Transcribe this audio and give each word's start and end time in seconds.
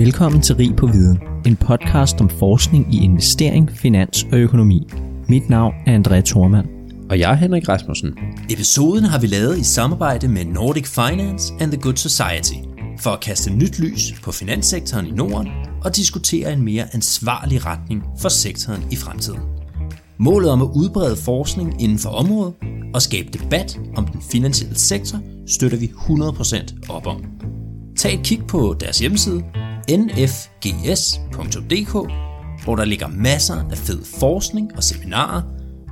Velkommen 0.00 0.42
til 0.42 0.56
Rig 0.56 0.76
på 0.76 0.86
Viden, 0.86 1.18
en 1.46 1.56
podcast 1.56 2.20
om 2.20 2.28
forskning 2.28 2.94
i 2.94 3.04
investering, 3.04 3.70
finans 3.70 4.26
og 4.32 4.38
økonomi. 4.38 4.88
Mit 5.28 5.48
navn 5.48 5.74
er 5.86 5.98
André 5.98 6.20
Thormand. 6.20 6.68
Og 7.10 7.18
jeg 7.18 7.30
er 7.30 7.34
Henrik 7.34 7.68
Rasmussen. 7.68 8.18
Episoden 8.50 9.04
har 9.04 9.18
vi 9.18 9.26
lavet 9.26 9.58
i 9.58 9.64
samarbejde 9.64 10.28
med 10.28 10.44
Nordic 10.44 10.86
Finance 10.86 11.54
and 11.60 11.72
the 11.72 11.80
Good 11.80 11.96
Society 11.96 12.54
for 13.00 13.10
at 13.10 13.20
kaste 13.20 13.50
nyt 13.52 13.78
lys 13.78 14.12
på 14.22 14.32
finanssektoren 14.32 15.06
i 15.06 15.10
Norden 15.10 15.48
og 15.84 15.96
diskutere 15.96 16.52
en 16.52 16.62
mere 16.62 16.84
ansvarlig 16.92 17.66
retning 17.66 18.04
for 18.20 18.28
sektoren 18.28 18.84
i 18.90 18.96
fremtiden. 18.96 19.40
Målet 20.18 20.50
om 20.50 20.62
at 20.62 20.68
udbrede 20.74 21.16
forskning 21.16 21.82
inden 21.82 21.98
for 21.98 22.10
området 22.10 22.54
og 22.94 23.02
skabe 23.02 23.28
debat 23.32 23.80
om 23.96 24.06
den 24.06 24.22
finansielle 24.32 24.78
sektor 24.78 25.18
støtter 25.46 25.78
vi 25.78 25.86
100% 25.86 26.90
op 26.90 27.06
om. 27.06 27.24
Tag 27.98 28.14
et 28.14 28.22
kig 28.22 28.40
på 28.48 28.76
deres 28.80 28.98
hjemmeside 28.98 29.42
nfgs.dk, 29.88 31.92
hvor 32.64 32.76
der 32.76 32.84
ligger 32.84 33.08
masser 33.08 33.54
af 33.70 33.78
fed 33.78 34.04
forskning 34.20 34.76
og 34.76 34.82
seminarer 34.82 35.42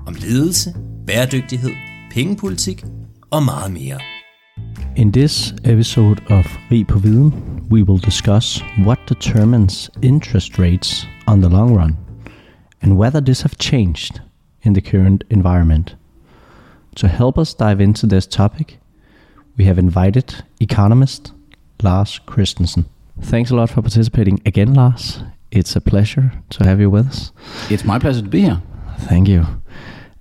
om 0.07 0.15
ledelse, 0.21 0.75
bæredygtighed, 1.07 1.71
pengepolitik 2.15 2.85
og 3.31 3.43
meget 3.43 3.73
mere. 3.73 3.99
In 4.97 5.13
this 5.13 5.55
episode 5.65 6.23
of 6.31 6.57
Rig 6.71 6.87
på 6.87 6.99
Viden, 6.99 7.33
we 7.71 7.85
will 7.85 8.05
discuss 8.05 8.65
what 8.79 8.99
determines 9.09 9.91
interest 10.03 10.59
rates 10.59 11.09
on 11.27 11.41
the 11.41 11.51
long 11.51 11.79
run 11.79 11.97
and 12.83 12.93
whether 12.93 13.21
this 13.21 13.43
have 13.43 13.55
changed 13.59 14.21
in 14.63 14.75
the 14.75 14.81
current 14.81 15.25
environment. 15.31 15.97
To 16.97 17.07
help 17.07 17.39
us 17.39 17.55
dive 17.55 17.81
into 17.81 18.07
this 18.07 18.27
topic, 18.27 18.79
we 19.59 19.65
have 19.65 19.79
invited 19.79 20.45
economist 20.61 21.33
Lars 21.83 22.21
Christensen. 22.33 22.85
Thanks 23.23 23.51
a 23.51 23.55
lot 23.57 23.71
for 23.71 23.83
participating 23.83 24.41
again, 24.47 24.75
Lars. 24.75 25.23
It's 25.51 25.77
a 25.77 25.81
pleasure 25.81 26.33
to 26.51 26.65
have 26.65 26.81
you 26.81 26.91
with 26.91 27.07
us. 27.09 27.33
It's 27.71 27.85
my 27.85 27.99
pleasure 27.99 28.23
to 28.23 28.29
be 28.29 28.43
here. 28.43 28.63
Thank 29.01 29.29
you. 29.29 29.45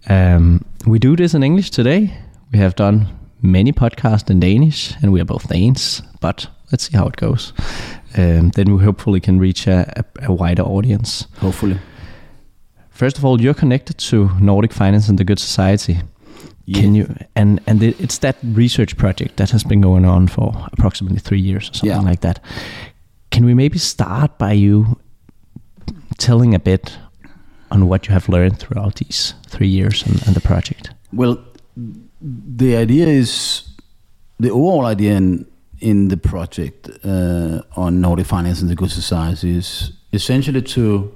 Um, 0.10 0.64
we 0.86 1.00
do 1.00 1.16
this 1.16 1.34
in 1.34 1.44
English 1.44 1.70
today. 1.72 2.18
We 2.52 2.60
have 2.60 2.76
done 2.76 3.08
many 3.42 3.72
podcasts 3.72 4.30
in 4.30 4.40
Danish, 4.40 4.94
and 5.02 5.12
we 5.12 5.20
are 5.22 5.26
both 5.26 5.48
Danes, 5.50 6.02
but 6.22 6.48
let's 6.72 6.86
see 6.90 6.98
how 6.98 7.08
it 7.08 7.18
goes. 7.18 7.54
Um, 8.18 8.50
then 8.52 8.76
we 8.76 8.84
hopefully 8.84 9.20
can 9.20 9.40
reach 9.40 9.68
a, 9.68 10.04
a, 10.22 10.30
a 10.30 10.34
wider 10.34 10.64
audience. 10.64 11.28
Hopefully. 11.40 11.78
First 12.90 13.18
of 13.18 13.26
all, 13.26 13.40
you're 13.42 13.54
connected 13.54 13.98
to 14.10 14.30
Nordic 14.40 14.74
Finance 14.74 15.08
and 15.10 15.18
the 15.20 15.24
Good 15.24 15.40
Society. 15.40 16.00
Can 16.74 16.96
you 16.96 17.16
and 17.34 17.62
and 17.66 17.82
it's 17.82 18.18
that 18.18 18.36
research 18.44 18.98
project 18.98 19.38
that 19.38 19.52
has 19.52 19.64
been 19.64 19.80
going 19.80 20.04
on 20.04 20.28
for 20.28 20.54
approximately 20.74 21.18
three 21.20 21.40
years 21.40 21.70
or 21.70 21.74
something 21.74 21.90
Yeah. 21.90 22.10
like 22.10 22.20
that. 22.22 22.42
Can 23.38 23.46
we 23.46 23.54
maybe 23.54 23.78
start 23.78 24.40
by 24.40 24.54
you 24.54 24.98
telling 26.18 26.56
a 26.56 26.60
bit 26.60 26.98
on 27.70 27.88
what 27.88 28.08
you 28.08 28.14
have 28.14 28.28
learned 28.28 28.58
throughout 28.58 28.96
these 28.96 29.36
three 29.46 29.68
years 29.68 30.02
and, 30.02 30.26
and 30.26 30.36
the 30.36 30.42
project? 30.42 30.90
Well, 31.14 31.38
the 31.78 32.76
idea 32.76 33.06
is 33.06 33.64
the 34.40 34.50
overall 34.50 34.88
idea 34.88 35.18
in 35.18 35.46
in 35.82 36.08
the 36.08 36.18
project 36.18 36.90
uh, 37.06 37.62
on 37.76 38.02
Nordic 38.02 38.26
finance 38.26 38.60
and 38.62 38.72
the 38.72 38.76
good 38.76 38.90
society 38.90 39.56
is 39.56 39.92
essentially 40.14 40.64
to 40.64 41.16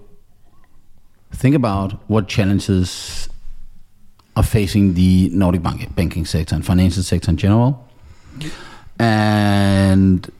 think 1.31 1.55
about 1.55 2.07
what 2.07 2.27
challenges 2.27 3.29
are 4.35 4.43
facing 4.43 4.93
the 4.93 5.31
Nordic 5.33 5.63
bank- 5.63 5.95
banking 5.95 6.27
sector 6.27 6.53
and 6.53 6.63
financial 6.63 7.01
sector 7.01 7.31
in 7.31 7.37
general. 7.37 7.83
And 8.99 10.31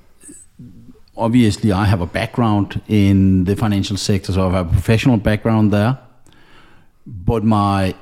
obviously, 1.21 1.71
I 1.71 1.85
have 1.85 2.01
a 2.01 2.05
background 2.05 2.81
in 2.87 3.45
the 3.45 3.55
financial 3.55 3.97
sector, 3.97 4.33
so 4.33 4.47
I 4.47 4.51
have 4.51 4.67
a 4.67 4.69
professional 4.69 5.17
background 5.17 5.71
there. 5.71 5.97
But 7.05 7.43
my 7.43 7.95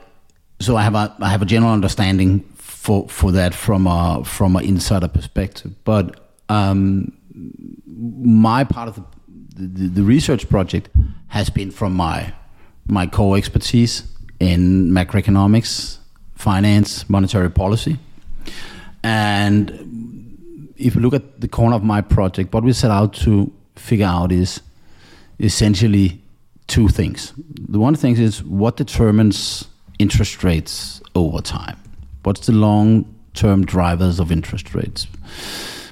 so 0.59 0.75
I 0.75 0.83
have 0.83 0.95
a 0.95 1.15
I 1.19 1.29
have 1.29 1.41
a 1.41 1.45
general 1.45 1.71
understanding 1.71 2.39
for 2.55 3.07
for 3.09 3.31
that 3.33 3.53
from 3.53 3.87
a 3.87 4.23
from 4.25 4.55
an 4.55 4.63
insider 4.65 5.07
perspective. 5.07 5.73
But 5.83 6.31
um, 6.49 7.11
my 7.85 8.63
part 8.63 8.89
of 8.89 8.95
the, 8.95 9.03
the 9.67 9.87
the 9.87 10.03
research 10.03 10.49
project 10.49 10.89
has 11.27 11.49
been 11.49 11.71
from 11.71 11.93
my 11.93 12.33
my 12.87 13.05
core 13.05 13.37
expertise 13.37 14.03
in 14.39 14.89
macroeconomics, 14.91 15.97
finance, 16.35 17.09
monetary 17.09 17.51
policy, 17.51 17.99
and 19.03 19.89
if 20.79 20.95
you 20.95 21.01
look 21.01 21.13
at 21.13 21.41
the 21.41 21.47
corner 21.47 21.75
of 21.75 21.83
my 21.83 22.01
project, 22.01 22.53
what 22.53 22.63
we 22.63 22.73
set 22.73 22.89
out 22.89 23.13
to 23.13 23.51
figure 23.75 24.05
out 24.05 24.31
is 24.31 24.61
essentially 25.39 26.21
two 26.67 26.87
things. 26.87 27.33
The 27.67 27.79
one 27.79 27.95
thing 27.95 28.17
is 28.17 28.43
what 28.43 28.77
determines 28.77 29.67
interest 29.99 30.43
rates 30.43 31.01
over 31.15 31.41
time. 31.41 31.77
What's 32.23 32.47
the 32.47 32.53
long-term 32.53 33.65
drivers 33.65 34.19
of 34.19 34.31
interest 34.31 34.73
rates? 34.73 35.07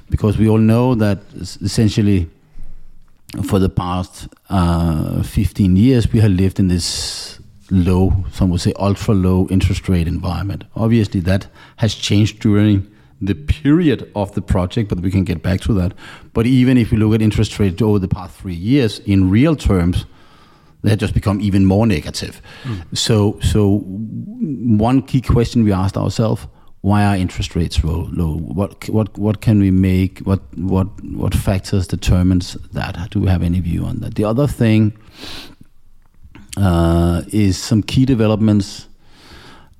Because 0.08 0.38
we 0.38 0.48
all 0.48 0.58
know 0.58 0.94
that 0.94 1.18
essentially 1.34 2.28
for 3.44 3.58
the 3.58 3.68
past 3.68 4.28
uh, 4.48 5.22
15 5.22 5.76
years 5.76 6.10
we 6.10 6.20
have 6.20 6.30
lived 6.30 6.58
in 6.58 6.68
this 6.68 7.38
low, 7.70 8.24
some 8.32 8.48
would 8.48 8.62
say 8.62 8.72
ultra 8.78 9.12
low 9.12 9.46
interest 9.50 9.86
rate 9.88 10.08
environment. 10.08 10.64
Obviously 10.74 11.20
that 11.20 11.46
has 11.76 11.94
changed 11.94 12.40
during 12.40 12.90
the 13.20 13.34
period 13.34 14.10
of 14.14 14.32
the 14.32 14.42
project, 14.42 14.88
but 14.88 15.00
we 15.00 15.10
can 15.10 15.24
get 15.24 15.42
back 15.42 15.60
to 15.62 15.72
that. 15.74 15.92
But 16.32 16.46
even 16.46 16.78
if 16.78 16.90
we 16.90 16.98
look 16.98 17.14
at 17.14 17.22
interest 17.22 17.58
rates 17.58 17.82
over 17.82 17.98
the 17.98 18.08
past 18.08 18.36
three 18.36 18.54
years, 18.54 19.00
in 19.00 19.30
real 19.30 19.56
terms, 19.56 20.06
they 20.82 20.90
have 20.90 20.98
just 20.98 21.14
become 21.14 21.40
even 21.40 21.64
more 21.64 21.86
negative. 21.86 22.40
So, 22.94 23.38
so 23.40 23.78
one 23.80 25.02
key 25.02 25.20
question 25.20 25.64
we 25.64 25.72
asked 25.72 25.96
ourselves: 25.96 26.46
Why 26.82 27.04
are 27.04 27.16
interest 27.16 27.56
rates 27.56 27.82
low? 27.82 28.08
low? 28.12 28.36
What, 28.36 28.88
what, 28.88 29.18
what 29.18 29.40
can 29.40 29.58
we 29.58 29.72
make? 29.72 30.20
What, 30.20 30.40
what, 30.56 30.86
what 31.02 31.34
factors 31.34 31.88
determines 31.88 32.54
that? 32.72 33.10
Do 33.10 33.20
we 33.20 33.28
have 33.28 33.42
any 33.42 33.60
view 33.60 33.84
on 33.84 34.00
that? 34.00 34.14
The 34.14 34.24
other 34.24 34.46
thing 34.46 34.96
uh, 36.56 37.22
is 37.32 37.58
some 37.58 37.82
key 37.82 38.04
developments 38.04 38.87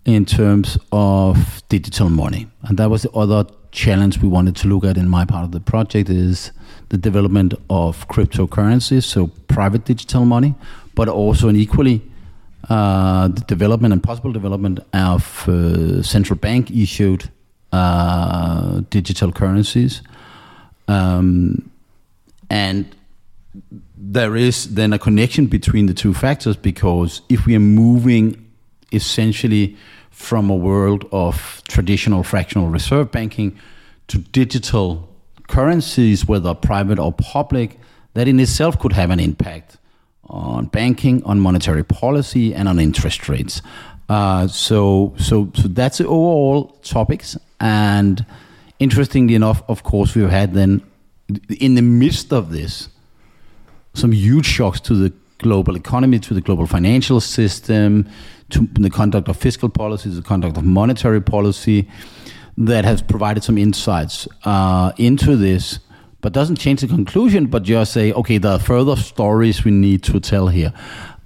in 0.08 0.24
terms 0.24 0.78
of 0.90 1.62
digital 1.68 2.08
money, 2.08 2.46
and 2.62 2.78
that 2.78 2.88
was 2.88 3.02
the 3.02 3.10
other 3.10 3.44
challenge 3.72 4.22
we 4.22 4.28
wanted 4.28 4.56
to 4.56 4.66
look 4.66 4.82
at 4.82 4.96
in 4.96 5.06
my 5.06 5.26
part 5.26 5.44
of 5.44 5.52
the 5.52 5.60
project 5.60 6.08
is 6.08 6.50
the 6.88 6.96
development 6.96 7.52
of 7.68 8.08
cryptocurrencies, 8.08 9.04
so 9.04 9.26
private 9.48 9.84
digital 9.84 10.24
money, 10.24 10.54
but 10.94 11.08
also 11.10 11.50
an 11.50 11.56
equally 11.56 12.00
uh, 12.70 13.28
the 13.28 13.42
development 13.42 13.92
and 13.92 14.02
possible 14.02 14.32
development 14.32 14.80
of 14.94 15.46
uh, 15.46 16.02
central 16.02 16.38
bank 16.38 16.70
issued 16.70 17.30
uh, 17.72 18.80
digital 18.88 19.30
currencies. 19.30 20.00
Um, 20.88 21.70
and 22.48 22.96
there 23.98 24.36
is 24.36 24.74
then 24.74 24.94
a 24.94 24.98
connection 24.98 25.48
between 25.48 25.84
the 25.84 25.92
two 25.92 26.14
factors 26.14 26.56
because 26.56 27.20
if 27.28 27.44
we 27.44 27.54
are 27.54 27.60
moving 27.60 28.46
essentially 28.90 29.76
from 30.18 30.50
a 30.50 30.56
world 30.56 31.08
of 31.12 31.62
traditional 31.68 32.24
fractional 32.24 32.66
reserve 32.66 33.08
banking 33.12 33.56
to 34.08 34.18
digital 34.18 35.08
currencies, 35.46 36.26
whether 36.26 36.52
private 36.54 36.98
or 36.98 37.12
public, 37.12 37.78
that 38.14 38.26
in 38.26 38.40
itself 38.40 38.76
could 38.80 38.92
have 38.92 39.10
an 39.10 39.20
impact 39.20 39.78
on 40.24 40.66
banking, 40.66 41.22
on 41.22 41.38
monetary 41.38 41.84
policy, 41.84 42.52
and 42.52 42.68
on 42.68 42.80
interest 42.80 43.28
rates. 43.28 43.62
Uh, 44.08 44.48
so, 44.48 45.14
so, 45.18 45.52
so 45.54 45.68
that's 45.68 45.98
the 45.98 46.06
overall 46.06 46.64
topics. 46.82 47.38
And 47.60 48.26
interestingly 48.80 49.36
enough, 49.36 49.62
of 49.68 49.84
course, 49.84 50.16
we've 50.16 50.28
had 50.28 50.52
then 50.52 50.82
in 51.60 51.76
the 51.76 51.82
midst 51.82 52.32
of 52.32 52.50
this 52.50 52.88
some 53.94 54.10
huge 54.10 54.46
shocks 54.46 54.80
to 54.80 54.94
the 54.94 55.12
global 55.38 55.76
economy, 55.76 56.18
to 56.18 56.34
the 56.34 56.40
global 56.40 56.66
financial 56.66 57.20
system, 57.20 58.08
to 58.50 58.68
the 58.74 58.90
conduct 58.90 59.28
of 59.28 59.36
fiscal 59.36 59.68
policy, 59.68 60.10
the 60.10 60.22
conduct 60.22 60.56
of 60.56 60.64
monetary 60.64 61.20
policy, 61.20 61.88
that 62.56 62.84
has 62.84 63.02
provided 63.02 63.44
some 63.44 63.56
insights 63.56 64.26
uh, 64.44 64.92
into 64.96 65.36
this, 65.36 65.78
but 66.20 66.32
doesn't 66.32 66.56
change 66.56 66.80
the 66.80 66.88
conclusion, 66.88 67.46
but 67.46 67.62
just 67.62 67.92
say, 67.92 68.12
okay, 68.12 68.38
there 68.38 68.52
are 68.52 68.58
further 68.58 68.96
stories 68.96 69.64
we 69.64 69.70
need 69.70 70.02
to 70.02 70.18
tell 70.18 70.48
here. 70.48 70.72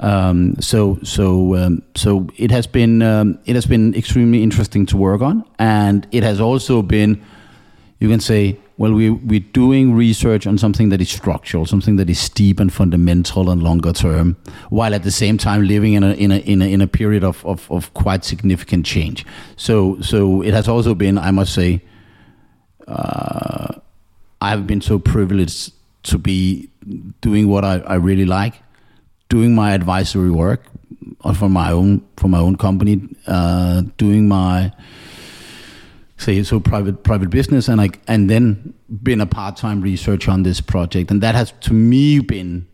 Um, 0.00 0.56
so, 0.60 0.98
so, 1.02 1.54
um, 1.54 1.82
so 1.94 2.28
it 2.36 2.50
has 2.50 2.66
been 2.66 3.02
um, 3.02 3.38
it 3.46 3.54
has 3.54 3.66
been 3.66 3.94
extremely 3.94 4.42
interesting 4.42 4.84
to 4.86 4.96
work 4.96 5.22
on, 5.22 5.44
and 5.58 6.06
it 6.10 6.22
has 6.24 6.40
also 6.40 6.82
been, 6.82 7.22
you 8.00 8.08
can 8.08 8.20
say, 8.20 8.58
well, 8.82 8.94
we 8.94 9.10
we're 9.10 9.46
doing 9.52 9.94
research 9.94 10.44
on 10.44 10.58
something 10.58 10.88
that 10.88 11.00
is 11.00 11.08
structural, 11.08 11.66
something 11.66 11.94
that 11.98 12.10
is 12.10 12.28
deep 12.28 12.58
and 12.58 12.72
fundamental 12.72 13.48
and 13.48 13.62
longer 13.62 13.92
term, 13.92 14.36
while 14.70 14.92
at 14.92 15.04
the 15.04 15.10
same 15.12 15.38
time 15.38 15.62
living 15.68 15.92
in 15.92 16.02
a 16.02 16.14
in 16.14 16.32
a 16.32 16.38
in 16.38 16.60
a, 16.60 16.64
in 16.64 16.80
a 16.80 16.88
period 16.88 17.22
of, 17.22 17.46
of, 17.46 17.70
of 17.70 17.94
quite 17.94 18.24
significant 18.24 18.84
change. 18.84 19.24
So 19.54 20.00
so 20.00 20.42
it 20.42 20.52
has 20.52 20.66
also 20.66 20.96
been, 20.96 21.16
I 21.16 21.30
must 21.30 21.54
say, 21.54 21.80
uh, 22.88 23.74
I 24.40 24.50
have 24.50 24.66
been 24.66 24.80
so 24.80 24.98
privileged 24.98 25.72
to 26.10 26.18
be 26.18 26.68
doing 27.20 27.46
what 27.46 27.64
I, 27.64 27.78
I 27.86 27.94
really 27.94 28.26
like, 28.26 28.54
doing 29.28 29.54
my 29.54 29.74
advisory 29.74 30.32
work 30.32 30.64
for 31.38 31.48
my 31.48 31.70
own 31.70 32.02
for 32.16 32.26
my 32.26 32.38
own 32.38 32.56
company, 32.56 33.00
uh, 33.28 33.82
doing 33.96 34.26
my 34.26 34.72
say 36.22 36.42
so 36.42 36.60
private 36.60 37.02
private 37.02 37.30
business, 37.30 37.68
and 37.68 37.80
I 37.80 37.90
and 38.06 38.30
then 38.30 38.74
been 39.02 39.20
a 39.20 39.26
part 39.26 39.56
time 39.56 39.80
researcher 39.80 40.30
on 40.30 40.42
this 40.42 40.60
project, 40.60 41.10
and 41.10 41.20
that 41.22 41.34
has 41.34 41.52
to 41.62 41.72
me 41.72 42.20
been 42.20 42.66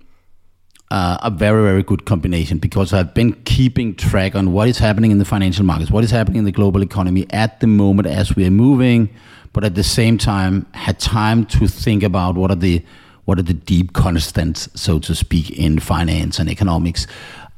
uh, 0.91 1.19
a 1.23 1.31
very 1.31 1.63
very 1.63 1.83
good 1.83 2.05
combination 2.05 2.59
because 2.59 2.93
I've 2.93 3.15
been 3.15 3.33
keeping 3.45 3.95
track 3.95 4.35
on 4.35 4.53
what 4.53 4.69
is 4.69 4.79
happening 4.79 5.11
in 5.11 5.19
the 5.19 5.25
financial 5.25 5.65
markets, 5.65 5.91
what 5.91 6.05
is 6.05 6.11
happening 6.11 6.39
in 6.39 6.45
the 6.45 6.53
global 6.53 6.83
economy 6.83 7.27
at 7.31 7.61
the 7.61 7.67
moment 7.67 8.07
as 8.07 8.37
we 8.37 8.47
are 8.47 8.51
moving, 8.51 9.09
but 9.53 9.65
at 9.65 9.75
the 9.75 9.85
same 9.85 10.19
time 10.19 10.67
had 10.73 10.99
time 10.99 11.45
to 11.47 11.67
think 11.67 12.03
about 12.03 12.37
what 12.37 12.51
are 12.51 12.57
the 12.57 12.85
what 13.25 13.39
are 13.39 13.43
the 13.43 13.55
deep 13.55 13.93
constants, 13.93 14.69
so 14.75 14.99
to 14.99 15.15
speak, 15.15 15.51
in 15.51 15.79
finance 15.79 16.39
and 16.39 16.49
economics, 16.49 17.07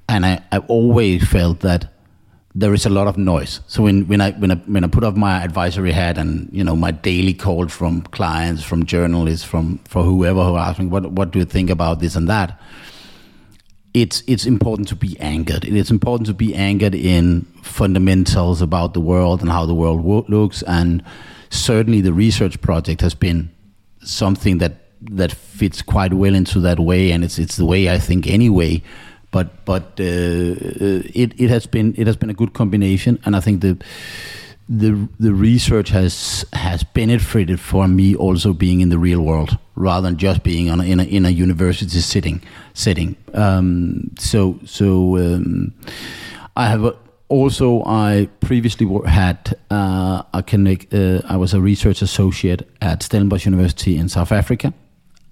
and 0.09 0.27
I, 0.27 0.41
I've 0.51 0.69
always 0.69 1.29
felt 1.29 1.61
that 1.61 1.93
there 2.55 2.75
is 2.75 2.85
a 2.85 2.91
lot 2.91 3.07
of 3.07 3.17
noise. 3.17 3.61
So 3.67 3.85
when, 3.85 4.09
when 4.09 4.21
I 4.21 4.33
when 4.33 4.51
I 4.51 4.57
when 4.57 4.83
I 4.83 4.89
put 4.89 5.05
off 5.05 5.15
my 5.15 5.43
advisory 5.43 5.93
hat 5.93 6.19
and 6.19 6.49
you 6.53 6.65
know 6.65 6.75
my 6.75 6.91
daily 6.91 7.35
call 7.35 7.69
from 7.69 8.03
clients, 8.03 8.65
from 8.65 8.87
journalists, 8.87 9.45
from 9.45 9.79
for 9.85 10.03
whoever 10.03 10.45
who 10.45 10.57
asks 10.57 10.81
me 10.81 10.87
what 10.87 11.11
what 11.13 11.31
do 11.31 11.39
you 11.39 11.45
think 11.45 11.71
about 11.71 12.01
this 12.01 12.17
and 12.17 12.29
that, 12.29 12.61
it's 13.95 14.23
it's 14.27 14.47
important 14.47 14.89
to 14.89 14.97
be 14.97 15.19
anchored. 15.21 15.65
It 15.65 15.75
is 15.75 15.91
important 15.91 16.27
to 16.27 16.35
be 16.35 16.55
anchored 16.55 16.95
in 16.95 17.43
fundamentals 17.63 18.63
about 18.63 18.95
the 18.95 19.01
world 19.01 19.41
and 19.41 19.51
how 19.51 19.67
the 19.67 19.75
world 19.75 20.01
wo- 20.01 20.27
looks. 20.29 20.63
And 20.63 21.05
certainly, 21.51 22.01
the 22.01 22.13
research 22.13 22.61
project 22.61 23.01
has 23.01 23.15
been 23.15 23.51
something 24.03 24.59
that 24.59 24.73
that 25.03 25.33
fits 25.33 25.83
quite 25.83 26.15
well 26.15 26.35
into 26.35 26.61
that 26.61 26.81
way. 26.81 27.13
And 27.13 27.25
it's 27.25 27.39
it's 27.39 27.57
the 27.57 27.67
way 27.67 27.91
I 27.91 27.99
think 27.99 28.27
anyway. 28.27 28.83
But 29.31 29.65
but 29.65 29.83
uh, 30.01 31.07
it 31.15 31.35
it 31.41 31.51
has 31.51 31.67
been 31.67 31.95
it 31.97 32.07
has 32.07 32.17
been 32.17 32.31
a 32.31 32.35
good 32.35 32.53
combination, 32.53 33.19
and 33.25 33.37
I 33.37 33.41
think 33.41 33.61
the 33.61 33.79
the 34.71 35.09
the 35.19 35.33
research 35.33 35.91
has 35.91 36.45
has 36.53 36.85
benefited 36.85 37.61
for 37.61 37.89
me 37.89 38.15
also 38.15 38.53
being 38.53 38.81
in 38.81 38.89
the 38.89 38.99
real 38.99 39.21
world 39.21 39.59
rather 39.75 40.09
than 40.09 40.17
just 40.17 40.43
being 40.43 40.71
on 40.71 40.81
a, 40.81 40.85
in 40.85 41.01
a 41.01 41.05
in 41.05 41.27
a 41.27 41.31
university 41.31 41.99
sitting 41.99 42.41
setting. 42.73 43.17
Um, 43.35 44.11
so 44.19 44.59
so 44.65 45.17
um, 45.17 45.75
I 46.57 46.67
have 46.69 46.97
also 47.29 47.83
I 47.85 48.29
previously 48.41 48.87
had 49.07 49.57
uh, 49.71 50.23
I 50.33 50.41
uh, 50.93 51.21
I 51.29 51.37
was 51.37 51.53
a 51.53 51.61
research 51.61 52.01
associate 52.01 52.69
at 52.81 53.03
Stellenbosch 53.03 53.47
University 53.47 53.97
in 53.97 54.09
South 54.09 54.31
Africa 54.31 54.73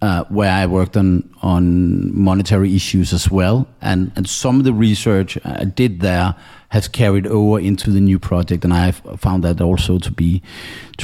uh, 0.01 0.25
where 0.25 0.51
I 0.51 0.67
worked 0.67 0.97
on 0.97 1.29
on 1.43 2.17
monetary 2.17 2.75
issues 2.75 3.13
as 3.13 3.31
well, 3.31 3.67
and 3.81 4.13
and 4.17 4.29
some 4.29 4.59
of 4.59 4.65
the 4.65 4.73
research 4.73 5.39
I 5.45 5.65
did 5.65 6.01
there 6.01 6.35
has 6.71 6.87
carried 6.87 7.27
over 7.27 7.59
into 7.59 7.91
the 7.91 8.01
new 8.01 8.19
project, 8.19 8.65
and 8.65 8.75
I've 8.75 9.01
found 9.17 9.43
that 9.45 9.61
also 9.61 9.99
to 9.99 10.13
be, 10.13 10.43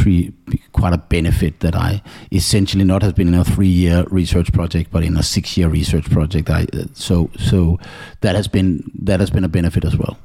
be 0.04 0.32
quite 0.72 0.92
a 0.92 0.98
benefit 0.98 1.60
that 1.60 1.74
I 1.74 2.02
essentially 2.30 2.84
not 2.84 3.02
have 3.02 3.14
been 3.14 3.28
in 3.28 3.34
a 3.34 3.44
three 3.44 3.68
year 3.68 4.04
research 4.10 4.52
project, 4.52 4.90
but 4.90 5.02
in 5.02 5.16
a 5.16 5.22
six 5.22 5.56
year 5.56 5.68
research 5.68 6.10
project. 6.10 6.50
I 6.50 6.66
so 6.92 7.30
so 7.38 7.78
that 8.20 8.34
has 8.34 8.46
been 8.46 8.90
that 9.02 9.20
has 9.20 9.30
been 9.30 9.44
a 9.44 9.48
benefit 9.48 9.84
as 9.84 9.96
well. 9.96 10.18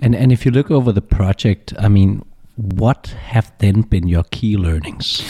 And 0.00 0.14
and 0.14 0.32
if 0.32 0.44
you 0.44 0.50
look 0.50 0.70
over 0.70 0.92
the 0.92 1.02
project, 1.02 1.72
I 1.78 1.88
mean, 1.88 2.22
what 2.56 3.14
have 3.28 3.52
then 3.58 3.82
been 3.82 4.08
your 4.08 4.24
key 4.24 4.56
learnings? 4.56 5.22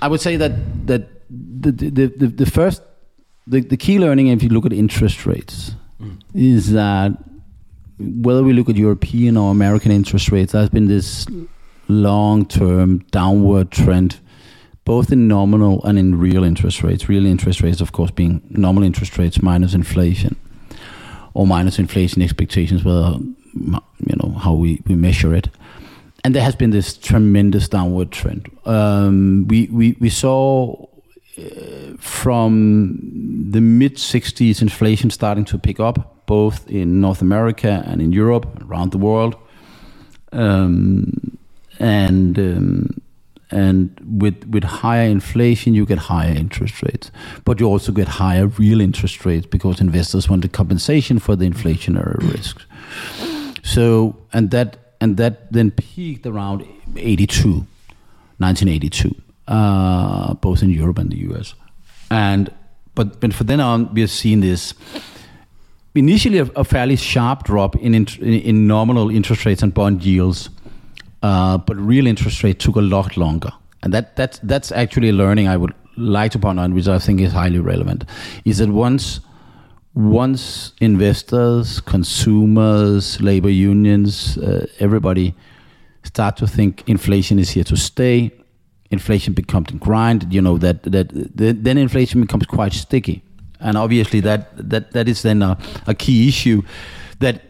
I 0.00 0.08
would 0.08 0.20
say 0.20 0.36
that 0.36 0.86
that 0.86 1.17
the, 1.30 1.72
the, 1.72 2.06
the, 2.06 2.26
the 2.26 2.46
first, 2.46 2.82
the, 3.46 3.60
the 3.60 3.76
key 3.76 3.98
learning, 3.98 4.28
if 4.28 4.42
you 4.42 4.48
look 4.48 4.66
at 4.66 4.72
interest 4.72 5.26
rates, 5.26 5.72
mm. 6.00 6.20
is 6.34 6.72
that 6.72 7.12
whether 7.98 8.42
we 8.42 8.52
look 8.52 8.68
at 8.68 8.76
European 8.76 9.36
or 9.36 9.50
American 9.50 9.90
interest 9.90 10.30
rates, 10.30 10.52
there's 10.52 10.68
been 10.68 10.86
this 10.86 11.26
long 11.88 12.46
term 12.46 12.98
downward 13.10 13.70
trend, 13.70 14.20
both 14.84 15.12
in 15.12 15.28
nominal 15.28 15.84
and 15.84 15.98
in 15.98 16.18
real 16.18 16.44
interest 16.44 16.82
rates. 16.82 17.08
Real 17.08 17.26
interest 17.26 17.60
rates, 17.62 17.80
of 17.80 17.92
course, 17.92 18.10
being 18.10 18.42
nominal 18.50 18.84
interest 18.84 19.18
rates 19.18 19.42
minus 19.42 19.74
inflation 19.74 20.36
or 21.34 21.46
minus 21.46 21.78
inflation 21.78 22.22
expectations, 22.22 22.84
whether, 22.84 23.16
you 23.54 24.16
know, 24.22 24.32
how 24.38 24.54
we, 24.54 24.82
we 24.86 24.94
measure 24.94 25.34
it. 25.34 25.48
And 26.24 26.34
there 26.34 26.42
has 26.42 26.56
been 26.56 26.70
this 26.70 26.96
tremendous 26.96 27.68
downward 27.68 28.10
trend. 28.10 28.50
Um, 28.64 29.46
we, 29.48 29.66
we, 29.66 29.96
we 30.00 30.10
saw 30.10 30.87
from 31.98 32.98
the 33.50 33.60
mid 33.60 33.96
60s, 33.96 34.62
inflation 34.62 35.10
starting 35.10 35.44
to 35.46 35.58
pick 35.58 35.80
up, 35.80 36.26
both 36.26 36.68
in 36.68 37.00
North 37.00 37.22
America 37.22 37.82
and 37.86 38.00
in 38.00 38.12
Europe, 38.12 38.46
around 38.62 38.92
the 38.92 38.98
world. 38.98 39.36
Um, 40.32 41.38
and 41.78 42.38
um, 42.38 43.02
and 43.50 43.98
with 44.20 44.46
with 44.46 44.64
higher 44.64 45.08
inflation, 45.08 45.74
you 45.74 45.86
get 45.86 45.98
higher 45.98 46.34
interest 46.34 46.82
rates, 46.82 47.10
but 47.44 47.60
you 47.60 47.66
also 47.66 47.92
get 47.92 48.08
higher 48.08 48.46
real 48.46 48.80
interest 48.80 49.24
rates 49.24 49.46
because 49.46 49.80
investors 49.80 50.28
want 50.28 50.42
the 50.42 50.48
compensation 50.48 51.18
for 51.18 51.34
the 51.36 51.48
inflationary 51.48 52.18
risks. 52.30 52.66
So 53.62 54.16
and 54.32 54.50
that 54.50 54.76
and 55.00 55.16
that 55.16 55.50
then 55.52 55.70
peaked 55.70 56.26
around 56.26 56.66
82, 56.96 57.66
1982 58.38 59.14
uh, 59.48 60.34
both 60.34 60.62
in 60.62 60.70
Europe 60.70 60.98
and 60.98 61.10
the 61.10 61.18
US. 61.30 61.54
And 62.10 62.52
but 62.94 63.20
but 63.20 63.34
from 63.34 63.46
then 63.46 63.60
on, 63.60 63.92
we 63.94 64.00
have 64.02 64.10
seen 64.10 64.40
this 64.40 64.74
initially 65.94 66.38
a, 66.38 66.44
a 66.54 66.64
fairly 66.64 66.96
sharp 66.96 67.44
drop 67.44 67.74
in, 67.76 67.94
in, 67.94 68.06
in 68.20 68.66
nominal 68.66 69.10
interest 69.10 69.44
rates 69.44 69.62
and 69.62 69.74
bond 69.74 70.04
yields, 70.04 70.50
uh, 71.22 71.58
but 71.58 71.76
real 71.76 72.06
interest 72.06 72.44
rate 72.44 72.60
took 72.60 72.76
a 72.76 72.80
lot 72.80 73.16
longer. 73.16 73.50
And 73.82 73.92
that 73.92 74.16
that's 74.16 74.38
that's 74.40 74.72
actually 74.72 75.10
a 75.10 75.12
learning 75.12 75.48
I 75.48 75.56
would 75.56 75.74
like 75.96 76.32
to 76.32 76.38
point 76.38 76.58
on, 76.60 76.74
which 76.74 76.88
I 76.88 76.98
think 76.98 77.20
is 77.20 77.32
highly 77.32 77.58
relevant, 77.58 78.04
is 78.44 78.58
that 78.58 78.68
once 78.68 79.20
once 79.94 80.72
investors, 80.80 81.80
consumers, 81.80 83.20
labor 83.20 83.50
unions, 83.50 84.38
uh, 84.38 84.66
everybody 84.78 85.34
start 86.04 86.36
to 86.36 86.46
think 86.46 86.88
inflation 86.88 87.38
is 87.38 87.50
here 87.50 87.64
to 87.64 87.76
stay, 87.76 88.30
inflation 88.90 89.34
becomes 89.34 89.70
grind, 89.72 90.32
you 90.32 90.40
know 90.40 90.58
that 90.58 90.82
that, 90.84 91.10
then 91.34 91.78
inflation 91.78 92.20
becomes 92.20 92.46
quite 92.46 92.72
sticky, 92.72 93.22
and 93.60 93.76
obviously 93.76 94.20
that 94.20 94.50
that 94.56 94.92
that 94.92 95.08
is 95.08 95.22
then 95.22 95.42
a, 95.42 95.58
a 95.86 95.94
key 95.94 96.28
issue 96.28 96.62
that 97.20 97.42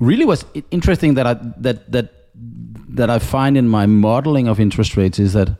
really 0.00 0.24
was 0.24 0.44
interesting 0.70 1.14
that 1.14 1.26
I 1.26 1.34
that 1.56 1.90
that 1.92 2.14
that 2.88 3.10
I 3.10 3.18
find 3.18 3.56
in 3.56 3.68
my 3.68 3.86
modeling 3.86 4.48
of 4.48 4.58
interest 4.60 4.96
rates 4.96 5.18
is 5.18 5.32
that 5.32 5.50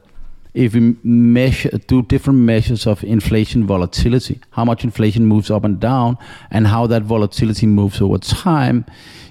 if 0.54 0.74
we 0.74 0.96
measure 1.04 1.70
do 1.86 2.02
different 2.02 2.40
measures 2.40 2.86
of 2.86 3.04
inflation 3.04 3.66
volatility, 3.66 4.40
how 4.50 4.64
much 4.64 4.82
inflation 4.82 5.26
moves 5.26 5.50
up 5.50 5.64
and 5.64 5.78
down, 5.78 6.16
and 6.50 6.66
how 6.66 6.86
that 6.86 7.02
volatility 7.02 7.66
moves 7.66 8.00
over 8.00 8.18
time, 8.18 8.84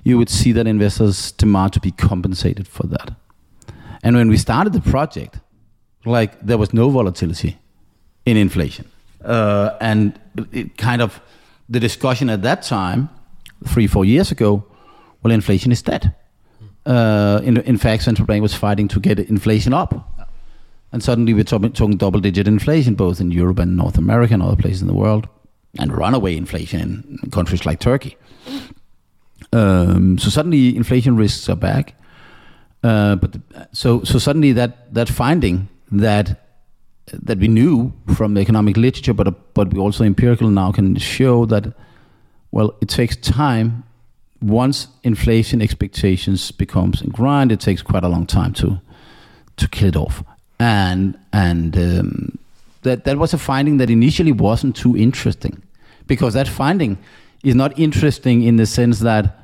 you 0.03 0.17
would 0.17 0.29
see 0.29 0.51
that 0.53 0.67
investors 0.67 1.31
demand 1.33 1.73
to 1.73 1.79
be 1.79 1.91
compensated 1.91 2.67
for 2.67 2.87
that. 2.87 3.15
And 4.03 4.15
when 4.15 4.29
we 4.29 4.37
started 4.37 4.73
the 4.73 4.79
project, 4.79 5.39
like 6.05 6.39
there 6.41 6.57
was 6.57 6.73
no 6.73 6.89
volatility 6.89 7.57
in 8.25 8.37
inflation. 8.37 8.85
Uh, 9.23 9.71
and 9.81 10.19
it 10.51 10.77
kind 10.77 11.01
of 11.01 11.21
the 11.69 11.79
discussion 11.79 12.29
at 12.29 12.41
that 12.43 12.61
time, 12.61 13.09
three, 13.65 13.87
four 13.87 14.05
years 14.05 14.31
ago, 14.31 14.63
well, 15.23 15.33
inflation 15.33 15.71
is 15.71 15.81
dead. 15.81 16.15
Uh, 16.85 17.41
in, 17.43 17.57
in 17.57 17.77
fact, 17.77 18.03
central 18.03 18.25
bank 18.25 18.41
was 18.41 18.53
fighting 18.53 18.87
to 18.87 18.99
get 18.99 19.19
inflation 19.19 19.73
up. 19.73 20.27
And 20.93 21.03
suddenly 21.03 21.33
we're 21.33 21.43
talking, 21.43 21.73
talking 21.73 21.97
double 21.97 22.21
digit 22.21 22.47
inflation, 22.47 22.95
both 22.95 23.19
in 23.19 23.31
Europe 23.31 23.59
and 23.59 23.75
North 23.75 23.97
America 23.97 24.33
and 24.33 24.41
other 24.41 24.55
places 24.55 24.81
in 24.81 24.87
the 24.87 24.93
world, 24.93 25.27
and 25.77 25.91
runaway 25.91 26.37
inflation 26.37 27.19
in 27.21 27.31
countries 27.31 27.65
like 27.65 27.79
Turkey. 27.79 28.15
Um, 29.51 30.17
so 30.17 30.29
suddenly 30.29 30.75
inflation 30.75 31.17
risks 31.17 31.49
are 31.49 31.57
back. 31.57 31.93
Uh, 32.83 33.15
but 33.15 33.33
the, 33.33 33.41
so 33.73 34.03
so 34.03 34.19
suddenly 34.19 34.53
that 34.53 34.93
that 34.93 35.09
finding 35.09 35.67
that 35.91 36.43
that 37.23 37.37
we 37.39 37.47
knew 37.47 37.93
from 38.15 38.33
the 38.33 38.41
economic 38.41 38.77
literature, 38.77 39.13
but 39.13 39.53
but 39.53 39.73
we 39.73 39.79
also 39.79 40.03
empirical 40.03 40.49
now 40.49 40.71
can 40.71 40.95
show 40.97 41.45
that 41.45 41.73
well, 42.51 42.75
it 42.81 42.89
takes 42.89 43.15
time. 43.15 43.83
Once 44.41 44.87
inflation 45.03 45.61
expectations 45.61 46.51
becomes 46.51 47.01
grind, 47.01 47.51
it 47.51 47.59
takes 47.59 47.81
quite 47.81 48.03
a 48.03 48.07
long 48.07 48.25
time 48.25 48.53
to 48.53 48.79
to 49.55 49.67
kill 49.67 49.87
it 49.87 49.95
off. 49.95 50.23
And 50.59 51.17
and 51.33 51.75
um, 51.77 52.37
that 52.83 53.03
that 53.05 53.17
was 53.17 53.33
a 53.33 53.37
finding 53.37 53.77
that 53.77 53.89
initially 53.89 54.31
wasn't 54.31 54.75
too 54.75 54.95
interesting, 54.95 55.61
because 56.05 56.33
that 56.33 56.47
finding 56.47 56.97
is 57.43 57.55
not 57.55 57.77
interesting 57.79 58.43
in 58.43 58.57
the 58.57 58.65
sense 58.65 58.99
that 58.99 59.39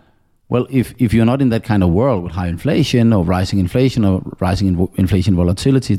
well, 0.53 0.67
if, 0.69 0.93
if 0.99 1.15
you're 1.15 1.25
not 1.25 1.41
in 1.41 1.49
that 1.49 1.63
kind 1.63 1.81
of 1.81 1.89
world 1.89 2.21
with 2.21 2.31
high 2.31 2.45
inflation 2.47 3.11
or 3.11 3.23
rising 3.23 3.57
inflation 3.57 4.05
or 4.05 4.21
rising 4.39 4.67
in 4.67 4.87
inflation 4.97 5.35
volatility, 5.35 5.97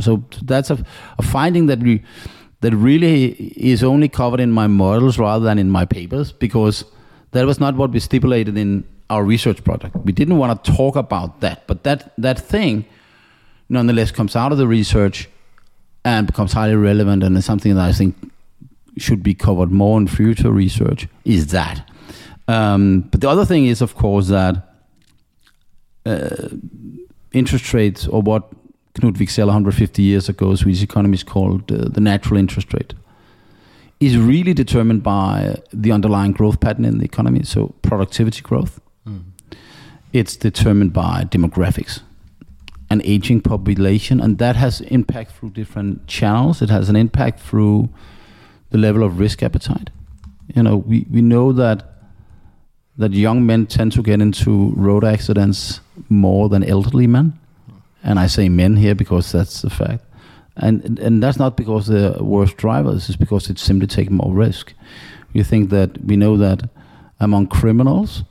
so 0.00 0.22
that's 0.44 0.70
a, 0.70 0.78
a 1.18 1.22
finding 1.22 1.66
that 1.66 1.80
we 1.80 2.04
that 2.60 2.72
really 2.72 3.32
is 3.56 3.82
only 3.82 4.08
covered 4.08 4.38
in 4.38 4.52
my 4.52 4.68
models 4.68 5.18
rather 5.18 5.44
than 5.44 5.58
in 5.58 5.70
my 5.70 5.84
papers 5.84 6.30
because 6.30 6.84
that 7.32 7.46
was 7.46 7.58
not 7.58 7.74
what 7.74 7.90
we 7.90 7.98
stipulated 7.98 8.56
in 8.56 8.84
our 9.10 9.24
research 9.24 9.64
project. 9.64 9.96
We 10.04 10.12
didn't 10.12 10.38
want 10.38 10.64
to 10.64 10.72
talk 10.72 10.94
about 10.94 11.40
that, 11.40 11.66
but 11.66 11.82
that 11.82 12.12
that 12.16 12.38
thing 12.38 12.84
nonetheless 13.68 14.12
comes 14.12 14.36
out 14.36 14.52
of 14.52 14.58
the 14.58 14.68
research 14.68 15.28
and 16.04 16.28
becomes 16.28 16.52
highly 16.52 16.76
relevant 16.76 17.24
and 17.24 17.36
is 17.36 17.44
something 17.44 17.74
that 17.74 17.88
I 17.88 17.92
think 17.92 18.14
should 18.98 19.24
be 19.24 19.34
covered 19.34 19.72
more 19.72 19.98
in 19.98 20.06
future 20.06 20.52
research 20.52 21.08
is 21.24 21.48
that. 21.48 21.90
Um, 22.48 23.00
but 23.10 23.20
the 23.20 23.28
other 23.28 23.44
thing 23.44 23.66
is, 23.66 23.82
of 23.82 23.94
course, 23.94 24.28
that 24.28 24.56
uh, 26.04 26.48
interest 27.32 27.74
rates, 27.74 28.06
or 28.06 28.22
what 28.22 28.50
Knut 28.94 29.16
Wicksell 29.16 29.46
150 29.46 30.02
years 30.02 30.28
ago, 30.28 30.54
Swedish 30.54 30.82
economists 30.82 31.24
called 31.24 31.70
uh, 31.70 31.88
the 31.88 32.00
natural 32.00 32.38
interest 32.38 32.72
rate, 32.72 32.94
is 34.00 34.16
really 34.16 34.54
determined 34.54 35.02
by 35.02 35.56
the 35.72 35.90
underlying 35.90 36.32
growth 36.32 36.60
pattern 36.60 36.84
in 36.84 36.98
the 36.98 37.04
economy, 37.04 37.42
so 37.42 37.74
productivity 37.82 38.42
growth. 38.42 38.80
Mm. 39.06 39.24
It's 40.12 40.36
determined 40.36 40.92
by 40.92 41.24
demographics, 41.24 42.02
an 42.90 43.02
aging 43.04 43.40
population, 43.40 44.20
and 44.20 44.38
that 44.38 44.56
has 44.56 44.80
impact 44.82 45.32
through 45.32 45.50
different 45.50 46.06
channels. 46.06 46.62
It 46.62 46.70
has 46.70 46.88
an 46.88 46.96
impact 46.96 47.40
through 47.40 47.88
the 48.70 48.78
level 48.78 49.02
of 49.02 49.18
risk 49.18 49.42
appetite. 49.42 49.90
You 50.54 50.62
know, 50.62 50.76
we, 50.76 51.06
we 51.10 51.22
know 51.22 51.52
that 51.52 51.95
that 52.98 53.12
young 53.12 53.44
men 53.44 53.66
tend 53.66 53.92
to 53.92 54.02
get 54.02 54.20
into 54.20 54.72
road 54.76 55.04
accidents 55.04 55.80
more 56.08 56.48
than 56.48 56.64
elderly 56.64 57.06
men, 57.06 57.38
and 58.02 58.18
I 58.18 58.26
say 58.26 58.48
men 58.48 58.76
here 58.76 58.94
because 58.94 59.32
that's 59.32 59.62
the 59.62 59.70
fact. 59.70 60.04
And 60.56 60.98
and 60.98 61.22
that's 61.22 61.38
not 61.38 61.56
because 61.56 61.86
they're 61.86 62.22
worse 62.22 62.54
drivers; 62.54 63.08
it's 63.08 63.16
because 63.16 63.50
it's 63.50 63.62
simply 63.62 63.86
take 63.86 64.10
more 64.10 64.32
risk. 64.32 64.72
We 65.34 65.42
think 65.42 65.70
that 65.70 66.02
we 66.04 66.16
know 66.16 66.36
that 66.38 66.68
among 67.20 67.48
criminals, 67.48 68.24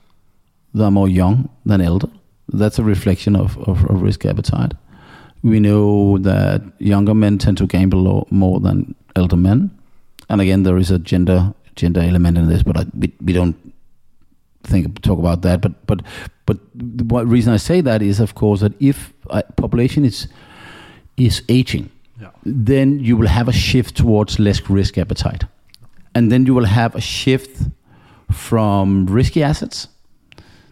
they're 0.73 0.91
more 0.91 1.09
young 1.09 1.49
than 1.65 1.81
elder. 1.81 2.09
That's 2.53 2.79
a 2.79 2.83
reflection 2.83 3.35
of, 3.35 3.57
of, 3.67 3.85
of 3.89 4.01
risk 4.01 4.25
appetite. 4.25 4.73
We 5.43 5.59
know 5.59 6.17
that 6.19 6.61
younger 6.79 7.13
men 7.13 7.37
tend 7.37 7.57
to 7.57 7.67
gamble 7.67 8.27
more 8.31 8.59
than 8.59 8.95
elder 9.15 9.37
men 9.37 9.71
and 10.29 10.41
again, 10.41 10.63
there 10.63 10.77
is 10.77 10.91
a 10.91 10.99
gender 10.99 11.53
gender 11.75 11.99
element 11.99 12.37
in 12.37 12.47
this, 12.47 12.63
but 12.63 12.77
I, 12.77 12.85
we, 12.97 13.11
we 13.21 13.33
don't 13.33 13.55
think 14.67 15.01
talk 15.01 15.19
about 15.19 15.41
that. 15.41 15.61
But 15.61 15.85
but 15.87 16.01
but 16.45 16.57
the 16.73 17.25
reason 17.25 17.53
I 17.53 17.57
say 17.57 17.81
that 17.81 18.01
is, 18.01 18.19
of 18.19 18.35
course, 18.35 18.61
that 18.61 18.73
if 18.79 19.13
a 19.29 19.43
population 19.43 20.05
is 20.05 20.27
is 21.17 21.43
aging, 21.49 21.89
yeah. 22.21 22.31
then 22.43 22.99
you 22.99 23.17
will 23.17 23.27
have 23.27 23.47
a 23.47 23.53
shift 23.53 23.95
towards 23.95 24.39
less 24.39 24.69
risk 24.69 24.97
appetite, 24.97 25.43
and 26.13 26.31
then 26.31 26.45
you 26.45 26.53
will 26.53 26.65
have 26.65 26.95
a 26.95 27.01
shift 27.01 27.69
from 28.31 29.05
risky 29.05 29.43
assets 29.43 29.87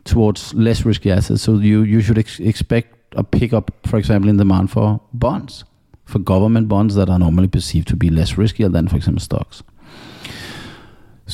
towards 0.03 0.53
less 0.53 0.85
risky 0.85 1.11
assets. 1.11 1.41
So 1.41 1.57
you 1.57 1.83
you 1.83 2.01
should 2.01 2.17
ex- 2.17 2.39
expect 2.39 3.15
a 3.15 3.23
pickup, 3.23 3.71
for 3.85 3.97
example, 3.97 4.29
in 4.29 4.37
demand 4.37 4.71
for 4.71 4.99
bonds 5.13 5.63
for 6.05 6.19
government 6.19 6.67
bonds 6.67 6.95
that 6.95 7.09
are 7.09 7.19
normally 7.19 7.47
perceived 7.47 7.87
to 7.87 7.95
be 7.95 8.09
less 8.09 8.33
riskier 8.33 8.71
than, 8.71 8.87
for 8.87 8.95
example, 8.95 9.21
stocks. 9.21 9.63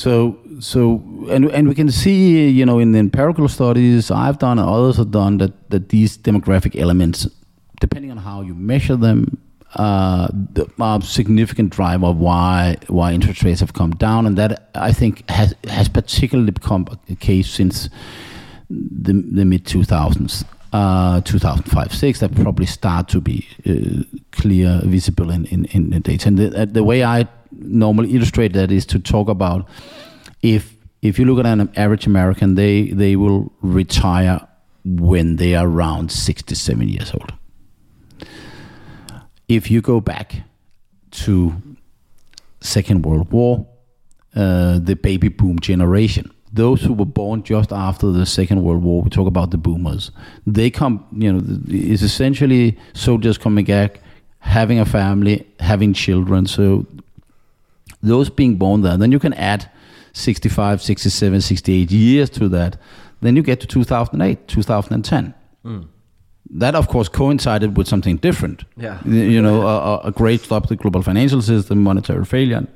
So, 0.00 0.38
so, 0.60 1.02
and 1.28 1.44
and 1.50 1.68
we 1.68 1.74
can 1.74 1.90
see, 1.90 2.48
you 2.48 2.64
know, 2.64 2.78
in 2.78 2.92
the 2.92 2.98
empirical 2.98 3.48
studies 3.48 4.10
I've 4.10 4.38
done 4.38 4.58
and 4.58 4.66
others 4.66 4.96
have 4.96 5.10
done 5.10 5.36
that 5.38 5.52
that 5.68 5.90
these 5.90 6.16
demographic 6.16 6.74
elements, 6.80 7.28
depending 7.80 8.10
on 8.10 8.16
how 8.16 8.40
you 8.40 8.54
measure 8.54 8.96
them, 8.96 9.36
uh, 9.74 10.28
are 10.78 10.98
a 10.98 11.02
significant 11.02 11.68
driver 11.70 12.06
of 12.06 12.16
why 12.16 12.76
why 12.88 13.12
interest 13.12 13.42
rates 13.42 13.60
have 13.60 13.74
come 13.74 13.90
down, 13.90 14.26
and 14.26 14.38
that 14.38 14.70
I 14.74 14.92
think 14.92 15.28
has 15.28 15.54
has 15.68 15.88
particularly 15.90 16.52
become 16.52 16.86
a 17.10 17.14
case 17.16 17.50
since 17.50 17.90
the 18.70 19.12
the 19.12 19.44
mid 19.44 19.66
two 19.66 19.84
thousands 19.84 20.46
uh, 20.72 21.20
2005 21.22 21.92
6 21.92 22.20
that 22.20 22.34
probably 22.36 22.66
start 22.66 23.08
to 23.08 23.20
be 23.20 23.46
uh, 23.66 24.02
clear 24.30 24.80
visible 24.84 25.30
in, 25.30 25.44
in, 25.46 25.64
in 25.66 25.90
the 25.90 26.00
data. 26.00 26.28
And 26.28 26.38
the, 26.38 26.66
the 26.66 26.84
way 26.84 27.02
i 27.02 27.28
normally 27.52 28.14
illustrate 28.14 28.52
that 28.52 28.70
is 28.70 28.86
to 28.86 28.98
talk 28.98 29.28
about 29.28 29.66
if 30.42 30.74
if 31.02 31.18
you 31.18 31.24
look 31.24 31.44
at 31.44 31.46
an 31.46 31.70
average 31.76 32.06
american 32.06 32.54
they 32.54 32.90
they 32.90 33.16
will 33.16 33.52
retire 33.60 34.46
when 34.84 35.36
they 35.36 35.54
are 35.54 35.66
around 35.66 36.10
67 36.10 36.88
years 36.88 37.12
old 37.12 37.32
if 39.48 39.70
you 39.70 39.80
go 39.80 40.00
back 40.00 40.42
to 41.10 41.54
second 42.60 43.02
world 43.02 43.30
war 43.32 43.66
uh, 44.36 44.78
the 44.78 44.94
baby 44.94 45.28
boom 45.28 45.58
generation 45.58 46.30
those 46.52 46.82
who 46.82 46.92
were 46.92 47.06
born 47.06 47.42
just 47.42 47.72
after 47.72 48.10
the 48.10 48.26
Second 48.26 48.64
World 48.64 48.82
War, 48.82 49.02
we 49.02 49.10
talk 49.10 49.28
about 49.28 49.50
the 49.50 49.56
boomers. 49.56 50.10
They 50.46 50.70
come, 50.70 51.04
you 51.12 51.32
know, 51.32 51.40
it's 51.68 52.02
essentially 52.02 52.76
soldiers 52.92 53.38
coming 53.38 53.64
back, 53.64 54.00
having 54.40 54.80
a 54.80 54.84
family, 54.84 55.46
having 55.60 55.92
children. 55.92 56.46
So 56.46 56.86
those 58.02 58.30
being 58.30 58.56
born 58.56 58.82
there, 58.82 58.96
then 58.96 59.12
you 59.12 59.18
can 59.18 59.32
add 59.34 59.70
65, 60.12 60.82
67, 60.82 61.40
68 61.40 61.90
years 61.90 62.30
to 62.30 62.48
that. 62.48 62.76
Then 63.20 63.36
you 63.36 63.42
get 63.42 63.60
to 63.60 63.66
2008, 63.66 64.48
2010. 64.48 65.34
Mm. 65.64 65.88
That, 66.52 66.74
of 66.74 66.88
course, 66.88 67.08
coincided 67.08 67.76
with 67.76 67.86
something 67.86 68.16
different. 68.16 68.64
Yeah. 68.76 68.98
You 69.04 69.40
know, 69.42 69.66
a, 69.66 70.00
a 70.04 70.10
great 70.10 70.40
stop 70.40 70.64
to 70.64 70.68
the 70.70 70.76
global 70.76 71.02
financial 71.02 71.42
system, 71.42 71.82
monetary 71.82 72.24
failure, 72.24 72.66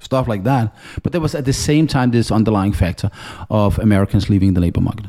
stuff 0.00 0.28
like 0.28 0.44
that. 0.44 0.74
But 1.02 1.12
there 1.12 1.20
was 1.20 1.34
at 1.34 1.44
the 1.44 1.52
same 1.52 1.86
time 1.86 2.10
this 2.10 2.30
underlying 2.30 2.72
factor 2.72 3.10
of 3.48 3.78
Americans 3.78 4.28
leaving 4.28 4.54
the 4.54 4.60
labor 4.60 4.80
market. 4.80 5.06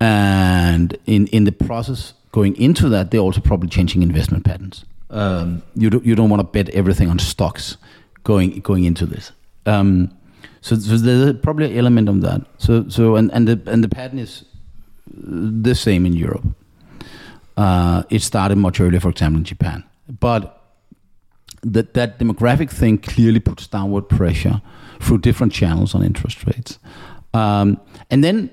And 0.00 0.98
in, 1.06 1.28
in 1.28 1.44
the 1.44 1.52
process 1.52 2.14
going 2.32 2.56
into 2.56 2.88
that, 2.88 3.10
they're 3.10 3.20
also 3.20 3.40
probably 3.40 3.68
changing 3.68 4.02
investment 4.02 4.44
patterns. 4.44 4.84
Um, 5.10 5.62
you, 5.76 5.90
do, 5.90 6.02
you 6.04 6.16
don't 6.16 6.28
want 6.28 6.40
to 6.40 6.44
bet 6.44 6.68
everything 6.70 7.08
on 7.08 7.20
stocks 7.20 7.76
going 8.24 8.60
going 8.60 8.84
into 8.84 9.06
this. 9.06 9.32
Um, 9.66 10.10
so, 10.60 10.76
so, 10.76 10.96
there's 10.96 11.36
probably 11.40 11.70
an 11.72 11.78
element 11.78 12.08
of 12.08 12.20
that. 12.22 12.40
So 12.58 12.88
so 12.88 13.16
and, 13.16 13.30
and 13.32 13.46
the 13.46 13.60
and 13.70 13.84
the 13.84 13.88
pattern 13.88 14.18
is 14.18 14.44
the 15.06 15.74
same 15.74 16.06
in 16.06 16.14
Europe. 16.14 16.44
Uh, 17.56 18.02
it 18.10 18.22
started 18.22 18.56
much 18.56 18.80
earlier, 18.80 19.00
for 19.00 19.10
example, 19.10 19.38
in 19.38 19.44
Japan. 19.44 19.84
But 20.20 20.60
that 21.62 21.94
that 21.94 22.18
demographic 22.18 22.70
thing 22.70 22.98
clearly 22.98 23.40
puts 23.40 23.66
downward 23.66 24.08
pressure 24.08 24.60
through 25.00 25.18
different 25.18 25.52
channels 25.52 25.94
on 25.94 26.02
interest 26.02 26.46
rates. 26.46 26.78
Um, 27.32 27.80
and 28.10 28.22
then, 28.22 28.50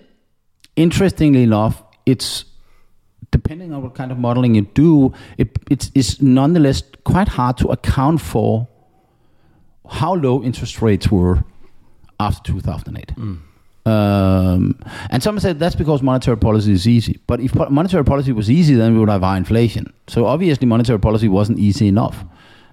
interestingly 0.75 1.43
enough, 1.43 1.83
it's 2.05 2.45
depending 3.31 3.73
on 3.73 3.81
what 3.81 3.95
kind 3.95 4.11
of 4.11 4.17
modeling 4.17 4.55
you 4.55 4.63
do, 4.73 5.13
it, 5.37 5.57
it's, 5.69 5.89
it's 5.95 6.21
nonetheless 6.21 6.83
quite 7.05 7.29
hard 7.29 7.57
to 7.57 7.67
account 7.69 8.19
for 8.19 8.67
how 9.91 10.15
low 10.15 10.41
interest 10.41 10.81
rates 10.81 11.11
were 11.11 11.43
after 12.19 12.53
2008. 12.53 13.07
Mm. 13.15 13.39
Um, 13.83 14.79
and 15.09 15.23
some 15.23 15.39
said 15.39 15.59
that's 15.59 15.75
because 15.75 16.01
monetary 16.01 16.37
policy 16.37 16.71
is 16.71 16.87
easy. 16.87 17.19
But 17.27 17.41
if 17.41 17.55
monetary 17.55 18.05
policy 18.05 18.31
was 18.31 18.49
easy, 18.49 18.75
then 18.75 18.93
we 18.93 18.99
would 18.99 19.09
have 19.09 19.21
high 19.21 19.37
inflation. 19.37 19.91
So 20.07 20.25
obviously, 20.25 20.67
monetary 20.67 20.99
policy 20.99 21.27
wasn't 21.27 21.59
easy 21.59 21.87
enough. 21.87 22.23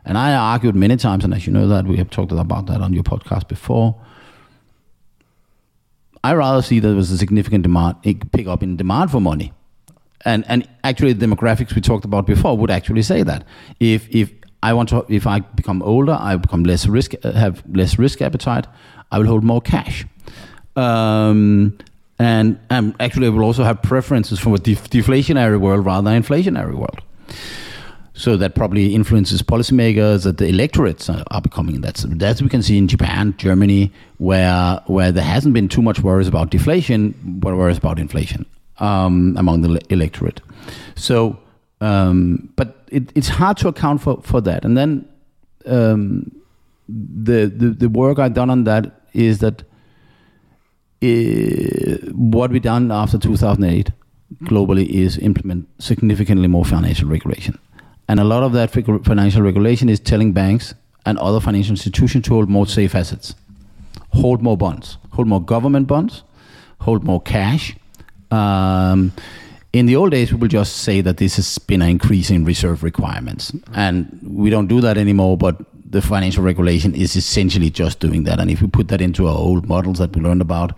And 0.05 0.17
I 0.17 0.35
argued 0.35 0.77
many 0.77 0.97
times, 0.97 1.25
and 1.25 1.35
as 1.35 1.47
you 1.47 1.53
know 1.53 1.67
that, 1.69 1.87
we 1.87 1.97
have 1.97 2.11
talked 2.11 2.33
about 2.33 2.67
that 2.67 2.81
on 2.81 2.93
your 2.93 3.03
podcast 3.03 3.49
before. 3.49 4.01
I 6.23 6.35
rather 6.35 6.63
see 6.63 6.79
there 6.79 6.95
was 6.95 7.11
a 7.11 7.19
significant 7.19 7.63
demand, 7.63 8.03
pick 8.03 8.47
up 8.47 8.63
in 8.63 8.77
demand 8.77 9.11
for 9.11 9.21
money. 9.21 9.53
And, 10.25 10.45
and 10.49 10.69
actually, 10.85 11.15
the 11.15 11.27
demographics 11.27 11.75
we 11.75 11.81
talked 11.81 12.05
about 12.05 12.27
before 12.27 12.57
would 12.57 12.71
actually 12.71 13.03
say 13.03 13.23
that. 13.23 13.45
If, 13.81 14.09
if 14.15 14.33
I 14.63 14.73
want 14.73 14.89
to, 14.91 15.05
if 15.09 15.27
I 15.27 15.41
become 15.41 15.83
older, 15.83 16.17
I 16.19 16.37
become 16.37 16.65
less 16.65 16.87
risk, 16.87 17.13
have 17.23 17.63
less 17.73 17.99
risk 17.99 18.21
appetite, 18.21 18.67
I 19.11 19.19
will 19.19 19.27
hold 19.27 19.45
more 19.45 19.61
cash. 19.61 20.05
Um, 20.77 21.79
and, 22.19 22.59
actually, 22.71 23.27
I 23.27 23.31
will 23.31 23.45
also 23.45 23.63
have 23.63 23.81
preferences 23.83 24.41
from 24.41 24.55
a 24.55 24.59
def- 24.59 24.91
deflationary 24.91 25.61
world 25.61 25.85
rather 25.87 26.11
than 26.11 26.23
inflationary 26.23 26.75
world. 26.75 27.01
So 28.15 28.37
that 28.37 28.57
probably 28.57 28.97
influences 28.97 29.43
policymakers 29.43 30.25
that 30.25 30.39
the 30.39 30.49
electorates 30.49 31.09
are, 31.09 31.23
are 31.31 31.41
becoming. 31.41 31.81
That's 31.81 32.03
that's 32.03 32.43
we 32.43 32.49
can 32.49 32.63
see 32.63 32.77
in 32.77 32.89
Japan, 32.89 33.33
Germany, 33.39 33.93
where 34.17 34.81
where 34.87 35.13
there 35.13 35.23
hasn't 35.23 35.55
been 35.55 35.69
too 35.69 35.83
much 35.83 36.01
worries 36.01 36.27
about 36.27 36.51
deflation, 36.51 37.15
but 37.23 37.55
worries 37.55 37.79
about 37.79 38.01
inflation 38.01 38.45
um, 38.81 39.37
among 39.39 39.63
the 39.63 39.81
electorate. 39.89 40.41
So, 40.97 41.39
um, 41.81 42.53
but 42.57 42.85
it, 42.91 43.11
it's 43.15 43.29
hard 43.29 43.57
to 43.59 43.69
account 43.69 44.01
for, 44.01 44.21
for 44.23 44.41
that. 44.41 44.65
And 44.65 44.77
then 44.77 45.09
um, 45.67 46.33
the, 46.89 47.47
the 47.47 47.69
the 47.71 47.89
work 47.89 48.19
I've 48.19 48.35
done 48.35 48.51
on 48.51 48.65
that 48.65 49.03
is 49.13 49.39
that 49.39 49.63
uh, 51.03 52.11
what 52.13 52.51
we 52.51 52.61
done 52.61 52.91
after 52.91 53.19
2008 53.19 53.91
globally 54.45 54.89
is 54.89 55.19
implement 55.19 55.69
significantly 55.79 56.49
more 56.49 56.65
financial 56.65 57.09
regulation. 57.09 57.59
And 58.09 58.21
a 58.21 58.25
lot 58.25 58.43
of 58.43 58.53
that 58.53 58.71
financial 58.71 59.43
regulation 59.43 59.89
is 59.89 60.01
telling 60.01 60.33
banks, 60.33 60.75
and 61.09 61.19
other 61.19 61.41
financial 61.41 61.73
institutions 61.73 62.25
to 62.27 62.35
hold 62.35 62.51
more 62.51 62.67
safe 62.67 62.95
assets, 62.95 63.35
hold 64.11 64.43
more 64.43 64.59
bonds, 64.59 64.99
hold 65.13 65.27
more 65.27 65.43
government 65.43 65.87
bonds, 65.87 66.23
hold 66.81 67.03
more 67.03 67.21
cash. 67.21 67.75
Um, 68.31 69.13
in 69.79 69.87
the 69.87 69.97
old 69.97 70.11
days, 70.11 70.33
we 70.33 70.39
will 70.39 70.49
just 70.49 70.79
say 70.79 71.01
that 71.01 71.19
this 71.19 71.37
has 71.37 71.59
been 71.59 71.83
an 71.83 71.89
increase 71.89 72.31
in 72.31 72.45
reserve 72.45 72.83
requirements, 72.83 73.53
and 73.75 74.19
we 74.23 74.51
don't 74.51 74.67
do 74.67 74.81
that 74.81 74.99
anymore. 74.99 75.37
But 75.37 75.57
the 75.91 76.03
financial 76.03 76.43
regulation 76.43 76.95
is 76.95 77.17
essentially 77.17 77.71
just 77.71 78.01
doing 78.01 78.25
that. 78.25 78.41
And 78.41 78.51
if 78.51 78.61
we 78.61 78.69
put 78.69 78.89
that 78.89 79.01
into 79.01 79.27
our 79.27 79.37
old 79.37 79.69
models 79.69 79.99
that 79.99 80.15
we 80.15 80.21
learned 80.21 80.43
about 80.43 80.77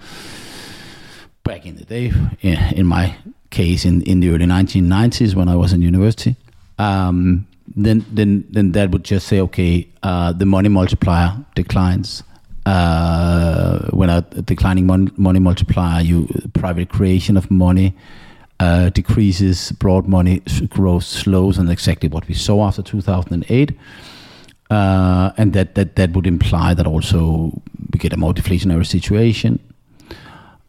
back 1.45 1.67
in 1.67 1.77
the 1.77 1.85
day, 1.85 2.13
in 2.43 2.87
my 2.87 3.17
case, 3.51 3.85
in, 3.85 4.03
in 4.03 4.21
the 4.21 4.31
early 4.31 4.47
1990s 4.47 5.35
when 5.35 5.49
I 5.49 5.57
was 5.57 5.73
in 5.73 5.83
university, 5.83 6.37
um, 6.79 7.47
then 7.77 8.05
then 8.11 8.45
then 8.51 8.73
that 8.73 8.91
would 8.91 9.05
just 9.05 9.29
say, 9.29 9.41
okay, 9.41 9.89
uh, 10.03 10.33
the 10.33 10.47
money 10.47 10.69
multiplier 10.69 11.37
declines. 11.55 12.23
Uh, 12.67 13.89
when 13.91 14.11
a 14.11 14.21
declining 14.21 14.87
mon- 14.87 15.11
money 15.17 15.41
multiplier, 15.41 16.03
you 16.03 16.29
private 16.53 16.91
creation 16.91 17.37
of 17.37 17.51
money 17.51 17.97
uh, 18.61 18.91
decreases, 18.91 19.73
broad 19.73 20.07
money 20.07 20.43
growth 20.69 21.05
slows, 21.05 21.59
and 21.59 21.71
exactly 21.71 22.09
what 22.09 22.29
we 22.29 22.35
saw 22.35 22.67
after 22.67 22.83
2008. 22.83 23.73
Uh, 24.71 25.33
and 25.37 25.53
that, 25.55 25.75
that 25.75 25.97
that 25.97 26.13
would 26.13 26.27
imply 26.27 26.75
that 26.75 26.87
also 26.87 27.51
we 27.93 27.99
get 27.99 28.13
a 28.13 28.17
more 28.17 28.33
deflationary 28.33 28.87
situation. 28.87 29.59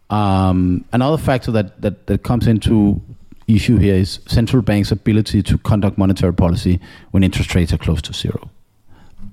Um, 0.10 0.84
another 0.92 1.18
factor 1.18 1.52
that, 1.52 1.82
that, 1.82 2.08
that 2.08 2.24
comes 2.24 2.48
into 2.48 3.00
issue 3.48 3.78
here 3.78 3.96
is 3.96 4.20
central 4.26 4.62
banks' 4.62 4.92
ability 4.92 5.44
to 5.44 5.58
conduct 5.60 5.98
monetary 5.98 6.34
policy 6.34 6.80
when 7.12 7.24
interest 7.24 7.54
rates 7.54 7.74
are 7.74 7.78
close 7.78 8.02
to 8.04 8.14
zero. 8.14 8.50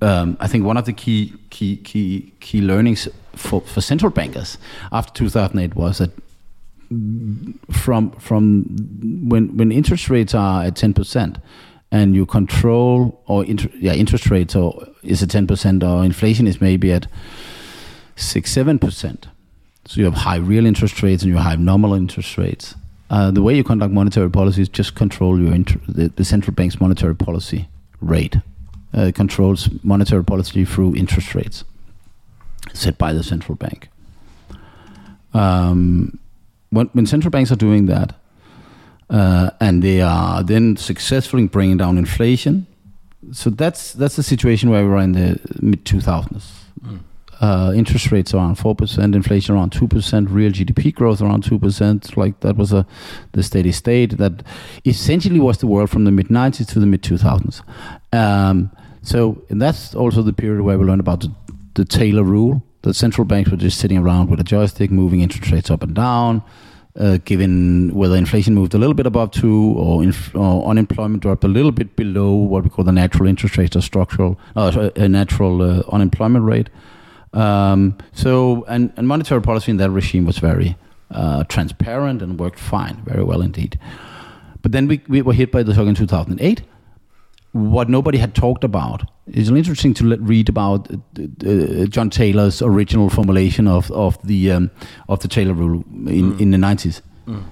Um, 0.01 0.37
I 0.39 0.47
think 0.47 0.65
one 0.65 0.77
of 0.77 0.85
the 0.85 0.93
key 0.93 1.33
key 1.49 1.77
key 1.77 2.31
key 2.39 2.61
learnings 2.61 3.09
for, 3.35 3.61
for 3.61 3.81
central 3.81 4.11
bankers 4.11 4.57
after 4.91 5.11
2008 5.13 5.75
was 5.75 5.97
that 5.97 6.11
from 7.71 8.11
from 8.11 8.63
when 9.27 9.55
when 9.57 9.71
interest 9.71 10.09
rates 10.09 10.33
are 10.33 10.63
at 10.63 10.75
10 10.75 10.93
percent 10.93 11.37
and 11.91 12.15
you 12.15 12.25
control 12.25 13.21
or 13.25 13.45
inter, 13.45 13.69
yeah 13.75 13.93
interest 13.93 14.29
rates 14.29 14.55
or 14.55 14.87
is 15.03 15.21
at 15.23 15.29
10 15.29 15.47
percent 15.47 15.83
or 15.83 16.03
inflation 16.03 16.47
is 16.47 16.59
maybe 16.59 16.91
at 16.91 17.07
six 18.15 18.51
seven 18.51 18.79
percent 18.79 19.27
so 19.85 19.99
you 19.99 20.05
have 20.05 20.15
high 20.15 20.37
real 20.37 20.65
interest 20.65 21.01
rates 21.03 21.23
and 21.23 21.31
you 21.31 21.37
have 21.37 21.59
nominal 21.59 21.95
interest 21.95 22.37
rates 22.37 22.75
uh, 23.09 23.31
the 23.31 23.41
way 23.41 23.55
you 23.55 23.63
conduct 23.63 23.93
monetary 23.93 24.29
policy 24.29 24.61
is 24.61 24.69
just 24.69 24.95
control 24.95 25.39
your 25.39 25.53
inter- 25.53 25.81
the, 25.87 26.09
the 26.09 26.23
central 26.23 26.53
bank's 26.53 26.79
monetary 26.79 27.15
policy 27.15 27.67
rate. 28.01 28.37
Uh, 28.95 29.01
it 29.01 29.15
controls 29.15 29.69
monetary 29.83 30.23
policy 30.23 30.65
through 30.65 30.95
interest 30.95 31.33
rates 31.33 31.63
set 32.73 32.97
by 32.97 33.13
the 33.13 33.23
central 33.23 33.55
bank. 33.55 33.89
Um, 35.33 36.19
when, 36.69 36.87
when 36.87 37.05
central 37.05 37.31
banks 37.31 37.51
are 37.51 37.55
doing 37.55 37.85
that, 37.87 38.15
uh, 39.09 39.51
and 39.59 39.81
they 39.81 40.01
are 40.01 40.43
then 40.43 40.77
successfully 40.77 41.47
bringing 41.47 41.77
down 41.77 41.97
inflation, 41.97 42.67
so 43.31 43.49
that's 43.49 43.93
that's 43.93 44.15
the 44.15 44.23
situation 44.23 44.69
where 44.69 44.83
we 44.83 44.89
were 44.89 44.99
in 44.99 45.13
the 45.13 45.39
mid 45.61 45.83
2000s. 45.85 46.51
Mm 46.81 46.99
uh, 47.39 47.71
interest 47.73 48.11
rates 48.11 48.33
around 48.33 48.55
four 48.55 48.75
percent, 48.75 49.15
inflation 49.15 49.55
around 49.55 49.71
two 49.71 49.87
percent, 49.87 50.29
real 50.29 50.51
GDP 50.51 50.93
growth 50.93 51.21
around 51.21 51.43
two 51.43 51.57
percent. 51.57 52.17
Like 52.17 52.39
that 52.41 52.57
was 52.57 52.73
a 52.73 52.85
the 53.31 53.43
steady 53.43 53.71
state 53.71 54.17
that 54.17 54.43
essentially 54.85 55.39
was 55.39 55.59
the 55.59 55.67
world 55.67 55.89
from 55.89 56.03
the 56.03 56.11
mid 56.11 56.27
'90s 56.27 56.67
to 56.73 56.79
the 56.79 56.85
mid 56.85 57.01
2000s. 57.01 57.61
Um, 58.13 58.71
so 59.01 59.41
that's 59.49 59.95
also 59.95 60.21
the 60.21 60.33
period 60.33 60.61
where 60.61 60.77
we 60.77 60.85
learned 60.85 60.99
about 60.99 61.21
the, 61.21 61.33
the 61.75 61.85
Taylor 61.85 62.23
rule. 62.23 62.61
The 62.81 62.93
central 62.93 63.25
banks 63.25 63.51
were 63.51 63.57
just 63.57 63.79
sitting 63.79 63.97
around 63.97 64.29
with 64.29 64.39
a 64.39 64.43
joystick, 64.43 64.91
moving 64.91 65.21
interest 65.21 65.51
rates 65.51 65.69
up 65.69 65.83
and 65.83 65.93
down. 65.93 66.43
Uh, 66.97 67.17
given 67.23 67.93
whether 67.93 68.15
inflation 68.15 68.55
moved 68.55 68.73
a 68.73 68.77
little 68.77 68.95
bit 68.95 69.05
above 69.05 69.31
two 69.31 69.73
or, 69.77 70.03
inf- 70.03 70.35
or, 70.35 70.67
unemployment 70.67 71.21
dropped 71.21 71.43
a 71.43 71.47
little 71.47 71.71
bit 71.71 71.95
below 71.95 72.33
what 72.33 72.63
we 72.63 72.69
call 72.69 72.83
the 72.83 72.91
natural 72.91 73.27
interest 73.27 73.57
rate 73.57 73.75
or 73.75 73.81
structural, 73.81 74.39
uh, 74.55 74.89
a 74.95 75.07
natural 75.07 75.61
uh, 75.61 75.83
unemployment 75.91 76.43
rate. 76.43 76.69
Um, 77.31 77.95
so, 78.11 78.65
and, 78.67 78.91
and 78.97 79.07
monetary 79.07 79.41
policy 79.41 79.71
in 79.71 79.77
that 79.77 79.91
regime 79.91 80.25
was 80.25 80.39
very 80.39 80.77
uh, 81.11 81.43
transparent 81.45 82.21
and 82.21 82.39
worked 82.39 82.59
fine, 82.59 83.01
very 83.05 83.23
well 83.23 83.41
indeed. 83.41 83.79
But 84.61 84.71
then 84.71 84.87
we, 84.87 85.01
we 85.07 85.21
were 85.21 85.33
hit 85.33 85.51
by 85.51 85.63
the 85.63 85.73
shock 85.73 85.87
in 85.87 85.95
2008. 85.95 86.63
What 87.51 87.87
nobody 87.87 88.17
had 88.17 88.35
talked 88.35 88.63
about 88.63 89.09
is 89.33 89.49
interesting 89.49 89.93
to 89.95 90.05
let, 90.05 90.21
read 90.21 90.49
about 90.49 90.89
uh, 90.91 90.95
uh, 91.45 91.85
John 91.85 92.09
Taylor's 92.09 92.61
original 92.61 93.09
formulation 93.09 93.67
of, 93.67 93.91
of 93.91 94.17
the 94.25 94.51
um, 94.51 94.71
of 95.07 95.19
the 95.19 95.27
Taylor 95.27 95.53
rule 95.53 95.83
in, 96.07 96.33
mm. 96.33 96.39
in 96.39 96.51
the 96.51 96.57
90s. 96.57 97.01
Mm. 97.27 97.43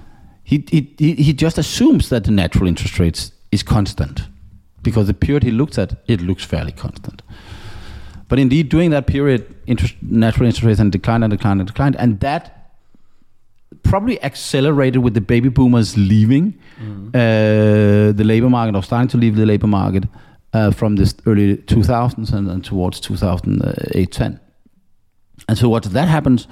He, 0.44 0.64
he, 0.70 1.14
he 1.14 1.32
just 1.34 1.58
assumes 1.58 2.08
that 2.08 2.24
the 2.24 2.30
natural 2.30 2.66
interest 2.66 2.98
rates 2.98 3.32
is 3.52 3.62
constant 3.62 4.22
because 4.82 5.06
the 5.06 5.14
period 5.14 5.42
he 5.42 5.50
looks 5.50 5.78
at, 5.78 6.02
it 6.06 6.22
looks 6.22 6.42
fairly 6.42 6.72
constant. 6.72 7.20
But 8.28 8.38
indeed, 8.38 8.68
during 8.68 8.90
that 8.90 9.06
period, 9.06 9.54
interest, 9.66 9.94
natural 10.02 10.46
interest 10.46 10.64
rates 10.64 10.80
and 10.80 10.90
declined 10.90 11.24
and 11.24 11.30
declined 11.30 11.60
and 11.60 11.66
declined, 11.66 11.96
and 11.96 12.20
that 12.20 12.72
probably 13.82 14.22
accelerated 14.22 15.02
with 15.02 15.14
the 15.14 15.20
baby 15.20 15.48
boomers 15.48 15.96
leaving 15.96 16.58
mm. 16.80 17.08
uh, 17.08 18.12
the 18.12 18.24
labor 18.24 18.48
market 18.48 18.74
or 18.76 18.82
starting 18.82 19.08
to 19.08 19.16
leave 19.16 19.36
the 19.36 19.46
labor 19.46 19.66
market 19.66 20.04
uh, 20.52 20.70
from 20.70 20.96
the 20.96 21.12
early 21.26 21.56
2000s 21.56 22.32
and, 22.32 22.48
and 22.48 22.64
towards 22.64 23.00
2008-10. 23.00 24.40
And 25.48 25.58
so 25.58 25.68
what 25.68 25.84
that 25.84 26.08
happens, 26.08 26.48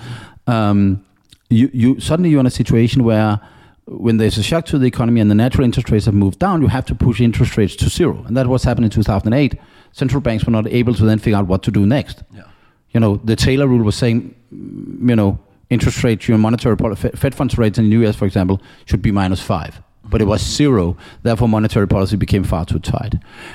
um, 0.46 1.04
you, 1.50 1.70
you 1.72 2.00
suddenly 2.00 2.30
you're 2.30 2.40
in 2.40 2.46
a 2.46 2.50
situation 2.50 3.04
where 3.04 3.40
when 3.86 4.16
there's 4.16 4.36
a 4.36 4.42
shock 4.42 4.66
to 4.66 4.78
the 4.78 4.86
economy 4.86 5.20
and 5.20 5.30
the 5.30 5.34
natural 5.34 5.64
interest 5.64 5.90
rates 5.90 6.06
have 6.06 6.14
moved 6.14 6.38
down, 6.38 6.60
you 6.60 6.68
have 6.68 6.86
to 6.86 6.94
push 6.94 7.20
interest 7.20 7.56
rates 7.56 7.76
to 7.76 7.88
zero. 7.88 8.24
And 8.26 8.36
that 8.36 8.46
was 8.46 8.64
happening 8.64 8.86
in 8.86 8.90
2008 8.90 9.58
central 9.96 10.20
banks 10.20 10.44
were 10.44 10.52
not 10.52 10.66
able 10.66 10.92
to 10.94 11.04
then 11.04 11.18
figure 11.18 11.38
out 11.38 11.46
what 11.46 11.62
to 11.62 11.70
do 11.70 11.86
next. 11.86 12.22
Yeah. 12.34 12.42
You 12.90 13.00
know, 13.00 13.16
the 13.24 13.34
Taylor 13.34 13.66
rule 13.66 13.82
was 13.82 13.96
saying, 13.96 14.34
you 14.50 15.16
know, 15.16 15.38
interest 15.70 16.04
rates, 16.04 16.28
your 16.28 16.38
monetary 16.38 16.76
policy, 16.76 17.08
Fed 17.14 17.34
funds 17.34 17.56
rates 17.56 17.78
in 17.78 17.88
the 17.88 17.96
US, 18.06 18.14
for 18.14 18.26
example, 18.26 18.60
should 18.84 19.00
be 19.00 19.10
minus 19.10 19.40
five. 19.40 19.80
But 20.08 20.22
it 20.22 20.26
was 20.26 20.40
zero. 20.40 20.96
Therefore, 21.22 21.48
monetary 21.48 21.88
policy 21.88 22.16
became 22.16 22.44
far 22.44 22.64
too 22.64 22.78
tight, 22.78 23.14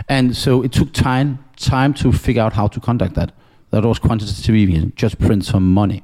and 0.10 0.36
so 0.36 0.62
it 0.62 0.72
took 0.72 0.94
time 0.94 1.40
time 1.56 1.94
to 1.94 2.12
figure 2.12 2.42
out 2.42 2.54
how 2.54 2.68
to 2.68 2.80
conduct 2.80 3.16
that. 3.16 3.32
That 3.70 3.86
was 3.86 4.00
quantitative 4.00 4.56
easing, 4.56 4.92
just 4.96 5.18
print 5.18 5.46
some 5.46 5.72
money, 5.72 6.04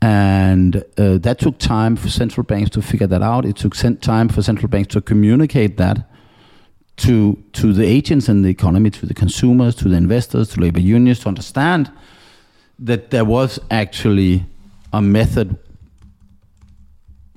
and 0.00 0.76
uh, 0.96 1.18
that 1.18 1.38
took 1.40 1.58
time 1.58 1.96
for 1.96 2.08
central 2.08 2.44
banks 2.44 2.70
to 2.70 2.82
figure 2.82 3.08
that 3.08 3.22
out. 3.22 3.44
It 3.44 3.56
took 3.56 3.74
time 4.00 4.28
for 4.28 4.42
central 4.42 4.68
banks 4.68 4.92
to 4.94 5.00
communicate 5.00 5.76
that 5.78 6.08
to 6.98 7.42
to 7.52 7.72
the 7.72 7.84
agents 7.84 8.28
in 8.28 8.42
the 8.42 8.48
economy, 8.48 8.90
to 8.90 9.06
the 9.06 9.14
consumers, 9.14 9.74
to 9.76 9.88
the 9.88 9.96
investors, 9.96 10.50
to 10.50 10.60
labor 10.60 10.80
unions, 10.80 11.20
to 11.20 11.28
understand 11.28 11.90
that 12.78 13.10
there 13.10 13.24
was 13.24 13.58
actually 13.70 14.46
a 14.92 15.02
method 15.02 15.58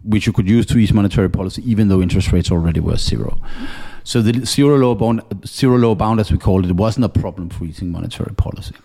which 0.04 0.26
you 0.28 0.34
could 0.34 0.48
use 0.50 0.66
to 0.68 0.78
ease 0.78 0.94
monetary 0.94 1.30
policy, 1.30 1.62
even 1.70 1.88
though 1.88 2.02
interest 2.02 2.32
rates 2.32 2.52
already 2.52 2.80
were 2.80 2.98
zero. 2.98 3.40
So 4.04 4.22
the 4.22 4.46
zero 4.46 4.78
lower 4.78 4.96
bound, 4.96 5.22
zero 5.46 5.78
lower 5.78 5.96
bound, 5.96 6.20
as 6.20 6.32
we 6.32 6.38
called 6.38 6.66
it, 6.66 6.72
wasn't 6.74 7.06
a 7.06 7.10
problem 7.10 7.50
for 7.50 7.66
easing 7.66 7.92
monetary 7.92 8.34
policy. 8.36 8.76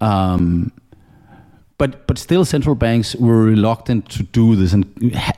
Um, 0.00 0.72
but 1.78 2.06
but 2.06 2.18
still, 2.18 2.44
central 2.44 2.74
banks 2.74 3.14
were 3.16 3.44
reluctant 3.44 4.08
to 4.10 4.22
do 4.22 4.56
this, 4.56 4.72
and 4.72 4.86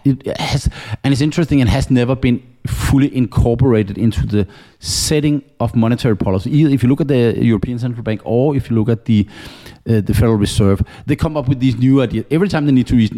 it 0.04 0.24
has, 0.38 0.68
and 1.02 1.12
it's 1.12 1.20
interesting. 1.20 1.58
It 1.58 1.68
has 1.68 1.90
never 1.90 2.14
been 2.14 2.42
fully 2.66 3.14
incorporated 3.16 3.98
into 3.98 4.26
the 4.26 4.46
setting 4.78 5.42
of 5.58 5.74
monetary 5.74 6.16
policy. 6.16 6.50
Either 6.50 6.70
if 6.70 6.82
you 6.82 6.88
look 6.88 7.00
at 7.00 7.08
the 7.08 7.34
European 7.44 7.78
Central 7.78 8.02
Bank 8.02 8.20
or 8.24 8.54
if 8.54 8.70
you 8.70 8.76
look 8.76 8.88
at 8.88 9.06
the 9.06 9.26
uh, 9.88 10.00
the 10.00 10.14
Federal 10.14 10.36
Reserve, 10.36 10.82
they 11.06 11.16
come 11.16 11.36
up 11.36 11.48
with 11.48 11.58
these 11.58 11.76
new 11.76 12.02
ideas. 12.02 12.24
Every 12.30 12.48
time 12.48 12.66
they 12.66 12.72
need 12.72 12.86
to 12.86 12.96
ease, 12.96 13.10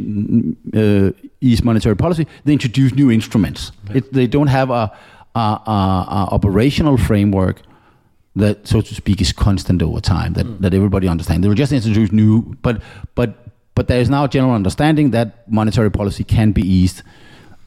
uh, 0.75 1.13
ease 1.41 1.63
monetary 1.63 1.97
policy, 1.97 2.27
they 2.45 2.53
introduce 2.53 2.95
new 2.95 3.11
instruments. 3.11 3.73
It, 3.95 4.13
they 4.13 4.27
don't 4.27 4.47
have 4.47 4.71
a, 4.71 4.93
a, 5.35 5.39
a, 5.39 6.07
a, 6.09 6.29
operational 6.33 6.97
framework 6.97 7.63
that, 8.37 8.67
so 8.67 8.81
to 8.81 8.95
speak, 8.95 9.21
is 9.21 9.33
constant 9.33 9.83
over 9.83 10.01
time. 10.01 10.35
That, 10.35 10.47
mm. 10.47 10.59
that 10.61 10.75
everybody 10.75 11.09
understands. 11.09 11.43
They 11.43 11.49
were 11.49 11.55
just 11.55 11.73
introduce 11.73 12.13
new, 12.13 12.57
but 12.63 12.83
but 13.15 13.35
but 13.75 13.89
there 13.89 14.01
is 14.01 14.11
now 14.11 14.25
a 14.25 14.29
general 14.29 14.55
understanding 14.55 15.11
that 15.11 15.51
monetary 15.51 15.91
policy 15.91 16.25
can 16.25 16.53
be 16.53 16.63
eased 16.63 17.03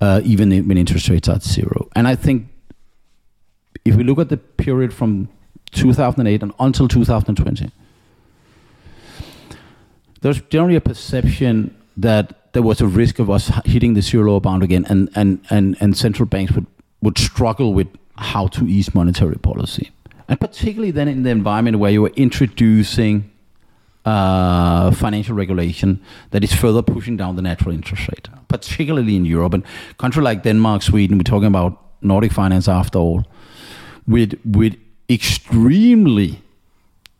uh, 0.02 0.22
even 0.24 0.50
when 0.68 0.78
interest 0.78 1.10
rates 1.10 1.30
are 1.30 1.36
at 1.36 1.44
zero. 1.44 1.90
And 1.96 2.08
I 2.08 2.16
think 2.16 2.48
if 3.86 3.96
we 3.96 4.04
look 4.04 4.20
at 4.20 4.30
the 4.30 4.38
period 4.38 4.94
from 4.94 5.30
2008 5.72 6.44
and 6.44 6.54
until 6.60 6.88
2020, 6.88 7.72
there's 10.22 10.42
generally 10.42 10.76
a 10.76 10.82
perception 10.82 11.76
that 11.98 12.54
there 12.54 12.62
was 12.62 12.82
a 12.82 12.88
risk 12.88 13.20
of 13.20 13.30
us 13.30 13.52
hitting 13.66 13.94
the 13.94 14.02
zero 14.02 14.32
lower 14.32 14.40
bound 14.40 14.64
again, 14.64 14.86
and, 14.88 15.10
and, 15.16 15.40
and, 15.50 15.76
and 15.80 15.98
central 15.98 16.26
banks 16.26 16.54
would, 16.54 16.68
would 17.02 17.18
struggle 17.18 17.74
with 17.74 17.88
how 18.18 18.48
to 18.48 18.68
ease 18.68 18.94
monetary 18.94 19.38
policy. 19.38 19.92
And 20.28 20.40
particularly 20.40 20.92
then 20.92 21.08
in 21.08 21.24
the 21.24 21.30
environment 21.30 21.80
where 21.80 21.92
you 21.92 22.06
are 22.06 22.12
introducing 22.16 23.30
uh, 24.06 24.92
financial 24.92 25.36
regulation 25.36 26.02
that 26.32 26.44
is 26.44 26.54
further 26.54 26.82
pushing 26.82 27.18
down 27.18 27.36
the 27.36 27.42
natural 27.42 27.74
interest 27.74 28.08
rate, 28.10 28.28
particularly 28.48 29.16
in 29.16 29.26
Europe 29.26 29.54
and 29.54 29.64
country 29.98 30.22
like 30.22 30.44
Denmark, 30.44 30.82
Sweden. 30.82 31.18
We're 31.18 31.24
talking 31.24 31.48
about 31.48 31.80
Nordic 32.02 32.32
finance 32.32 32.68
after 32.68 33.00
all, 33.00 33.26
with 34.08 34.40
with 34.46 34.76
extremely 35.10 36.43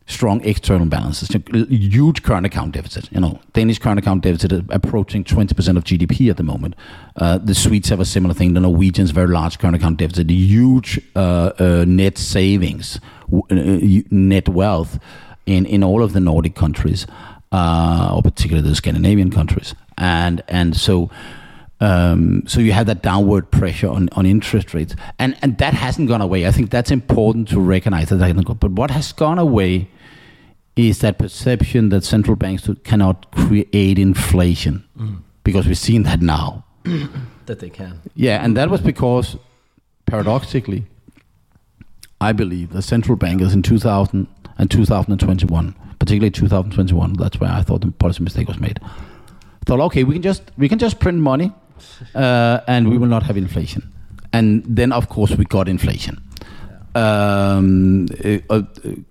strong 0.06 0.42
external 0.44 0.86
balances, 0.86 1.28
huge 1.52 2.22
current 2.22 2.44
account 2.44 2.72
deficit. 2.72 3.10
You 3.10 3.20
know, 3.20 3.40
Danish 3.54 3.78
current 3.78 3.98
account 3.98 4.22
deficit 4.22 4.52
is 4.52 4.62
approaching 4.68 5.24
20% 5.24 5.76
of 5.76 5.84
GDP 5.84 6.30
at 6.30 6.36
the 6.36 6.42
moment. 6.42 6.76
Uh, 7.16 7.38
the 7.38 7.54
Swedes 7.54 7.88
have 7.88 8.00
a 8.00 8.04
similar 8.04 8.34
thing. 8.34 8.54
The 8.54 8.60
Norwegians 8.60 9.10
very 9.12 9.28
large 9.28 9.58
current 9.58 9.76
account 9.76 9.98
deficit, 9.98 10.28
huge 10.28 11.00
uh, 11.16 11.52
uh, 11.58 11.84
net 11.88 12.18
savings, 12.18 13.00
uh, 13.32 13.40
net 13.50 14.48
wealth 14.48 14.98
in 15.46 15.66
in 15.66 15.82
all 15.82 16.02
of 16.02 16.12
the 16.12 16.20
Nordic 16.20 16.54
countries, 16.54 17.06
uh, 17.52 18.12
or 18.14 18.22
particularly 18.22 18.68
the 18.68 18.74
Scandinavian 18.74 19.30
countries, 19.30 19.74
and 19.96 20.42
and 20.48 20.76
so. 20.76 21.10
Um, 21.80 22.44
so 22.46 22.60
you 22.60 22.72
have 22.72 22.86
that 22.86 23.02
downward 23.02 23.50
pressure 23.50 23.88
on, 23.88 24.08
on 24.12 24.24
interest 24.24 24.72
rates, 24.72 24.94
and 25.18 25.36
and 25.42 25.58
that 25.58 25.74
hasn't 25.74 26.08
gone 26.08 26.22
away. 26.22 26.46
I 26.46 26.52
think 26.52 26.70
that's 26.70 26.90
important 26.90 27.48
to 27.48 27.60
recognize 27.60 28.08
that. 28.08 28.56
But 28.60 28.70
what 28.70 28.90
has 28.90 29.12
gone 29.12 29.38
away 29.38 29.88
is 30.76 31.00
that 31.00 31.18
perception 31.18 31.88
that 31.90 32.04
central 32.04 32.36
banks 32.36 32.68
cannot 32.82 33.30
create 33.32 33.98
inflation, 33.98 34.84
mm. 34.98 35.18
because 35.44 35.66
we've 35.66 35.78
seen 35.78 36.02
that 36.04 36.20
now. 36.20 36.64
that 37.46 37.60
they 37.60 37.70
can. 37.70 38.00
Yeah, 38.14 38.44
and 38.44 38.56
that 38.56 38.70
was 38.70 38.80
because, 38.80 39.36
paradoxically, 40.06 40.86
I 42.20 42.32
believe 42.32 42.72
the 42.72 42.82
central 42.82 43.16
bankers 43.16 43.54
in 43.54 43.62
2000 43.62 44.26
and 44.56 44.70
2021, 44.70 45.74
particularly 45.98 46.30
2021, 46.30 47.14
that's 47.14 47.38
where 47.40 47.50
I 47.50 47.62
thought 47.62 47.80
the 47.82 47.90
policy 47.90 48.22
mistake 48.22 48.48
was 48.48 48.58
made. 48.58 48.80
Thought, 49.66 49.80
okay, 49.80 50.04
we 50.04 50.14
can 50.14 50.22
just 50.22 50.42
we 50.58 50.68
can 50.68 50.78
just 50.78 51.00
print 51.00 51.18
money, 51.18 51.52
uh, 52.14 52.60
and 52.68 52.88
we 52.88 52.98
will 52.98 53.08
not 53.08 53.22
have 53.24 53.36
inflation. 53.36 53.90
And 54.32 54.64
then, 54.66 54.92
of 54.92 55.08
course, 55.08 55.30
we 55.36 55.44
got 55.44 55.68
inflation. 55.68 56.20
Um, 56.96 58.06
uh, 58.24 58.38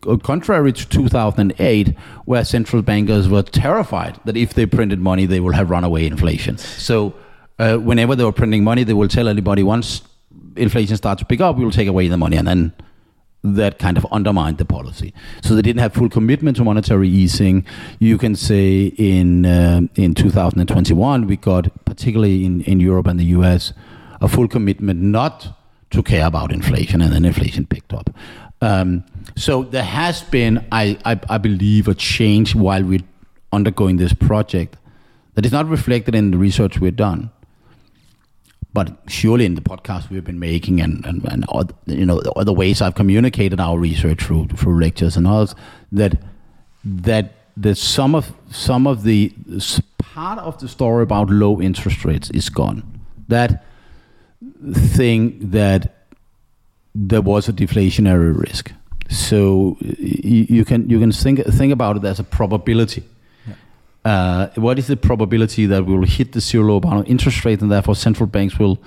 uh, 0.08 0.18
contrary 0.24 0.72
to 0.72 0.88
2008, 0.88 1.98
where 2.26 2.46
central 2.46 2.82
bankers 2.82 3.28
were 3.28 3.44
terrified 3.44 4.20
that 4.24 4.38
if 4.38 4.54
they 4.54 4.66
printed 4.66 5.00
money, 5.00 5.26
they 5.26 5.42
will 5.42 5.52
have 5.52 5.70
runaway 5.70 6.06
inflation. 6.08 6.58
So, 6.58 7.14
uh, 7.60 7.78
whenever 7.78 8.16
they 8.16 8.24
were 8.24 8.32
printing 8.32 8.64
money, 8.64 8.84
they 8.84 8.94
will 8.94 9.10
tell 9.10 9.28
anybody 9.28 9.64
once 9.64 10.02
inflation 10.56 10.98
starts 10.98 11.20
to 11.20 11.26
pick 11.26 11.42
up, 11.42 11.58
we 11.58 11.64
will 11.64 11.72
take 11.72 11.88
away 11.88 12.08
the 12.08 12.18
money, 12.18 12.38
and 12.38 12.48
then 12.48 12.74
that 13.44 13.78
kind 13.78 13.98
of 13.98 14.06
undermined 14.12 14.58
the 14.58 14.66
policy. 14.66 15.14
So 15.42 15.56
they 15.56 15.62
didn't 15.62 15.82
have 15.82 15.94
full 15.94 16.10
commitment 16.10 16.58
to 16.58 16.64
monetary 16.64 17.10
easing. 17.10 17.66
You 18.00 18.18
can 18.18 18.36
say 18.36 18.86
in 18.86 19.46
uh, 19.46 19.82
in 19.96 20.14
2021 20.14 21.28
we 21.28 21.36
got, 21.36 21.86
particularly 21.86 22.46
in, 22.46 22.62
in 22.62 22.80
Europe 22.80 23.08
and 23.08 23.20
the 23.20 23.26
US, 23.38 23.74
a 24.22 24.30
full 24.30 24.48
commitment 24.48 25.02
not 25.02 25.58
to 25.94 26.04
care 26.04 26.26
about 26.26 26.52
inflation, 26.52 27.02
and 27.02 27.14
then 27.14 27.26
inflation 27.26 27.66
picked 27.66 27.94
up. 27.94 28.10
Um, 28.62 29.04
so 29.36 29.64
there 29.64 29.84
has 29.84 30.22
been, 30.22 30.66
I, 30.72 30.98
I, 31.06 31.20
I 31.30 31.38
believe, 31.38 31.88
a 31.88 31.96
change 31.96 32.56
while 32.56 32.84
we're 32.84 33.04
undergoing 33.52 33.98
this 33.98 34.14
project 34.14 34.78
that 35.36 35.46
is 35.46 35.52
not 35.52 35.68
reflected 35.68 36.16
in 36.16 36.32
the 36.32 36.38
research 36.38 36.80
we've 36.80 36.96
done 36.96 37.30
but 38.74 38.98
surely 39.08 39.46
in 39.46 39.54
the 39.54 39.62
podcast 39.62 40.10
we've 40.10 40.24
been 40.24 40.40
making 40.40 40.82
and, 40.82 41.06
and, 41.06 41.24
and 41.26 41.46
other, 41.50 41.74
you 41.86 42.06
know 42.06 42.20
other 42.36 42.52
ways 42.52 42.82
I've 42.82 42.96
communicated 42.96 43.60
our 43.60 43.78
research 43.78 44.24
through 44.24 44.48
through 44.48 44.80
lectures 44.80 45.16
and 45.16 45.28
others 45.28 45.54
that 45.92 46.20
that 46.84 47.34
that 47.56 47.78
some 47.78 48.16
of 48.16 48.34
some 48.50 48.88
of 48.88 49.04
the 49.04 49.32
part 50.00 50.40
of 50.40 50.60
the 50.60 50.68
story 50.68 51.04
about 51.04 51.30
low 51.30 51.62
interest 51.62 52.04
rates 52.04 52.30
is 52.32 52.50
gone. 52.50 52.84
That 53.28 53.66
thing 54.74 55.38
that 55.52 56.08
there 56.96 57.22
was 57.22 57.50
a 57.50 57.54
deflationary 57.54 58.38
risk. 58.38 58.72
So 59.10 59.78
you, 59.80 60.46
you 60.50 60.66
can 60.66 60.90
you 60.90 61.00
can 61.00 61.12
think 61.12 61.44
think 61.46 61.74
about 61.74 61.98
it 61.98 62.04
as 62.04 62.20
a 62.20 62.24
probability 62.24 63.04
uh, 64.06 64.48
what 64.56 64.78
is 64.78 64.88
the 64.88 64.98
probability 64.98 65.66
that 65.66 65.86
we 65.86 65.98
will 65.98 66.06
hit 66.06 66.34
the 66.34 66.42
zero 66.42 66.66
low 66.66 66.80
bound 66.80 67.08
interest 67.08 67.46
rate 67.46 67.62
and 67.62 67.72
therefore 67.72 67.96
central 67.96 68.28
banks 68.28 68.60
will 68.60 68.80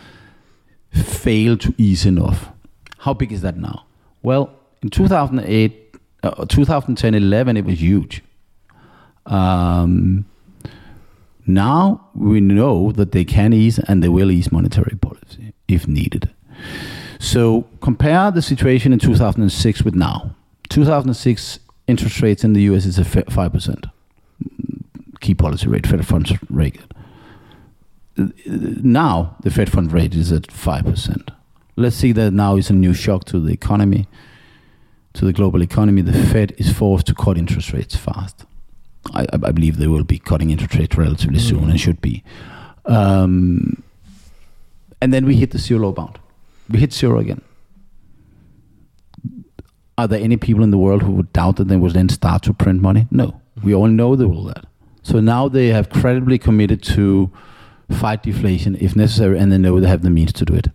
fail 0.92 1.56
to 1.56 1.74
ease 1.78 2.04
enough? 2.04 2.50
How 2.98 3.14
big 3.14 3.32
is 3.32 3.42
that 3.42 3.56
now? 3.56 3.86
Well, 4.22 4.50
in 4.82 4.90
2008, 4.90 5.94
uh, 6.22 6.44
2010, 6.46 7.14
11, 7.14 7.56
it 7.56 7.64
was 7.64 7.80
huge. 7.80 8.22
Um, 9.24 10.26
now 11.46 12.08
we 12.14 12.40
know 12.40 12.92
that 12.92 13.12
they 13.12 13.24
can 13.24 13.52
ease 13.52 13.78
and 13.78 14.02
they 14.02 14.08
will 14.08 14.30
ease 14.30 14.50
monetary 14.52 14.96
policy 14.96 15.52
if 15.68 15.86
needed. 15.86 16.30
So 17.18 17.66
compare 17.80 18.30
the 18.30 18.42
situation 18.42 18.92
in 18.92 18.98
2006 18.98 19.82
with 19.82 19.94
now. 19.94 20.34
2006 20.68 21.60
interest 21.86 22.20
rates 22.20 22.44
in 22.44 22.52
the 22.52 22.62
US 22.62 22.84
is 22.84 22.98
a 22.98 23.04
5% 23.04 23.90
key 25.20 25.34
policy 25.34 25.68
rate, 25.68 25.86
Fed 25.86 26.06
funds 26.06 26.32
rate. 26.50 26.80
Now 28.46 29.36
the 29.42 29.50
Fed 29.50 29.70
fund 29.70 29.92
rate 29.92 30.14
is 30.14 30.32
at 30.32 30.50
five 30.50 30.84
percent. 30.84 31.30
Let's 31.76 31.96
see 31.96 32.12
that 32.12 32.30
now 32.30 32.56
is 32.56 32.70
a 32.70 32.72
new 32.72 32.94
shock 32.94 33.24
to 33.26 33.38
the 33.38 33.52
economy, 33.52 34.08
to 35.12 35.26
the 35.26 35.34
global 35.34 35.62
economy. 35.62 36.00
The 36.00 36.14
Fed 36.14 36.54
is 36.56 36.72
forced 36.72 37.06
to 37.08 37.14
cut 37.14 37.36
interest 37.36 37.72
rates 37.72 37.94
fast. 37.94 38.45
I, 39.14 39.26
I 39.32 39.52
believe 39.52 39.78
they 39.78 39.86
will 39.86 40.04
be 40.04 40.18
cutting 40.18 40.50
interest 40.50 40.74
rates 40.74 40.96
relatively 40.96 41.38
mm. 41.38 41.48
soon 41.48 41.70
and 41.70 41.80
should 41.80 42.00
be. 42.00 42.22
Um, 42.84 43.82
and 45.00 45.12
then 45.12 45.26
we 45.26 45.36
hit 45.36 45.50
the 45.50 45.58
zero 45.58 45.80
low 45.82 45.92
bound. 45.92 46.18
We 46.68 46.78
hit 46.80 46.92
zero 46.92 47.18
again. 47.18 47.42
Are 49.98 50.06
there 50.08 50.20
any 50.20 50.36
people 50.36 50.62
in 50.62 50.70
the 50.70 50.78
world 50.78 51.02
who 51.02 51.12
would 51.12 51.32
doubt 51.32 51.56
that 51.56 51.68
they 51.68 51.76
would 51.76 51.92
then 51.92 52.08
start 52.08 52.42
to 52.42 52.52
print 52.52 52.82
money? 52.82 53.06
No. 53.10 53.40
We 53.62 53.74
all 53.74 53.88
know 53.88 54.14
they 54.16 54.26
will 54.26 54.44
that. 54.44 54.66
So 55.02 55.20
now 55.20 55.48
they 55.48 55.68
have 55.68 55.88
credibly 55.88 56.38
committed 56.38 56.82
to 56.84 57.30
fight 57.90 58.22
deflation 58.22 58.76
if 58.80 58.96
necessary, 58.96 59.38
and 59.38 59.52
they 59.52 59.58
know 59.58 59.78
they 59.80 59.88
have 59.88 60.02
the 60.02 60.10
means 60.10 60.32
to 60.34 60.44
do 60.44 60.54
it. 60.54 60.66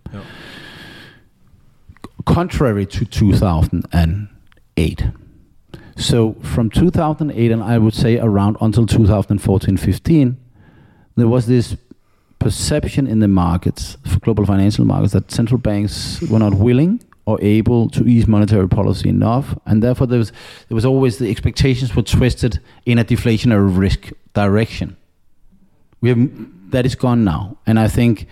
Contrary 2.26 2.86
to 2.86 3.06
2008. 3.06 5.04
So 5.98 6.34
from 6.42 6.70
2008, 6.70 7.52
and 7.52 7.64
I 7.64 7.78
would 7.78 7.94
say 7.94 8.18
around 8.18 8.58
until 8.62 8.86
2014 8.86 9.78
15, 9.78 10.38
there 11.16 11.28
was 11.28 11.48
this 11.48 11.76
perception 12.40 13.08
in 13.08 13.20
the 13.20 13.28
markets, 13.28 13.98
for 14.06 14.20
global 14.20 14.46
financial 14.46 14.86
markets, 14.86 15.14
that 15.14 15.32
central 15.32 15.60
banks 15.60 16.22
were 16.22 16.40
not 16.40 16.56
willing 16.56 17.02
or 17.26 17.38
able 17.42 17.90
to 17.90 18.04
ease 18.08 18.28
monetary 18.28 18.68
policy 18.68 19.10
enough, 19.10 19.58
and 19.66 19.84
therefore 19.84 20.08
there 20.08 20.20
was 20.20 20.32
there 20.68 20.76
was 20.76 20.86
always 20.86 21.18
the 21.18 21.30
expectations 21.30 21.96
were 21.96 22.02
twisted 22.02 22.60
in 22.86 22.98
a 22.98 23.06
deflationary 23.06 23.78
risk 23.78 24.12
direction. 24.34 24.98
We 26.02 26.10
have 26.10 26.30
that 26.72 26.86
is 26.86 26.96
gone 26.96 27.24
now, 27.24 27.58
and 27.68 27.80
I 27.80 27.88
think 27.88 28.28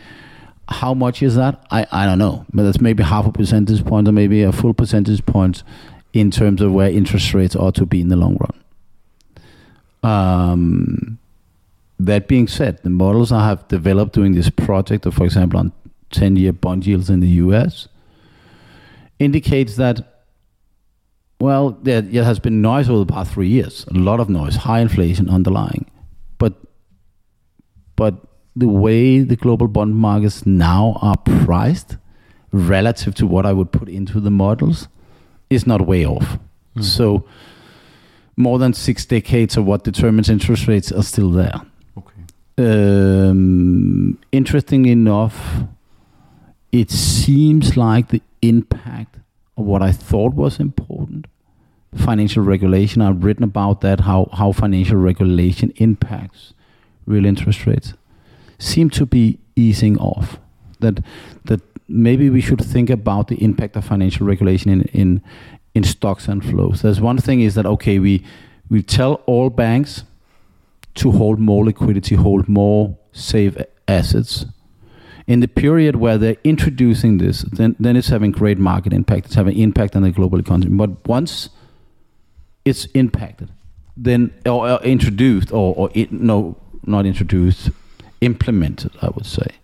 how 0.67 0.93
much 0.93 1.21
is 1.21 1.35
that? 1.35 1.65
I, 1.71 1.85
I 1.91 2.05
don't 2.05 2.19
know, 2.19 2.45
but 2.53 2.63
that's 2.63 2.79
maybe 2.79 3.03
half 3.03 3.25
a 3.25 3.31
percentage 3.31 3.83
point 3.85 4.07
or 4.07 4.11
maybe 4.11 4.43
a 4.43 4.51
full 4.51 4.73
percentage 4.73 5.25
point 5.25 5.63
in 6.13 6.31
terms 6.31 6.61
of 6.61 6.71
where 6.71 6.89
interest 6.89 7.33
rates 7.33 7.55
ought 7.55 7.75
to 7.75 7.85
be 7.85 8.01
in 8.01 8.09
the 8.09 8.15
long 8.15 8.37
run. 8.37 8.63
Um, 10.01 11.19
that 11.99 12.27
being 12.27 12.47
said, 12.47 12.81
the 12.83 12.89
models 12.89 13.31
I 13.31 13.47
have 13.47 13.67
developed 13.67 14.13
doing 14.13 14.33
this 14.33 14.49
project, 14.49 15.11
for 15.11 15.25
example, 15.25 15.59
on 15.59 15.73
10 16.11 16.37
year 16.37 16.53
bond 16.53 16.85
yields 16.87 17.09
in 17.09 17.19
the 17.19 17.27
US, 17.27 17.87
indicates 19.19 19.75
that, 19.75 20.23
well, 21.39 21.71
there, 21.71 22.01
there 22.01 22.23
has 22.23 22.39
been 22.39 22.61
noise 22.61 22.89
over 22.89 22.99
the 22.99 23.13
past 23.13 23.31
three 23.31 23.49
years, 23.49 23.85
a 23.89 23.93
lot 23.93 24.19
of 24.19 24.29
noise, 24.29 24.55
high 24.55 24.79
inflation 24.79 25.29
underlying. 25.29 25.89
But, 26.37 26.53
but 27.95 28.15
the 28.55 28.67
way 28.67 29.19
the 29.19 29.35
global 29.35 29.67
bond 29.67 29.95
markets 29.95 30.45
now 30.45 30.97
are 31.01 31.17
priced 31.17 31.97
relative 32.51 33.13
to 33.15 33.27
what 33.27 33.45
I 33.45 33.53
would 33.53 33.71
put 33.71 33.89
into 33.89 34.19
the 34.19 34.31
models 34.31 34.87
is 35.49 35.65
not 35.65 35.85
way 35.85 36.05
off. 36.05 36.37
Mm. 36.75 36.83
So, 36.83 37.25
more 38.35 38.59
than 38.59 38.73
six 38.73 39.05
decades 39.05 39.57
of 39.57 39.65
what 39.65 39.83
determines 39.83 40.29
interest 40.29 40.67
rates 40.67 40.91
are 40.91 41.03
still 41.03 41.29
there. 41.29 41.61
Okay. 41.97 42.21
Um, 42.57 44.17
interesting 44.31 44.85
enough, 44.85 45.63
it 46.71 46.89
seems 46.89 47.75
like 47.75 48.09
the 48.09 48.21
impact 48.41 49.17
of 49.57 49.65
what 49.65 49.81
I 49.81 49.91
thought 49.91 50.33
was 50.33 50.59
important. 50.59 51.27
Financial 51.95 52.43
regulation, 52.43 53.01
I've 53.01 53.23
written 53.23 53.43
about 53.43 53.81
that, 53.81 54.01
how, 54.01 54.29
how 54.31 54.51
financial 54.51 54.97
regulation 54.97 55.73
impacts 55.77 56.53
real 57.09 57.25
interest 57.25 57.65
rates, 57.65 57.93
seem 58.59 58.89
to 58.91 59.05
be 59.05 59.39
easing 59.55 59.97
off. 59.97 60.39
That, 60.79 61.03
that 61.45 61.61
maybe 61.89 62.29
we 62.29 62.41
should 62.41 62.63
think 62.63 62.89
about 62.89 63.27
the 63.27 63.43
impact 63.43 63.75
of 63.75 63.83
financial 63.83 64.25
regulation 64.25 64.71
in, 64.71 64.81
in, 64.93 65.21
in 65.73 65.83
stocks 65.83 66.27
and 66.27 66.45
flows. 66.45 66.81
There's 66.81 67.01
one 67.01 67.17
thing 67.17 67.41
is 67.41 67.55
that 67.55 67.65
okay, 67.65 67.99
we 67.99 68.23
we 68.69 68.83
tell 68.83 69.15
all 69.25 69.49
banks 69.49 70.03
to 70.95 71.11
hold 71.11 71.39
more 71.39 71.65
liquidity, 71.65 72.15
hold 72.15 72.47
more 72.47 72.97
safe 73.11 73.57
assets. 73.87 74.45
In 75.27 75.41
the 75.41 75.47
period 75.47 75.95
where 75.95 76.17
they're 76.17 76.37
introducing 76.43 77.19
this, 77.19 77.41
then, 77.43 77.75
then 77.79 77.95
it's 77.95 78.09
having 78.09 78.31
great 78.31 78.57
market 78.57 78.93
impact. 78.93 79.27
It's 79.27 79.35
having 79.35 79.57
impact 79.59 79.95
on 79.95 80.01
the 80.01 80.11
global 80.11 80.39
economy. 80.39 80.75
But 80.75 81.07
once 81.07 81.49
it's 82.65 82.85
impacted, 82.93 83.49
then 83.95 84.33
or, 84.45 84.69
or 84.69 84.81
introduced, 84.81 85.51
or, 85.51 85.75
or 85.75 85.89
it, 85.93 86.11
no, 86.11 86.57
not 86.83 87.05
introduced, 87.05 87.69
implemented, 88.21 88.91
I 89.01 89.09
would 89.09 89.25
say. 89.25 89.58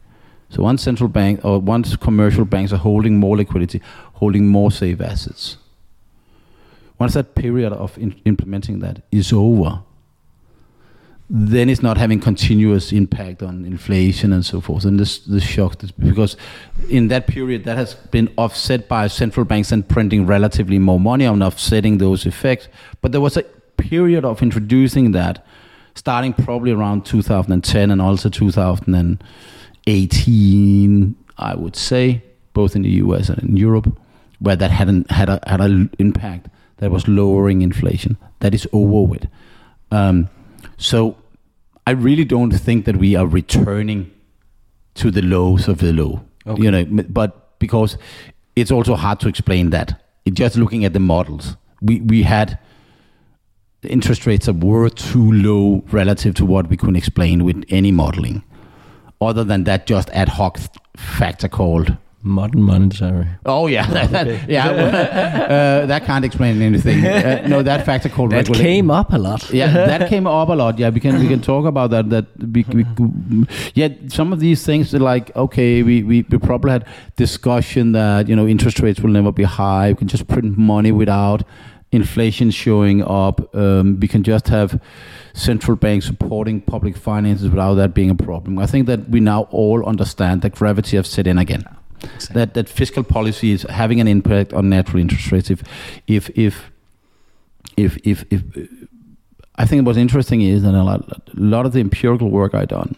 So 0.55 0.63
once 0.63 0.81
central 0.81 1.09
bank 1.09 1.43
or 1.43 1.59
once 1.59 1.97
commercial 1.97 2.45
banks 2.45 2.71
are 2.71 2.77
holding 2.77 3.19
more 3.19 3.35
liquidity, 3.35 3.81
holding 4.13 4.47
more 4.47 4.71
safe 4.71 5.01
assets. 5.01 5.57
Once 6.97 7.13
that 7.15 7.35
period 7.35 7.73
of 7.73 7.97
in 7.97 8.15
implementing 8.23 8.79
that 8.79 9.01
is 9.11 9.33
over, 9.33 9.81
then 11.29 11.69
it's 11.69 11.83
not 11.83 11.97
having 11.97 12.21
continuous 12.21 12.93
impact 12.93 13.43
on 13.43 13.65
inflation 13.65 14.31
and 14.31 14.45
so 14.45 14.61
forth. 14.61 14.85
And 14.85 14.97
this 14.97 15.17
this 15.17 15.43
shock 15.43 15.75
because 15.99 16.37
in 16.89 17.09
that 17.09 17.27
period 17.27 17.65
that 17.65 17.75
has 17.75 17.93
been 17.93 18.33
offset 18.37 18.87
by 18.87 19.07
central 19.07 19.45
banks 19.45 19.73
and 19.73 19.85
printing 19.85 20.25
relatively 20.25 20.79
more 20.79 21.01
money 21.01 21.25
on 21.25 21.43
offsetting 21.43 21.97
those 21.97 22.25
effects. 22.25 22.69
But 23.01 23.11
there 23.11 23.19
was 23.19 23.35
a 23.35 23.43
period 23.75 24.23
of 24.23 24.41
introducing 24.41 25.11
that 25.11 25.45
starting 25.95 26.31
probably 26.31 26.71
around 26.71 27.05
2010 27.05 27.91
and 27.91 28.01
also 28.01 28.29
2018, 29.86 31.15
I 31.38 31.56
would 31.56 31.76
say, 31.76 32.24
both 32.54 32.76
in 32.76 32.82
the 32.82 32.89
US 32.89 33.30
and 33.30 33.41
in 33.43 33.58
Europe, 33.58 33.98
where 34.39 34.56
that 34.56 34.71
had 34.71 34.89
an, 34.89 35.06
had 35.10 35.30
a 35.30 35.39
had 35.48 35.62
an 35.62 35.89
impact 36.00 36.48
that 36.78 36.91
was 36.91 37.08
lowering 37.08 37.62
inflation. 37.62 38.17
That 38.39 38.54
is 38.54 38.67
over 38.74 39.08
with. 39.08 39.28
Um, 39.91 40.30
so 40.78 41.17
I 41.88 41.91
really 41.91 42.26
don't 42.26 42.52
think 42.52 42.86
that 42.86 42.98
we 42.98 43.15
are 43.15 43.28
returning 43.28 44.12
to 44.95 45.12
the 45.12 45.21
lows 45.21 45.67
of 45.67 45.80
the 45.80 45.93
low. 45.93 46.21
Okay. 46.48 46.63
You 46.63 46.71
know, 46.71 46.86
but 47.10 47.60
because 47.60 47.98
it's 48.56 48.71
also 48.71 48.95
hard 48.95 49.19
to 49.21 49.28
explain 49.28 49.69
that. 49.71 50.02
just 50.34 50.56
looking 50.58 50.86
at 50.86 50.93
the 50.93 51.00
models, 51.00 51.56
we 51.82 52.02
we 52.02 52.24
had 52.24 52.58
interest 53.84 54.26
rates 54.26 54.48
that 54.48 54.63
were 54.63 54.89
too 54.89 55.32
low 55.32 55.84
relative 55.91 56.34
to 56.36 56.45
what 56.45 56.69
we 56.69 56.78
could 56.78 56.98
explain 56.98 57.43
with 57.43 57.63
any 57.69 57.91
modeling. 57.91 58.43
Other 59.21 59.43
than 59.43 59.63
that, 59.63 59.88
just 59.88 60.10
ad 60.12 60.30
hoc 60.30 60.60
factor 60.97 61.47
called 61.47 61.97
modern 62.25 62.63
monetary. 62.63 63.28
Oh 63.45 63.67
yeah, 63.67 63.86
that, 63.91 64.12
that 64.12 64.49
yeah, 64.49 64.67
uh, 64.69 65.86
that 65.86 66.06
can't 66.06 66.25
explain 66.25 66.62
anything. 66.62 67.06
Uh, 67.15 67.47
no, 67.47 67.63
that 67.63 67.86
factor 67.86 68.10
called 68.10 68.32
that 68.32 68.38
regulation. 68.38 68.65
came 68.65 68.91
up 68.91 69.13
a 69.13 69.17
lot. 69.17 69.49
yeah, 69.51 69.71
that 69.71 70.10
came 70.10 70.28
up 70.28 70.49
a 70.49 70.54
lot. 70.54 70.78
Yeah, 70.78 70.89
we 70.89 70.99
can 70.99 71.19
we 71.19 71.28
can 71.28 71.41
talk 71.41 71.65
about 71.65 71.91
that. 71.91 72.10
That 72.10 72.25
we, 72.38 72.65
we 72.73 73.45
yeah, 73.73 73.89
some 74.08 74.34
of 74.34 74.39
these 74.39 74.65
things 74.65 74.93
are 74.93 74.99
like 74.99 75.36
okay, 75.36 75.82
we, 75.84 76.04
we 76.04 76.25
we 76.30 76.38
probably 76.38 76.71
had 76.71 76.86
discussion 77.15 77.93
that 77.93 78.28
you 78.28 78.36
know 78.36 78.47
interest 78.47 78.80
rates 78.80 78.99
will 78.99 79.12
never 79.12 79.32
be 79.32 79.43
high. 79.43 79.89
We 79.89 79.95
can 79.95 80.08
just 80.08 80.28
print 80.28 80.58
money 80.58 80.91
without 80.91 81.43
inflation 81.91 82.51
showing 82.51 83.01
up. 83.04 83.56
Um, 83.56 83.99
we 83.99 84.08
can 84.08 84.23
just 84.23 84.47
have 84.49 84.80
central 85.36 85.76
banks 85.76 86.06
supporting 86.06 86.62
public 86.62 86.95
finances 86.95 87.50
without 87.50 87.76
that 87.76 87.93
being 87.93 88.10
a 88.10 88.15
problem. 88.15 88.58
I 88.58 88.65
think 88.65 88.88
that 88.88 89.10
we 89.10 89.19
now 89.19 89.43
all 89.52 89.86
understand 89.86 90.41
that 90.41 90.56
gravity 90.56 90.98
has 90.98 91.08
set 91.08 91.28
in 91.28 91.38
again. 91.38 91.65
Exactly. 92.04 92.34
That 92.34 92.54
that 92.54 92.69
fiscal 92.69 93.04
policy 93.04 93.52
is 93.52 93.63
having 93.63 94.00
an 94.00 94.08
impact 94.08 94.54
on 94.54 94.69
natural 94.69 95.02
interest 95.02 95.32
rates. 95.32 95.50
If 95.50 95.63
if 96.08 96.30
if 96.38 96.71
if 97.76 97.98
if, 98.04 98.24
if 98.32 98.43
I 99.56 99.65
think 99.65 99.86
what's 99.86 99.98
interesting 99.98 100.41
is 100.41 100.63
that 100.63 100.74
a 100.74 100.84
lot, 100.84 101.10
a 101.10 101.21
lot 101.36 101.65
of 101.65 101.74
the 101.74 101.80
empirical 101.80 102.30
work 102.30 102.54
I 102.54 102.65
done. 102.65 102.95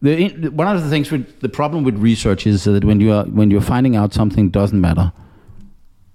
The, 0.00 0.48
one 0.48 0.66
of 0.66 0.82
the 0.82 0.90
things 0.90 1.12
with 1.12 1.40
the 1.40 1.48
problem 1.48 1.84
with 1.84 1.96
research 1.96 2.44
is 2.44 2.64
that 2.64 2.84
when 2.84 3.00
you 3.00 3.12
are 3.12 3.24
when 3.24 3.50
you're 3.50 3.60
finding 3.60 3.96
out 3.96 4.12
something 4.12 4.50
doesn't 4.50 4.80
matter, 4.80 5.12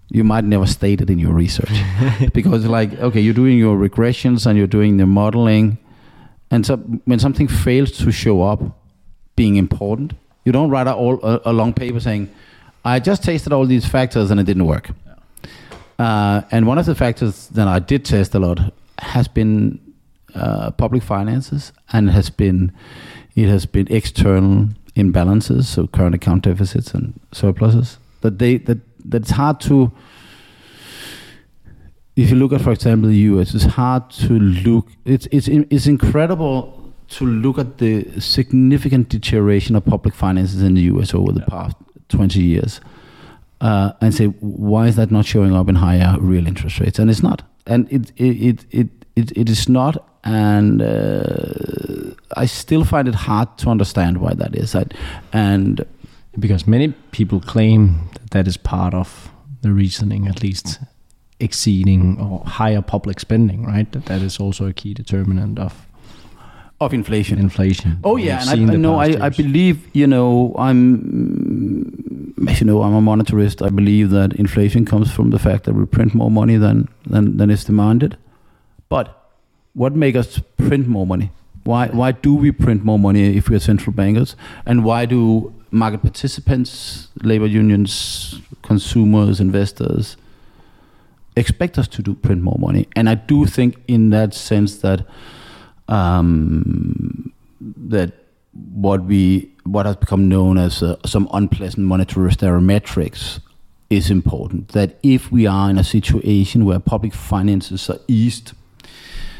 you 0.09 0.23
might 0.23 0.43
never 0.43 0.65
state 0.65 1.01
it 1.01 1.09
in 1.09 1.19
your 1.19 1.33
research 1.33 1.71
because 2.33 2.65
like 2.65 2.93
okay 2.99 3.19
you're 3.19 3.33
doing 3.33 3.57
your 3.57 3.77
regressions 3.77 4.45
and 4.45 4.57
you're 4.57 4.67
doing 4.67 4.97
the 4.97 5.05
modeling 5.05 5.77
and 6.49 6.65
so 6.65 6.77
when 7.05 7.19
something 7.19 7.47
fails 7.47 7.91
to 7.91 8.11
show 8.11 8.41
up 8.41 8.61
being 9.37 9.55
important. 9.55 10.13
You 10.43 10.51
don't 10.51 10.69
write 10.69 10.87
a, 10.87 10.93
all, 10.93 11.23
a, 11.23 11.41
a 11.45 11.53
long 11.53 11.73
paper 11.73 12.01
saying, 12.01 12.29
I 12.83 12.99
just 12.99 13.23
tested 13.23 13.53
all 13.53 13.65
these 13.65 13.85
factors 13.85 14.29
and 14.31 14.39
it 14.39 14.43
didn't 14.43 14.65
work. 14.65 14.89
Uh, 15.97 16.41
and 16.51 16.67
one 16.67 16.77
of 16.77 16.85
the 16.85 16.95
factors 16.95 17.47
that 17.49 17.67
I 17.67 17.79
did 17.79 18.03
test 18.03 18.35
a 18.35 18.39
lot 18.39 18.59
has 18.99 19.29
been 19.29 19.79
uh, 20.35 20.71
public 20.71 21.03
finances 21.03 21.71
and 21.93 22.09
has 22.09 22.29
been 22.29 22.73
it 23.35 23.47
has 23.47 23.65
been 23.67 23.87
external 23.91 24.69
imbalances, 24.95 25.65
so 25.65 25.85
current 25.87 26.15
account 26.15 26.43
deficits 26.43 26.93
and 26.93 27.19
surpluses. 27.31 27.99
That 28.21 28.39
they 28.39 28.57
that 28.57 28.79
that 29.09 29.23
it's 29.23 29.31
hard 29.31 29.59
to 29.61 29.91
if 32.15 32.31
you 32.31 32.35
look 32.35 32.51
at, 32.51 32.61
for 32.61 32.71
example, 32.71 33.09
the 33.09 33.15
U.S., 33.15 33.53
it's 33.53 33.63
hard 33.63 34.09
to 34.09 34.39
look. 34.39 34.87
It's 35.05 35.27
it's 35.31 35.47
it's 35.47 35.85
incredible 35.85 36.93
to 37.09 37.25
look 37.25 37.57
at 37.57 37.77
the 37.77 38.19
significant 38.19 39.09
deterioration 39.09 39.75
of 39.75 39.85
public 39.85 40.13
finances 40.13 40.61
in 40.61 40.73
the 40.73 40.81
US 40.81 41.13
over 41.13 41.31
the 41.31 41.41
past 41.41 41.75
20 42.09 42.41
years 42.41 42.81
uh, 43.61 43.93
and 44.01 44.13
say, 44.13 44.25
why 44.25 44.87
is 44.87 44.95
that 44.97 45.11
not 45.11 45.25
showing 45.25 45.55
up 45.55 45.69
in 45.69 45.75
higher 45.75 46.17
real 46.19 46.47
interest 46.47 46.79
rates? 46.79 46.99
And 46.99 47.09
it's 47.09 47.23
not. 47.23 47.43
And 47.65 47.91
it, 47.91 48.11
it, 48.17 48.65
it, 48.71 48.89
it, 49.15 49.37
it 49.37 49.49
is 49.49 49.69
not. 49.69 50.05
And 50.23 50.81
uh, 50.81 52.13
I 52.35 52.45
still 52.45 52.83
find 52.83 53.07
it 53.07 53.15
hard 53.15 53.57
to 53.59 53.69
understand 53.69 54.17
why 54.17 54.33
that 54.33 54.55
is. 54.55 54.75
I, 54.75 54.85
and 55.31 55.85
because 56.37 56.67
many 56.67 56.89
people 57.11 57.39
claim 57.39 58.09
that 58.31 58.47
is 58.47 58.57
part 58.57 58.93
of 58.93 59.31
the 59.61 59.71
reasoning, 59.71 60.27
at 60.27 60.43
least 60.43 60.79
exceeding 61.39 62.19
or 62.19 62.43
higher 62.45 62.81
public 62.81 63.19
spending, 63.19 63.65
right? 63.65 63.91
That 63.91 64.05
that 64.05 64.21
is 64.21 64.39
also 64.39 64.67
a 64.67 64.73
key 64.73 64.93
determinant 64.93 65.59
of 65.59 65.85
of 66.79 66.93
inflation. 66.93 67.39
Inflation. 67.39 67.99
Oh 68.03 68.17
yeah, 68.17 68.41
and 68.41 68.69
I, 68.69 68.73
I 68.73 68.77
know. 68.77 68.95
I, 68.99 69.25
I 69.25 69.29
believe 69.29 69.87
you 69.95 70.07
know. 70.07 70.55
I'm 70.57 71.97
as 72.47 72.59
you 72.59 72.67
know, 72.67 72.83
I'm 72.83 72.93
a 72.93 73.01
monetarist. 73.01 73.65
I 73.65 73.69
believe 73.69 74.09
that 74.11 74.33
inflation 74.33 74.85
comes 74.85 75.11
from 75.11 75.31
the 75.31 75.39
fact 75.39 75.63
that 75.65 75.73
we 75.73 75.85
print 75.85 76.13
more 76.13 76.31
money 76.31 76.57
than 76.57 76.87
than 77.05 77.37
than 77.37 77.49
is 77.49 77.63
demanded. 77.63 78.17
But 78.89 79.13
what 79.73 79.93
makes 79.93 80.17
us 80.17 80.39
print 80.57 80.87
more 80.87 81.07
money? 81.07 81.31
Why 81.63 81.87
why 81.87 82.11
do 82.11 82.35
we 82.35 82.51
print 82.51 82.83
more 82.83 82.99
money 82.99 83.35
if 83.37 83.49
we're 83.49 83.59
central 83.59 83.93
bankers? 83.93 84.35
And 84.65 84.83
why 84.83 85.05
do 85.05 85.53
market 85.77 86.01
participants, 86.01 87.07
labor 87.21 87.47
unions, 87.47 88.41
consumers, 88.61 89.39
investors 89.39 90.17
expect 91.35 91.77
us 91.77 91.87
to 91.87 92.01
do 92.01 92.13
print 92.13 92.41
more 92.41 92.57
money? 92.59 92.87
And 92.95 93.09
I 93.09 93.15
do 93.15 93.45
think 93.45 93.77
in 93.87 94.09
that 94.09 94.33
sense 94.33 94.77
that 94.79 95.05
um, 95.87 97.31
that 97.61 98.13
what 98.73 99.03
we 99.03 99.51
what 99.63 99.85
has 99.85 99.95
become 99.97 100.27
known 100.27 100.57
as 100.57 100.81
uh, 100.81 100.95
some 101.05 101.27
unpleasant 101.33 101.87
monetarist 101.87 102.43
arithmetics 102.43 103.39
is 103.89 104.09
important. 104.09 104.69
That 104.69 104.97
if 105.03 105.31
we 105.31 105.45
are 105.45 105.69
in 105.69 105.77
a 105.77 105.83
situation 105.83 106.65
where 106.65 106.79
public 106.79 107.13
finances 107.13 107.89
are 107.89 107.99
eased 108.07 108.53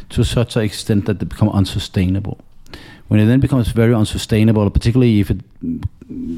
to 0.10 0.24
such 0.24 0.56
an 0.56 0.64
extent 0.64 1.06
that 1.06 1.20
they 1.20 1.26
become 1.26 1.50
unsustainable, 1.50 2.40
when 3.08 3.20
it 3.20 3.26
then 3.26 3.40
becomes 3.40 3.70
very 3.70 3.94
unsustainable, 3.94 4.70
particularly 4.70 5.20
if 5.20 5.32
it, 5.32 5.40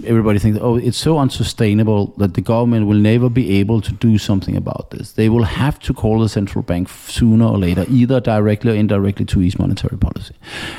everybody 0.05 0.39
thinks, 0.39 0.59
oh, 0.61 0.75
it's 0.75 0.97
so 0.97 1.17
unsustainable 1.17 2.13
that 2.17 2.35
the 2.35 2.41
government 2.41 2.85
will 2.85 2.97
never 2.97 3.29
be 3.29 3.59
able 3.59 3.81
to 3.81 3.91
do 3.93 4.17
something 4.17 4.55
about 4.55 4.91
this. 4.91 5.13
They 5.13 5.29
will 5.29 5.43
have 5.43 5.79
to 5.79 5.93
call 5.93 6.19
the 6.19 6.29
central 6.29 6.63
bank 6.63 6.89
sooner 6.89 7.45
or 7.45 7.57
later, 7.57 7.85
either 7.89 8.19
directly 8.19 8.71
or 8.71 8.75
indirectly 8.75 9.25
to 9.25 9.41
ease 9.41 9.57
monetary 9.57 9.97
policy. 9.97 10.35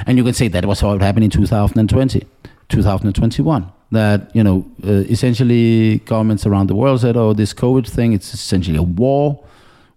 And 0.07 0.17
you 0.17 0.25
can 0.25 0.35
say 0.35 0.49
that 0.49 0.65
was 0.65 0.81
how 0.81 0.93
it 0.95 1.03
happened 1.03 1.25
in 1.25 1.31
2020, 1.31 2.27
2021 2.69 3.73
that 3.93 4.31
you 4.35 4.43
know 4.45 4.65
uh, 4.87 5.03
essentially 5.11 5.99
governments 6.05 6.47
around 6.47 6.69
the 6.69 6.75
world 6.75 7.01
said, 7.01 7.17
"Oh, 7.17 7.33
this 7.33 7.53
COVID 7.53 7.89
thing, 7.89 8.13
it's 8.13 8.33
essentially 8.33 8.77
a 8.77 8.83
war. 8.83 9.43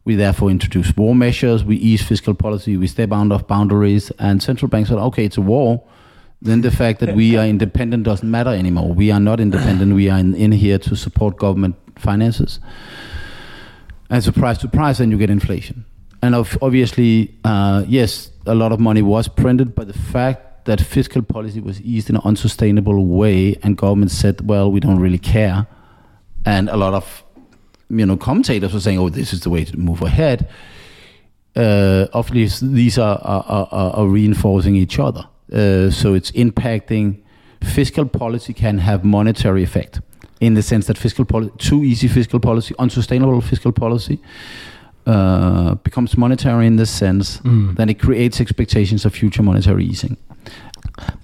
We 0.06 0.16
therefore 0.16 0.50
introduce 0.50 0.96
war 0.96 1.16
measures. 1.16 1.64
We 1.64 1.78
ease 1.78 2.02
fiscal 2.02 2.34
policy. 2.34 2.78
We 2.78 2.88
step 2.88 3.12
out 3.12 3.32
of 3.32 3.48
boundaries. 3.48 4.12
And 4.20 4.44
central 4.44 4.70
banks 4.70 4.90
said, 4.90 4.98
okay, 4.98 5.26
it's 5.26 5.38
a 5.38 5.42
war. 5.42 5.84
Then 6.42 6.60
the 6.60 6.72
fact 6.72 7.00
that 7.00 7.16
we 7.16 7.38
are 7.38 7.46
independent 7.46 8.04
doesn't 8.04 8.30
matter 8.30 8.50
anymore. 8.50 8.94
We 8.94 9.12
are 9.12 9.20
not 9.20 9.40
independent. 9.40 9.94
We 9.94 10.10
are 10.10 10.20
in, 10.20 10.36
in 10.36 10.52
here 10.52 10.78
to 10.78 10.96
support 10.96 11.38
government 11.38 11.76
finances. 11.96 12.60
And 14.10 14.22
surprise, 14.22 14.58
to 14.58 14.62
surprise, 14.64 14.98
then 14.98 15.10
you 15.10 15.18
get 15.18 15.30
inflation. 15.30 15.86
And 16.22 16.36
obviously, 16.36 17.38
uh, 17.46 17.86
yes, 17.88 18.30
a 18.46 18.56
lot 18.56 18.74
of 18.74 18.80
money 18.80 19.02
was 19.02 19.30
printed, 19.30 19.74
but 19.74 19.88
the 19.88 19.98
fact 19.98 20.66
that 20.66 20.80
fiscal 20.82 21.22
policy 21.22 21.60
was 21.60 21.82
eased 21.82 22.10
in 22.10 22.18
an 22.18 22.22
unsustainable 22.26 23.06
way 23.06 23.58
and 23.64 23.78
government 23.78 24.12
said, 24.12 24.48
well, 24.48 24.72
we 24.72 24.80
don't 24.80 25.00
really 25.00 25.18
care. 25.18 25.68
And 26.46 26.70
a 26.70 26.78
lot 26.78 26.94
of 26.94 27.24
you 28.00 28.06
know 28.06 28.18
commentators 28.18 28.74
were 28.74 28.80
saying, 28.82 29.00
"Oh, 29.00 29.10
this 29.10 29.34
is 29.34 29.40
the 29.42 29.50
way 29.50 29.64
to 29.66 29.78
move 29.78 30.02
ahead." 30.02 30.48
Uh, 31.56 32.08
obviously, 32.14 32.68
these 32.74 32.98
are 32.98 33.20
are, 33.22 33.68
are, 33.72 33.92
are 34.00 34.08
reinforcing 34.08 34.76
each 34.76 35.00
other. 35.00 35.24
Uh, 35.52 35.90
so 35.92 36.14
it's 36.16 36.32
impacting 36.32 37.18
fiscal 37.62 38.06
policy 38.06 38.54
can 38.54 38.78
have 38.80 39.04
monetary 39.04 39.64
effect 39.64 40.02
in 40.40 40.56
the 40.56 40.62
sense 40.62 40.88
that 40.88 40.98
fiscal 40.98 41.26
policy, 41.26 41.52
too 41.58 41.84
easy 41.84 42.08
fiscal 42.08 42.40
policy, 42.40 42.74
unsustainable 42.80 43.40
fiscal 43.42 43.72
policy, 43.72 44.20
uh, 45.06 45.76
becomes 45.84 46.18
monetary 46.18 46.66
in 46.68 46.76
the 46.78 46.86
sense 46.86 47.40
Mm. 47.44 47.76
that 47.76 47.90
it 47.90 48.00
creates 48.00 48.42
expectations 48.42 49.06
of 49.06 49.14
future 49.14 49.44
monetary 49.44 49.86
easing. 49.86 50.18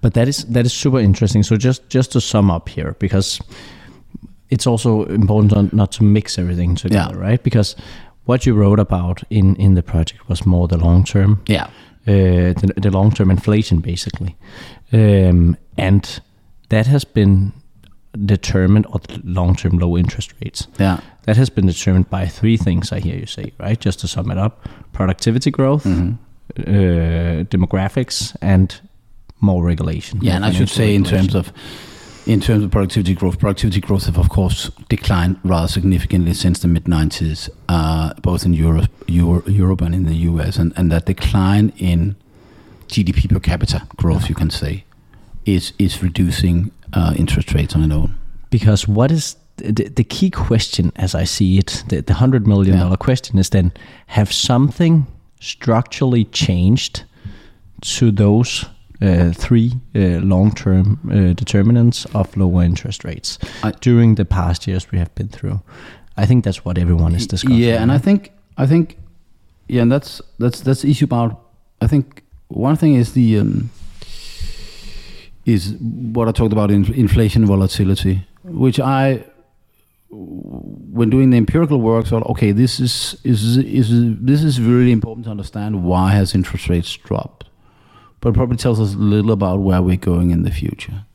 But 0.01 0.13
that 0.13 0.27
is 0.27 0.45
that 0.53 0.65
is 0.65 0.73
super 0.73 0.99
interesting. 0.99 1.43
So 1.43 1.55
just 1.58 1.89
just 1.89 2.12
to 2.12 2.19
sum 2.21 2.51
up 2.51 2.69
here, 2.69 2.95
because 2.99 3.41
it's 4.49 4.67
also 4.67 5.03
important 5.05 5.51
not- 5.53 5.73
not 5.73 5.91
to 5.91 6.03
mix 6.03 6.38
everything 6.38 6.75
together, 6.75 7.17
right? 7.17 7.43
Because 7.43 7.75
what 8.25 8.45
you 8.45 8.53
wrote 8.55 8.79
about 8.81 9.23
in 9.29 9.55
in 9.55 9.75
the 9.75 9.83
project 9.83 10.27
was 10.27 10.45
more 10.45 10.67
the 10.67 10.77
long 10.77 11.03
term, 11.03 11.39
Yeah. 11.47 11.65
uh, 12.07 12.53
the, 12.53 12.73
the 12.81 12.89
long 12.91 13.12
term 13.12 13.29
inflation, 13.31 13.81
basically, 13.81 14.35
um, 14.93 15.55
and 15.77 16.21
that 16.69 16.88
has 16.88 17.05
been 17.05 17.51
determined, 18.25 18.85
or 18.89 18.99
the 18.99 19.21
long 19.23 19.55
term 19.55 19.77
low 19.77 19.97
interest 19.97 20.33
rates. 20.43 20.67
Yeah. 20.79 20.99
That 21.23 21.38
has 21.38 21.49
been 21.49 21.67
determined 21.67 22.09
by 22.09 22.25
three 22.27 22.57
things. 22.57 22.91
I 22.91 22.99
hear 22.99 23.15
you 23.15 23.25
say, 23.27 23.51
right? 23.59 23.85
Just 23.85 23.99
to 23.99 24.07
sum 24.07 24.31
it 24.31 24.38
up: 24.38 24.67
productivity 24.91 25.51
growth, 25.51 25.83
Mhm. 25.85 26.17
uh, 26.67 27.43
demographics, 27.49 28.35
and 28.41 28.81
more 29.39 29.63
regulation. 29.67 30.19
Yeah, 30.21 30.35
and 30.35 30.45
I 30.45 30.51
should 30.51 30.69
say 30.69 30.93
in 30.95 31.03
terms 31.03 31.35
of 31.35 31.51
in 32.29 32.39
terms 32.39 32.63
of 32.63 32.69
productivity 32.69 33.13
growth, 33.15 33.39
productivity 33.39 33.81
growth 33.81 34.05
have 34.05 34.17
of 34.19 34.29
course 34.29 34.69
declined 34.87 35.35
rather 35.43 35.67
significantly 35.67 36.33
since 36.33 36.59
the 36.59 36.67
mid 36.67 36.83
'90s, 36.85 37.49
uh, 37.67 38.13
both 38.21 38.45
in 38.45 38.53
Europe, 38.53 38.91
Euro, 39.07 39.41
Europe 39.47 39.81
and 39.85 39.95
in 39.95 40.05
the 40.05 40.15
US, 40.29 40.57
and, 40.57 40.71
and 40.77 40.91
that 40.91 41.05
decline 41.05 41.73
in 41.77 42.15
GDP 42.87 43.27
per 43.29 43.39
capita 43.39 43.79
growth, 43.97 44.29
you 44.29 44.35
can 44.35 44.49
say, 44.51 44.83
is 45.45 45.73
is 45.79 46.03
reducing 46.03 46.71
uh, 46.93 47.13
interest 47.17 47.53
rates 47.53 47.75
on 47.75 47.83
its 47.83 47.93
own. 47.93 48.13
because 48.51 48.87
what 48.87 49.11
is 49.11 49.35
the, 49.57 49.89
the 49.95 50.03
key 50.03 50.29
question 50.31 50.91
as 50.95 51.13
i 51.15 51.25
see 51.25 51.57
it 51.59 51.83
the, 51.89 52.01
the 52.01 52.13
100 52.13 52.47
million 52.47 52.77
Yeah. 52.77 52.95
question 52.95 53.39
is 53.39 53.49
then 53.49 53.71
have 54.07 54.31
something 54.31 55.05
structurally 55.39 56.25
changed 56.25 57.03
to 57.97 58.11
those 58.11 58.65
uh, 59.01 59.31
three 59.33 59.71
uh, 59.95 60.19
long-term 60.21 60.99
uh, 61.12 61.33
determinants 61.33 62.05
of 62.13 62.35
lower 62.38 62.63
interest 62.63 63.03
rates 63.03 63.39
I- 63.63 63.71
during 63.81 64.15
the 64.15 64.25
past 64.25 64.67
years 64.67 64.91
we 64.91 64.97
have 64.99 65.13
been 65.15 65.29
through 65.29 65.62
i 66.17 66.25
think 66.25 66.43
that's 66.43 66.65
what 66.65 66.77
everyone 66.77 67.15
is 67.15 67.27
discussing 67.27 67.57
Yeah, 67.59 67.81
and 67.81 67.91
I 67.91 67.97
think 67.97 68.31
I 68.57 68.67
think 68.67 68.97
yeah, 69.67 69.83
and 69.83 69.91
that's 69.91 70.21
that's 70.39 70.62
that's 70.62 70.81
the 70.81 70.89
issue 70.89 71.05
about. 71.05 71.31
I 71.81 71.88
think 71.88 72.23
one 72.47 72.75
thing 72.75 72.95
is 72.95 73.12
the 73.13 73.39
um, 73.39 73.69
is 75.45 75.75
what 75.79 76.27
I 76.27 76.31
talked 76.31 76.53
about 76.53 76.71
in 76.71 76.91
inflation 76.93 77.45
volatility, 77.45 78.25
which 78.43 78.79
I 78.79 79.23
when 80.12 81.09
doing 81.09 81.29
the 81.29 81.38
empirical 81.38 81.79
work 81.79 82.07
thought, 82.07 82.25
okay, 82.29 82.51
this 82.51 82.79
is 82.79 83.15
is 83.23 83.57
is 83.57 83.89
this 84.19 84.43
is 84.43 84.59
really 84.59 84.91
important 84.91 85.25
to 85.25 85.31
understand 85.31 85.83
why 85.83 86.12
has 86.12 86.33
interest 86.35 86.67
rates 86.69 86.91
dropped, 86.97 87.45
but 88.21 88.34
probably 88.34 88.58
tells 88.58 88.79
us 88.79 88.93
a 88.93 88.97
little 88.97 89.32
about 89.32 89.60
where 89.60 89.82
we're 89.82 89.95
going 89.95 90.32
in 90.32 90.43
the 90.43 90.51
future. 90.51 91.05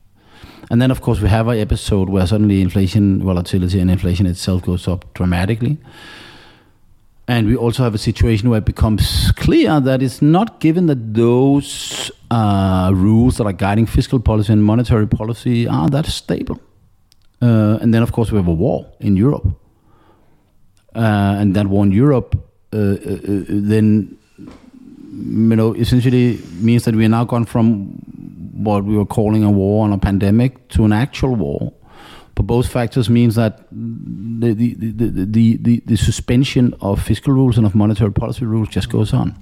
And 0.71 0.81
then, 0.81 0.89
of 0.91 1.01
course, 1.01 1.21
we 1.21 1.29
have 1.29 1.47
an 1.47 1.59
episode 1.59 2.09
where 2.09 2.25
suddenly 2.25 2.61
inflation 2.61 3.21
volatility 3.23 3.79
and 3.79 3.91
inflation 3.91 4.25
itself 4.25 4.63
goes 4.63 4.87
up 4.87 5.13
dramatically. 5.13 5.77
And 7.27 7.47
we 7.47 7.55
also 7.55 7.83
have 7.83 7.95
a 7.95 7.99
situation 7.99 8.49
where 8.49 8.59
it 8.59 8.65
becomes 8.65 9.31
clear 9.35 9.79
that 9.79 10.01
it's 10.01 10.21
not 10.21 10.59
given 10.59 10.85
that 10.87 11.13
those 11.13 12.11
uh, 12.29 12.91
rules 12.93 13.37
that 13.37 13.45
are 13.45 13.53
guiding 13.53 13.85
fiscal 13.85 14.19
policy 14.19 14.53
and 14.53 14.63
monetary 14.63 15.07
policy 15.07 15.67
are 15.67 15.89
that 15.89 16.05
stable. 16.05 16.59
Uh, 17.41 17.77
and 17.81 17.93
then, 17.93 18.01
of 18.03 18.11
course, 18.11 18.31
we 18.31 18.37
have 18.37 18.47
a 18.47 18.53
war 18.53 18.87
in 18.99 19.15
Europe. 19.15 19.47
Uh, 20.95 21.35
and 21.39 21.55
that 21.55 21.67
war 21.67 21.83
in 21.83 21.91
Europe 21.91 22.35
uh, 22.73 22.77
uh, 22.77 22.81
uh, 22.81 23.43
then, 23.47 24.17
you 25.25 25.55
know, 25.55 25.73
essentially 25.73 26.39
means 26.59 26.85
that 26.85 26.95
we 26.95 27.05
are 27.05 27.09
now 27.09 27.25
gone 27.25 27.45
from 27.45 27.87
what 28.53 28.83
we 28.85 28.95
were 28.95 29.05
calling 29.05 29.43
a 29.43 29.51
war 29.51 29.85
and 29.85 29.93
a 29.93 29.97
pandemic 29.97 30.67
to 30.69 30.85
an 30.85 30.93
actual 30.93 31.35
war. 31.35 31.73
But 32.35 32.43
both 32.43 32.67
factors 32.67 33.09
means 33.09 33.35
that 33.35 33.65
the, 33.71 34.53
the, 34.53 34.73
the, 34.73 35.09
the, 35.09 35.57
the, 35.57 35.83
the 35.85 35.95
suspension 35.95 36.73
of 36.81 37.01
fiscal 37.01 37.33
rules 37.33 37.57
and 37.57 37.65
of 37.65 37.75
monetary 37.75 38.11
policy 38.11 38.45
rules 38.45 38.69
just 38.69 38.89
goes 38.89 39.13
on. 39.13 39.35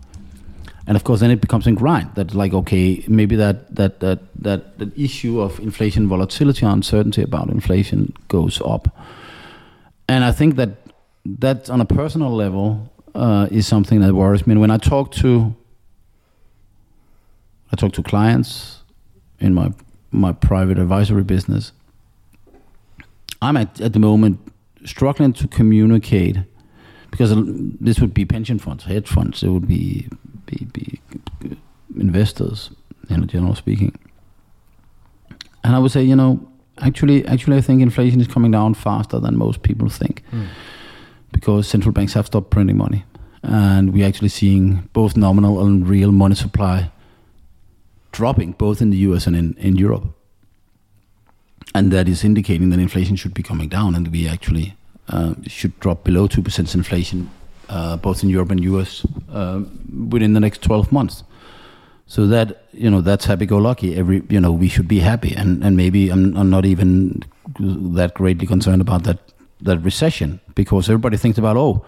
And 0.85 0.95
of 0.95 1.03
course, 1.03 1.21
then 1.21 1.31
it 1.31 1.41
becomes 1.41 1.65
a 1.65 1.71
grind. 1.71 2.13
That 2.15 2.35
like, 2.35 2.53
okay, 2.53 3.03
maybe 3.07 3.35
that 3.37 3.73
that 3.75 4.01
that 4.01 4.19
that 4.43 4.77
that 4.79 4.97
issue 4.99 5.39
of 5.39 5.59
inflation 5.59 6.07
volatility, 6.09 6.65
uncertainty 6.65 7.23
about 7.23 7.49
inflation 7.49 8.13
goes 8.27 8.61
up. 8.61 8.93
And 10.09 10.25
I 10.25 10.33
think 10.33 10.57
that 10.57 10.71
that 11.25 11.69
on 11.69 11.79
a 11.79 11.85
personal 11.85 12.31
level 12.31 12.91
uh, 13.15 13.47
is 13.49 13.65
something 13.65 14.01
that 14.01 14.13
worries 14.13 14.45
me. 14.45 14.51
And 14.51 14.61
when 14.61 14.71
I 14.71 14.77
talk 14.77 15.13
to 15.13 15.55
I 17.73 17.75
talk 17.75 17.91
to 17.93 18.03
clients 18.03 18.83
in 19.39 19.55
my 19.55 19.73
my 20.11 20.31
private 20.31 20.77
advisory 20.77 21.23
business, 21.23 21.71
I'm 23.41 23.57
at, 23.57 23.81
at 23.81 23.93
the 23.93 23.99
moment 23.99 24.39
struggling 24.85 25.33
to 25.33 25.47
communicate 25.47 26.37
because 27.09 27.33
this 27.81 27.99
would 27.99 28.13
be 28.13 28.25
pension 28.25 28.59
funds, 28.59 28.83
hedge 28.83 29.07
funds, 29.07 29.41
it 29.41 29.49
would 29.49 29.67
be 29.67 30.07
be, 30.45 30.65
be 30.71 30.99
investors, 31.99 32.69
you 33.09 33.17
know, 33.17 33.25
general 33.25 33.55
speaking. 33.55 33.97
And 35.63 35.75
I 35.75 35.79
would 35.79 35.91
say, 35.91 36.03
you 36.03 36.15
know, 36.15 36.47
actually, 36.77 37.25
actually, 37.25 37.57
I 37.57 37.61
think 37.61 37.81
inflation 37.81 38.21
is 38.21 38.27
coming 38.27 38.51
down 38.51 38.75
faster 38.75 39.19
than 39.19 39.35
most 39.35 39.63
people 39.63 39.89
think, 39.89 40.23
hmm. 40.29 40.45
because 41.31 41.67
central 41.67 41.91
banks 41.91 42.13
have 42.13 42.27
stopped 42.27 42.51
printing 42.51 42.77
money, 42.77 43.03
and 43.41 43.93
we're 43.93 44.07
actually 44.07 44.29
seeing 44.29 44.89
both 44.93 45.17
nominal 45.17 45.65
and 45.65 45.87
real 45.87 46.11
money 46.11 46.35
supply 46.35 46.91
dropping, 48.13 48.53
both 48.53 48.81
in 48.81 48.89
the 48.89 48.97
U.S. 49.09 49.27
and 49.27 49.35
in, 49.35 49.53
in 49.57 49.75
Europe 49.75 50.05
and 51.73 51.91
that 51.91 52.07
is 52.07 52.23
indicating 52.23 52.69
that 52.69 52.79
inflation 52.79 53.15
should 53.15 53.33
be 53.33 53.43
coming 53.43 53.67
down, 53.67 53.95
and 53.95 54.09
we 54.09 54.27
actually 54.27 54.75
uh, 55.09 55.33
should 55.47 55.77
drop 55.79 56.03
below 56.03 56.27
two 56.27 56.41
percent 56.41 56.73
inflation, 56.75 57.29
uh, 57.69 57.97
both 57.97 58.23
in 58.23 58.29
Europe 58.29 58.51
and 58.51 58.63
US, 58.63 59.05
uh, 59.31 59.61
within 60.09 60.33
the 60.33 60.39
next 60.39 60.61
twelve 60.61 60.91
months. 60.91 61.23
So 62.05 62.27
that 62.27 62.65
you 62.73 62.89
know 62.89 63.01
that's 63.01 63.25
happy-go-lucky. 63.25 63.95
Every 63.95 64.23
you 64.29 64.39
know 64.39 64.51
we 64.51 64.67
should 64.67 64.87
be 64.87 64.99
happy, 64.99 65.33
and 65.35 65.63
and 65.63 65.75
maybe 65.75 66.09
I'm, 66.09 66.35
I'm 66.37 66.49
not 66.49 66.65
even 66.65 67.23
that 67.59 68.13
greatly 68.13 68.45
concerned 68.45 68.81
about 68.81 69.03
that 69.03 69.19
that 69.61 69.79
recession 69.79 70.39
because 70.55 70.89
everybody 70.89 71.17
thinks 71.17 71.37
about 71.37 71.57
oh. 71.57 71.85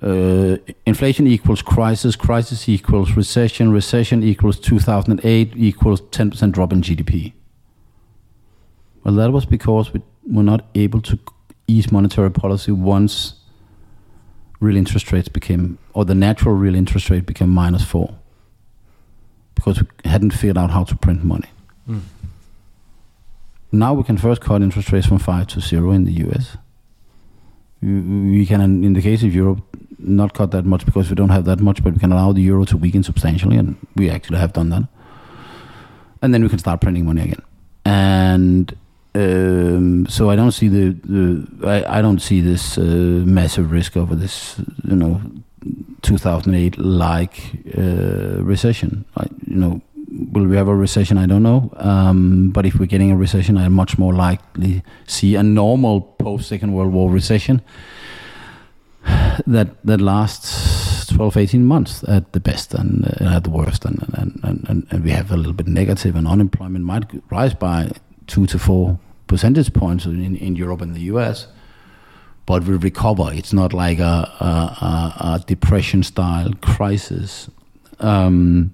Uh, 0.00 0.56
inflation 0.86 1.26
equals 1.26 1.60
crisis, 1.60 2.14
crisis 2.14 2.68
equals 2.68 3.12
recession, 3.16 3.72
recession 3.72 4.22
equals 4.22 4.60
2008 4.60 5.52
equals 5.56 6.00
10% 6.02 6.52
drop 6.52 6.72
in 6.72 6.82
GDP. 6.82 7.32
Well, 9.02 9.14
that 9.14 9.32
was 9.32 9.44
because 9.44 9.92
we 9.92 10.00
were 10.30 10.44
not 10.44 10.66
able 10.74 11.00
to 11.02 11.18
ease 11.66 11.90
monetary 11.90 12.30
policy 12.30 12.70
once 12.72 13.34
real 14.60 14.76
interest 14.76 15.10
rates 15.12 15.28
became, 15.28 15.78
or 15.94 16.04
the 16.04 16.14
natural 16.14 16.54
real 16.54 16.74
interest 16.74 17.10
rate 17.10 17.26
became 17.26 17.50
minus 17.50 17.84
four, 17.84 18.14
because 19.54 19.80
we 19.80 19.88
hadn't 20.04 20.30
figured 20.32 20.58
out 20.58 20.70
how 20.70 20.84
to 20.84 20.96
print 20.96 21.24
money. 21.24 21.48
Now 23.72 23.94
we 23.94 24.02
can 24.04 24.16
first 24.16 24.40
cut 24.40 24.62
interest 24.62 24.92
rates 24.92 25.06
from 25.06 25.18
five 25.18 25.48
to 25.48 25.60
zero 25.60 25.90
in 25.92 26.04
the 26.04 26.12
US. 26.24 26.56
We 27.82 28.00
we 28.00 28.46
can, 28.46 28.60
in 28.84 28.92
the 28.94 29.02
case 29.02 29.22
of 29.22 29.34
Europe, 29.34 29.67
not 29.98 30.34
cut 30.34 30.50
that 30.52 30.64
much 30.64 30.84
because 30.84 31.08
we 31.10 31.16
don't 31.16 31.30
have 31.30 31.44
that 31.44 31.60
much, 31.60 31.82
but 31.82 31.92
we 31.92 31.98
can 31.98 32.12
allow 32.12 32.32
the 32.32 32.42
euro 32.42 32.64
to 32.66 32.76
weaken 32.76 33.02
substantially, 33.02 33.56
and 33.56 33.76
we 33.96 34.10
actually 34.10 34.38
have 34.38 34.52
done 34.52 34.70
that. 34.70 34.84
And 36.22 36.34
then 36.34 36.42
we 36.42 36.48
can 36.48 36.58
start 36.58 36.80
printing 36.80 37.04
money 37.04 37.22
again. 37.22 37.42
And 37.84 38.76
um, 39.14 40.06
so 40.06 40.30
I 40.30 40.36
don't 40.36 40.52
see 40.52 40.68
the, 40.68 40.90
the 41.04 41.66
I, 41.66 41.98
I 41.98 42.02
don't 42.02 42.20
see 42.20 42.40
this 42.40 42.78
uh, 42.78 42.82
massive 43.24 43.70
risk 43.72 43.96
over 43.96 44.14
this 44.14 44.60
you 44.84 44.96
know 44.96 45.20
2008 46.02 46.78
like 46.78 47.40
uh, 47.76 48.42
recession. 48.42 49.04
I, 49.16 49.26
you 49.46 49.56
know, 49.56 49.80
will 50.32 50.46
we 50.46 50.56
have 50.56 50.68
a 50.68 50.74
recession? 50.74 51.18
I 51.18 51.26
don't 51.26 51.42
know. 51.42 51.72
Um, 51.76 52.50
but 52.50 52.66
if 52.66 52.78
we're 52.78 52.86
getting 52.86 53.10
a 53.10 53.16
recession, 53.16 53.56
I 53.56 53.68
much 53.68 53.98
more 53.98 54.14
likely 54.14 54.82
see 55.06 55.34
a 55.34 55.42
normal 55.42 56.00
post 56.00 56.48
Second 56.48 56.72
World 56.72 56.92
War 56.92 57.10
recession 57.10 57.62
that 59.46 59.68
that 59.84 60.00
lasts 60.00 61.06
12, 61.06 61.36
18 61.36 61.64
months 61.64 62.04
at 62.08 62.32
the 62.32 62.40
best 62.40 62.74
and 62.74 63.06
uh, 63.20 63.36
at 63.36 63.44
the 63.44 63.50
worst, 63.50 63.84
and 63.84 64.02
and, 64.14 64.40
and 64.42 64.68
and 64.68 64.86
and 64.90 65.04
we 65.04 65.10
have 65.10 65.30
a 65.30 65.36
little 65.36 65.52
bit 65.52 65.66
negative, 65.68 66.16
and 66.16 66.26
unemployment 66.28 66.84
might 66.84 67.04
rise 67.30 67.54
by 67.54 67.90
two 68.26 68.46
to 68.46 68.58
four 68.58 68.98
percentage 69.26 69.72
points 69.72 70.06
in, 70.06 70.36
in 70.36 70.56
Europe 70.56 70.80
and 70.82 70.94
the 70.94 71.12
US. 71.12 71.46
but 72.48 72.66
will 72.66 72.78
recover. 72.78 73.30
It's 73.30 73.52
not 73.52 73.74
like 73.74 73.98
a, 73.98 74.32
a, 74.40 74.44
a, 74.46 75.34
a 75.34 75.44
depression 75.46 76.02
style 76.02 76.50
crisis. 76.62 77.50
Um, 78.00 78.72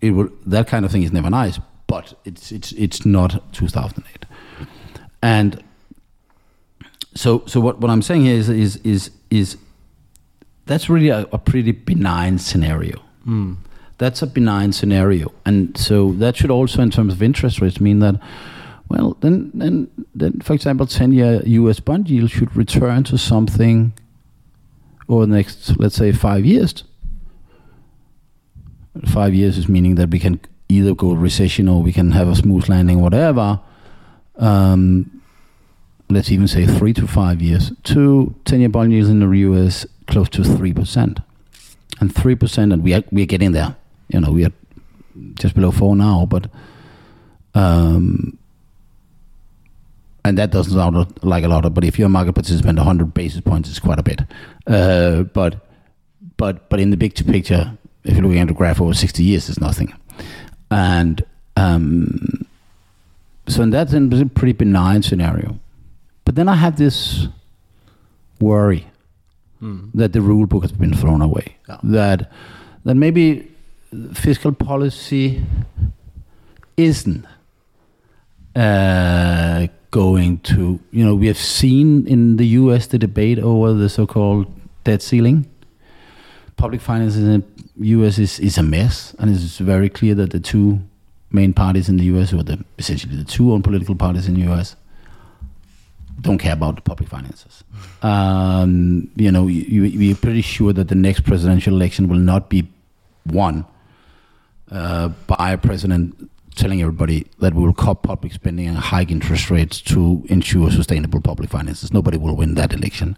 it 0.00 0.10
will 0.10 0.30
that 0.46 0.66
kind 0.66 0.84
of 0.84 0.90
thing 0.90 1.04
is 1.04 1.12
never 1.12 1.30
nice, 1.30 1.60
but 1.86 2.14
it's 2.24 2.50
it's 2.50 2.72
it's 2.72 3.06
not 3.06 3.40
2008. 3.52 4.26
And 5.22 5.62
so 7.14 7.44
so 7.46 7.60
what, 7.60 7.80
what 7.80 7.88
I'm 7.88 8.02
saying 8.02 8.24
here 8.24 8.34
is 8.34 8.48
is 8.48 8.76
is 8.78 9.10
is 9.30 9.56
that's 10.66 10.88
really 10.88 11.08
a, 11.08 11.26
a 11.32 11.38
pretty 11.38 11.72
benign 11.72 12.38
scenario. 12.38 13.00
That's 13.98 14.20
a 14.22 14.26
benign 14.26 14.72
scenario, 14.72 15.32
and 15.46 15.76
so 15.76 16.12
that 16.14 16.36
should 16.36 16.50
also, 16.50 16.82
in 16.82 16.90
terms 16.90 17.14
of 17.14 17.22
interest 17.22 17.60
rates, 17.60 17.80
mean 17.80 18.00
that 18.00 18.20
well, 18.88 19.16
then 19.20 19.50
then 19.54 19.88
then 20.14 20.40
for 20.40 20.52
example, 20.52 20.86
ten 20.86 21.12
year 21.12 21.42
U.S. 21.44 21.80
bond 21.80 22.08
yield 22.08 22.30
should 22.30 22.54
return 22.54 23.04
to 23.04 23.18
something 23.18 23.92
over 25.08 25.26
the 25.26 25.34
next, 25.34 25.78
let's 25.78 25.96
say, 25.96 26.12
five 26.12 26.44
years. 26.44 26.84
Five 29.06 29.34
years 29.34 29.58
is 29.58 29.68
meaning 29.68 29.94
that 29.96 30.10
we 30.10 30.18
can 30.18 30.40
either 30.68 30.94
go 30.94 31.12
recession 31.12 31.68
or 31.68 31.82
we 31.82 31.92
can 31.92 32.12
have 32.12 32.28
a 32.28 32.34
smooth 32.34 32.68
landing, 32.68 33.00
whatever. 33.00 33.60
Um, 34.36 35.15
let's 36.08 36.30
even 36.30 36.48
say 36.48 36.66
three 36.66 36.92
to 36.94 37.06
five 37.06 37.42
years, 37.42 37.72
to 37.84 38.34
10 38.44 38.60
year 38.60 38.68
bond 38.68 38.92
yields 38.92 39.08
in 39.08 39.20
the 39.20 39.28
US 39.28 39.86
close 40.06 40.28
to 40.30 40.42
3%. 40.42 41.22
And 41.98 42.14
3%, 42.14 42.72
and 42.72 42.82
we 42.82 42.94
are, 42.94 43.02
we 43.10 43.22
are 43.22 43.26
getting 43.26 43.52
there. 43.52 43.76
You 44.08 44.20
know, 44.20 44.30
we 44.30 44.44
are 44.44 44.52
just 45.34 45.54
below 45.54 45.70
four 45.70 45.96
now, 45.96 46.26
but. 46.26 46.50
Um, 47.54 48.38
and 50.26 50.36
that 50.38 50.50
doesn't 50.50 50.72
sound 50.72 51.22
like 51.22 51.44
a 51.44 51.48
lot, 51.48 51.72
but 51.72 51.84
if 51.84 51.98
you're 51.98 52.06
a 52.06 52.10
market 52.10 52.32
participant, 52.32 52.78
100 52.78 53.14
basis 53.14 53.40
points 53.40 53.70
is 53.70 53.78
quite 53.78 54.00
a 54.00 54.02
bit. 54.02 54.22
Uh, 54.66 55.22
but 55.22 55.64
but 56.36 56.68
but 56.68 56.80
in 56.80 56.90
the 56.90 56.96
big 56.96 57.14
picture, 57.14 57.78
if 58.02 58.14
you're 58.14 58.24
looking 58.24 58.40
at 58.40 58.48
the 58.48 58.54
graph 58.54 58.80
over 58.80 58.92
60 58.92 59.22
years, 59.22 59.48
it's 59.48 59.60
nothing. 59.60 59.94
And 60.68 61.24
um, 61.56 62.44
so 63.46 63.62
in 63.62 63.70
that's 63.70 63.92
a 63.92 64.26
pretty 64.34 64.52
benign 64.52 65.02
scenario. 65.02 65.58
But 66.26 66.34
then 66.34 66.48
I 66.48 66.56
have 66.56 66.76
this 66.76 67.28
worry 68.40 68.86
that 69.94 70.12
the 70.12 70.20
rule 70.20 70.46
book 70.46 70.62
has 70.62 70.72
been 70.72 70.94
thrown 70.94 71.22
away. 71.22 71.56
Yeah. 71.68 71.78
That 71.82 72.30
that 72.84 72.94
maybe 72.94 73.50
fiscal 74.12 74.52
policy 74.52 75.42
isn't 76.76 77.24
uh, 78.54 79.68
going 79.90 80.38
to, 80.40 80.78
you 80.90 81.04
know, 81.04 81.14
we 81.14 81.26
have 81.26 81.38
seen 81.38 82.06
in 82.06 82.36
the 82.36 82.46
US 82.60 82.88
the 82.88 82.98
debate 82.98 83.38
over 83.38 83.72
the 83.72 83.88
so 83.88 84.06
called 84.06 84.46
debt 84.84 85.02
ceiling. 85.02 85.46
Public 86.56 86.80
finances 86.80 87.22
in 87.22 87.44
the 87.76 87.88
US 87.88 88.18
is, 88.18 88.38
is 88.40 88.58
a 88.58 88.62
mess, 88.62 89.14
and 89.18 89.34
it's 89.34 89.58
very 89.58 89.88
clear 89.88 90.14
that 90.14 90.30
the 90.30 90.40
two 90.40 90.80
main 91.30 91.52
parties 91.52 91.88
in 91.88 91.96
the 91.96 92.04
US, 92.04 92.32
or 92.32 92.42
the, 92.42 92.64
essentially 92.78 93.16
the 93.16 93.24
two 93.24 93.52
own 93.52 93.62
political 93.62 93.94
parties 93.94 94.28
in 94.28 94.34
the 94.34 94.52
US, 94.52 94.76
don't 96.20 96.38
care 96.38 96.52
about 96.52 96.76
the 96.76 96.82
public 96.82 97.08
finances. 97.08 97.64
Um, 98.02 99.10
you 99.16 99.30
know, 99.30 99.46
you, 99.46 99.84
you, 99.84 99.98
we're 99.98 100.14
pretty 100.14 100.42
sure 100.42 100.72
that 100.72 100.88
the 100.88 100.94
next 100.94 101.20
presidential 101.20 101.74
election 101.74 102.08
will 102.08 102.18
not 102.18 102.48
be 102.48 102.68
won 103.26 103.64
uh, 104.70 105.08
by 105.26 105.52
a 105.52 105.58
president 105.58 106.30
telling 106.54 106.80
everybody 106.80 107.26
that 107.38 107.54
we 107.54 107.62
will 107.62 107.74
cut 107.74 108.02
public 108.02 108.32
spending 108.32 108.66
and 108.66 108.78
hike 108.78 109.10
interest 109.10 109.50
rates 109.50 109.80
to 109.82 110.24
ensure 110.28 110.70
sustainable 110.70 111.20
public 111.20 111.50
finances. 111.50 111.92
Nobody 111.92 112.16
will 112.16 112.34
win 112.34 112.54
that 112.54 112.72
election. 112.72 113.16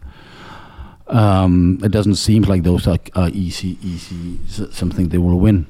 Um, 1.07 1.79
it 1.83 1.91
doesn't 1.91 2.17
seem 2.17 2.43
like 2.43 2.65
those 2.65 2.87
are, 2.87 2.99
are 3.15 3.31
easy, 3.31 3.79
easy 3.83 4.39
something 4.47 5.09
they 5.09 5.19
will 5.19 5.39
win. 5.39 5.67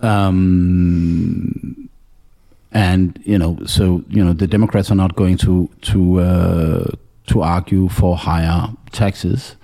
Um, 0.00 1.88
and 2.74 3.18
you 3.24 3.38
know, 3.38 3.56
so 3.64 4.04
you 4.08 4.22
know, 4.22 4.32
the 4.32 4.48
Democrats 4.48 4.90
are 4.90 4.96
not 4.96 5.14
going 5.14 5.38
to 5.38 5.70
to 5.82 6.20
uh, 6.20 6.86
to 7.28 7.42
argue 7.42 7.88
for 7.88 8.16
higher 8.16 8.68
taxes, 8.90 9.54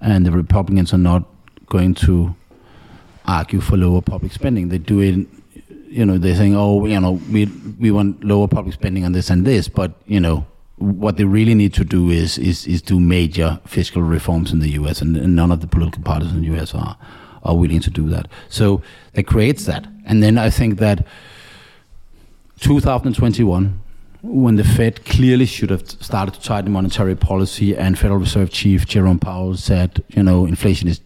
and 0.00 0.24
the 0.24 0.30
Republicans 0.30 0.94
are 0.94 0.98
not 0.98 1.24
going 1.66 1.94
to 1.94 2.34
argue 3.26 3.60
for 3.60 3.76
lower 3.76 4.00
public 4.00 4.32
spending. 4.32 4.68
They 4.68 4.78
do 4.78 5.00
it, 5.00 5.26
you 5.88 6.06
know, 6.06 6.16
they're 6.16 6.36
saying, 6.36 6.56
oh, 6.56 6.86
you 6.86 7.00
know, 7.00 7.20
we 7.30 7.46
we 7.78 7.90
want 7.90 8.22
lower 8.22 8.46
public 8.46 8.74
spending 8.74 9.04
on 9.04 9.12
this 9.12 9.30
and 9.30 9.44
this, 9.44 9.68
but 9.68 9.92
you 10.06 10.20
know, 10.20 10.46
what 10.76 11.16
they 11.16 11.24
really 11.24 11.54
need 11.54 11.74
to 11.74 11.84
do 11.84 12.08
is 12.08 12.38
is 12.38 12.68
is 12.68 12.80
do 12.80 13.00
major 13.00 13.58
fiscal 13.66 14.02
reforms 14.02 14.52
in 14.52 14.60
the 14.60 14.70
U.S. 14.70 15.02
and, 15.02 15.16
and 15.16 15.34
none 15.34 15.50
of 15.50 15.60
the 15.60 15.66
political 15.66 16.04
parties 16.04 16.30
in 16.30 16.42
the 16.42 16.46
U.S. 16.54 16.72
are 16.72 16.96
are 17.42 17.56
willing 17.56 17.80
to 17.80 17.90
do 17.90 18.08
that. 18.10 18.28
So 18.48 18.80
that 19.14 19.24
creates 19.24 19.64
that, 19.64 19.88
and 20.06 20.22
then 20.22 20.38
I 20.38 20.50
think 20.50 20.78
that 20.78 21.04
2021 22.60 23.80
when 24.22 24.56
the 24.56 24.64
Fed 24.64 25.04
clearly 25.04 25.46
should 25.46 25.70
have 25.70 25.88
started 25.88 26.34
to 26.34 26.40
tighten 26.40 26.72
monetary 26.72 27.14
policy, 27.14 27.76
and 27.76 27.98
Federal 27.98 28.18
Reserve 28.18 28.50
Chief 28.50 28.86
Jerome 28.86 29.18
Powell 29.18 29.56
said, 29.56 30.02
you 30.08 30.22
know, 30.22 30.44
inflation 30.44 30.88
is 30.88 31.00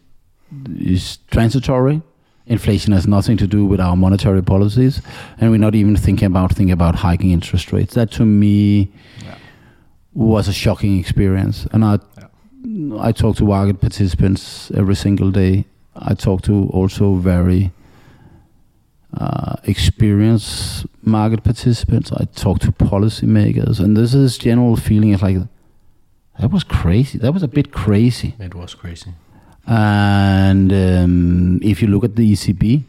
is 0.79 1.19
transitory. 1.31 2.03
Inflation 2.47 2.93
has 2.93 3.07
nothing 3.07 3.37
to 3.37 3.47
do 3.47 3.65
with 3.65 3.81
our 3.81 3.97
monetary 3.97 4.43
policies, 4.43 5.01
and 5.39 5.51
we're 5.51 5.59
not 5.59 5.75
even 5.75 5.97
thinking 5.97 6.27
about 6.27 6.53
thinking 6.53 6.73
about 6.73 6.97
hiking 6.97 7.31
interest 7.31 7.73
rates. 7.73 7.95
That 7.95 8.11
to 8.13 8.25
me 8.25 8.93
was 10.15 10.49
a 10.49 10.53
shocking 10.53 10.99
experience, 10.99 11.67
and 11.73 11.85
I 11.85 11.99
I 12.99 13.13
talk 13.13 13.37
to 13.37 13.45
market 13.45 13.81
participants 13.81 14.71
every 14.75 14.97
single 14.97 15.31
day. 15.31 15.67
I 15.95 16.15
talk 16.15 16.43
to 16.43 16.69
also 16.73 17.15
very 17.17 17.73
uh, 19.15 19.57
experienced 19.65 20.87
market 21.03 21.45
participants. 21.45 22.13
I 22.13 22.25
talk 22.35 22.61
to 22.61 22.73
policymakers, 22.73 23.81
and 23.81 23.97
this 23.97 24.39
general 24.39 24.77
feeling 24.77 25.15
of 25.15 25.23
like 25.23 25.39
that 26.41 26.51
was 26.51 26.65
crazy. 26.65 27.19
That 27.19 27.33
was 27.33 27.43
a 27.43 27.49
bit 27.49 27.73
crazy. 27.73 28.35
It 28.39 28.55
was 28.55 28.75
crazy. 28.75 29.13
And 29.67 30.73
um, 30.73 31.61
if 31.63 31.83
you 31.83 31.89
look 31.89 32.05
at 32.05 32.17
the 32.17 32.33
ECB, 32.33 32.83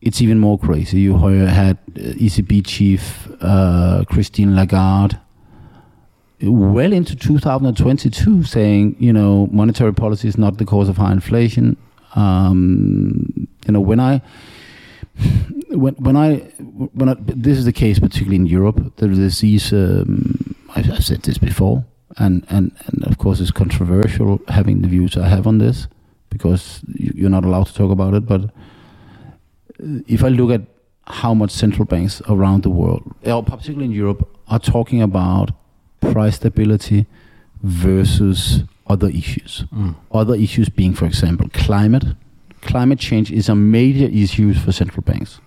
it's 0.00 0.20
even 0.22 0.38
more 0.38 0.58
crazy. 0.58 1.00
You 1.00 1.16
had 1.16 1.76
uh, 1.90 2.00
ECB 2.00 2.66
chief 2.66 3.28
uh, 3.40 4.04
Christine 4.08 4.56
Lagarde 4.56 5.18
well 6.40 6.92
into 6.92 7.16
2022 7.16 8.44
saying, 8.44 8.96
you 8.98 9.12
know, 9.12 9.48
monetary 9.50 9.92
policy 9.92 10.28
is 10.28 10.38
not 10.38 10.58
the 10.58 10.64
cause 10.64 10.88
of 10.88 10.96
high 10.96 11.12
inflation. 11.12 11.76
Um, 12.14 13.48
you 13.66 13.72
know, 13.72 13.80
when 13.80 14.00
I 14.00 14.22
when 15.70 15.94
when 15.94 16.16
I 16.16 16.36
when 16.94 17.08
I, 17.08 17.14
this 17.18 17.58
is 17.58 17.64
the 17.64 17.72
case 17.72 17.98
particularly 17.98 18.36
in 18.36 18.46
Europe, 18.46 18.96
there 18.96 19.10
is 19.10 19.40
these. 19.40 19.72
Um, 19.72 20.56
I've, 20.74 20.90
I've 20.90 21.04
said 21.04 21.22
this 21.22 21.38
before, 21.38 21.84
and, 22.16 22.46
and 22.50 22.72
and 22.86 23.04
of 23.06 23.18
course 23.18 23.40
it's 23.40 23.50
controversial 23.50 24.40
having 24.48 24.82
the 24.82 24.88
views 24.88 25.16
I 25.16 25.28
have 25.28 25.46
on 25.46 25.58
this 25.58 25.88
because 26.30 26.80
you, 26.94 27.12
you're 27.14 27.30
not 27.30 27.44
allowed 27.44 27.66
to 27.66 27.74
talk 27.74 27.90
about 27.90 28.14
it. 28.14 28.26
But 28.26 28.44
uh, 28.44 30.02
if 30.06 30.22
I 30.24 30.28
look 30.28 30.50
at 30.50 30.62
how 31.06 31.34
much 31.34 31.50
central 31.50 31.86
banks 31.86 32.20
around 32.28 32.62
the 32.62 32.70
world, 32.70 33.14
or 33.24 33.42
particularly 33.42 33.86
in 33.86 33.92
Europe, 33.92 34.28
are 34.48 34.58
talking 34.58 35.02
about 35.02 35.50
price 36.00 36.36
stability 36.36 37.06
versus 37.62 38.62
other 38.86 39.08
issues. 39.08 39.64
Other 40.12 40.34
issues 40.34 40.68
being, 40.68 40.94
for 40.94 41.06
example, 41.06 41.48
climate. 41.52 42.04
Climate 42.68 42.98
change 42.98 43.32
is 43.32 43.48
a 43.48 43.54
major 43.54 44.04
issue 44.04 44.52
for 44.52 44.72
central 44.72 45.00
banks. 45.00 45.40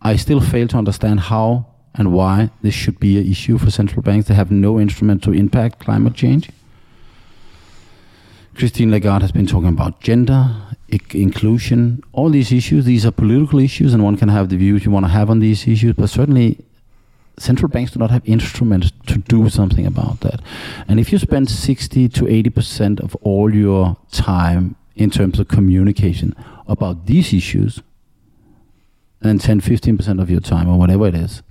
I 0.00 0.16
still 0.16 0.40
fail 0.40 0.66
to 0.68 0.78
understand 0.78 1.20
how 1.20 1.66
and 1.94 2.14
why 2.14 2.48
this 2.62 2.72
should 2.72 2.98
be 2.98 3.18
an 3.18 3.30
issue 3.30 3.58
for 3.58 3.70
central 3.70 4.00
banks. 4.00 4.28
They 4.28 4.34
have 4.34 4.50
no 4.50 4.80
instrument 4.80 5.22
to 5.24 5.34
impact 5.34 5.80
climate 5.80 6.14
change. 6.14 6.48
Christine 8.54 8.90
Lagarde 8.90 9.20
has 9.20 9.32
been 9.32 9.46
talking 9.46 9.68
about 9.68 10.00
gender, 10.00 10.56
I- 10.90 11.00
inclusion, 11.12 12.02
all 12.12 12.30
these 12.30 12.52
issues. 12.52 12.86
These 12.86 13.04
are 13.04 13.10
political 13.10 13.58
issues, 13.58 13.92
and 13.92 14.02
one 14.02 14.16
can 14.16 14.30
have 14.30 14.48
the 14.48 14.56
views 14.56 14.86
you 14.86 14.90
want 14.90 15.04
to 15.04 15.12
have 15.12 15.28
on 15.28 15.40
these 15.40 15.68
issues, 15.68 15.92
but 15.94 16.08
certainly 16.08 16.56
central 17.38 17.68
banks 17.68 17.90
do 17.90 17.98
not 17.98 18.10
have 18.10 18.22
instruments 18.24 18.92
to 19.08 19.18
do 19.18 19.50
something 19.50 19.84
about 19.84 20.20
that. 20.20 20.40
And 20.88 20.98
if 20.98 21.12
you 21.12 21.18
spend 21.18 21.50
60 21.50 22.08
to 22.08 22.24
80% 22.24 22.98
of 23.00 23.14
all 23.16 23.54
your 23.54 23.98
time 24.10 24.76
in 24.96 25.10
terms 25.10 25.38
of 25.38 25.48
communication 25.48 26.34
about 26.66 27.06
these 27.06 27.32
issues, 27.32 27.82
and 29.20 29.40
10 29.40 29.60
15% 29.60 30.20
of 30.20 30.30
your 30.30 30.40
time, 30.40 30.68
or 30.68 30.78
whatever 30.78 31.06
it 31.06 31.14
is, 31.14 31.42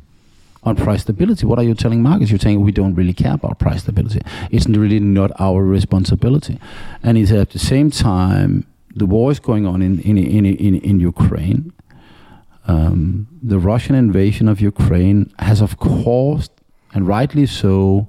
on 0.64 0.76
price 0.76 1.02
stability, 1.02 1.46
what 1.46 1.58
are 1.58 1.64
you 1.64 1.74
telling 1.74 2.04
markets? 2.04 2.30
You're 2.30 2.40
saying 2.40 2.62
we 2.62 2.72
don't 2.72 2.94
really 2.94 3.14
care 3.14 3.34
about 3.34 3.58
price 3.58 3.82
stability. 3.82 4.22
It's 4.52 4.68
really 4.68 5.00
not 5.00 5.32
our 5.40 5.64
responsibility. 5.64 6.60
And 7.02 7.18
it's 7.18 7.32
at 7.32 7.50
the 7.50 7.60
same 7.60 7.90
time, 7.90 8.68
the 8.96 9.06
war 9.06 9.32
is 9.32 9.40
going 9.40 9.66
on 9.66 9.82
in, 9.82 10.00
in, 10.02 10.18
in, 10.18 10.46
in, 10.46 10.76
in 10.76 11.00
Ukraine. 11.00 11.74
Um, 12.68 13.28
the 13.42 13.58
Russian 13.58 13.96
invasion 13.96 14.48
of 14.48 14.62
Ukraine 14.62 15.34
has, 15.40 15.62
of 15.62 15.78
course, 15.78 16.50
and 16.94 17.08
rightly 17.08 17.48
so, 17.48 18.08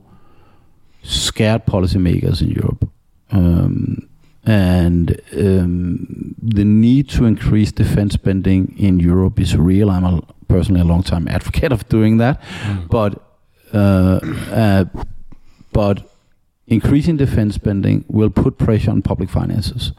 scared 1.03 1.65
policymakers 1.65 2.43
in 2.43 2.51
Europe. 2.51 2.89
Um, 3.31 4.09
and 4.45 5.21
um, 5.37 6.35
the 6.43 6.65
need 6.65 7.09
to 7.11 7.25
increase 7.25 7.71
defense 7.73 8.15
spending 8.15 8.75
in 8.79 8.99
Europe 8.99 9.39
is 9.39 9.57
real. 9.57 9.91
I'm 9.91 10.05
a, 10.05 10.23
personally 10.49 10.81
a 10.81 10.85
long 10.85 11.03
time 11.03 11.29
advocate 11.29 11.73
of 11.73 11.89
doing 11.89 12.19
that, 12.19 12.41
mm. 12.43 12.89
but 12.89 13.23
uh, 13.73 14.21
uh, 14.53 14.85
but 15.73 16.11
increasing 16.67 17.17
defense 17.17 17.55
spending 17.55 18.05
will 18.09 18.31
put 18.31 18.59
pressure 18.59 18.91
on 18.91 19.03
public 19.03 19.31
finances. 19.31 19.93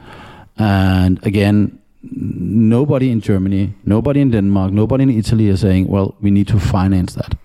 And 0.58 1.26
again, 1.26 1.80
nobody 2.04 3.10
in 3.10 3.22
Germany, 3.22 3.74
nobody 3.86 4.22
in 4.22 4.32
Denmark, 4.32 4.72
nobody 4.72 5.04
in 5.04 5.10
Italy 5.10 5.48
is 5.48 5.62
saying, 5.62 5.88
well, 5.88 6.16
we 6.22 6.32
need 6.32 6.48
to 6.50 6.60
finance 6.60 7.14
that. 7.16 7.36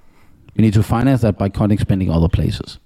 We 0.57 0.63
need 0.63 0.75
to 0.75 0.83
finance 0.83 1.23
that 1.23 1.39
by 1.39 1.49
cutting 1.49 1.79
spending 1.79 2.11
other 2.11 2.29
places. 2.29 2.79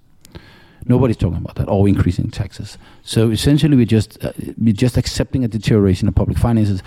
Nobody's 0.86 1.16
talking 1.16 1.38
about 1.38 1.56
that, 1.56 1.68
or 1.68 1.88
increasing 1.88 2.30
taxes. 2.30 2.78
So 3.02 3.30
essentially, 3.30 3.76
we're 3.76 3.86
just 3.86 4.22
uh, 4.24 4.32
we're 4.58 4.72
just 4.72 4.96
accepting 4.96 5.44
a 5.44 5.48
deterioration 5.48 6.08
of 6.08 6.14
public 6.14 6.38
finances. 6.38 6.82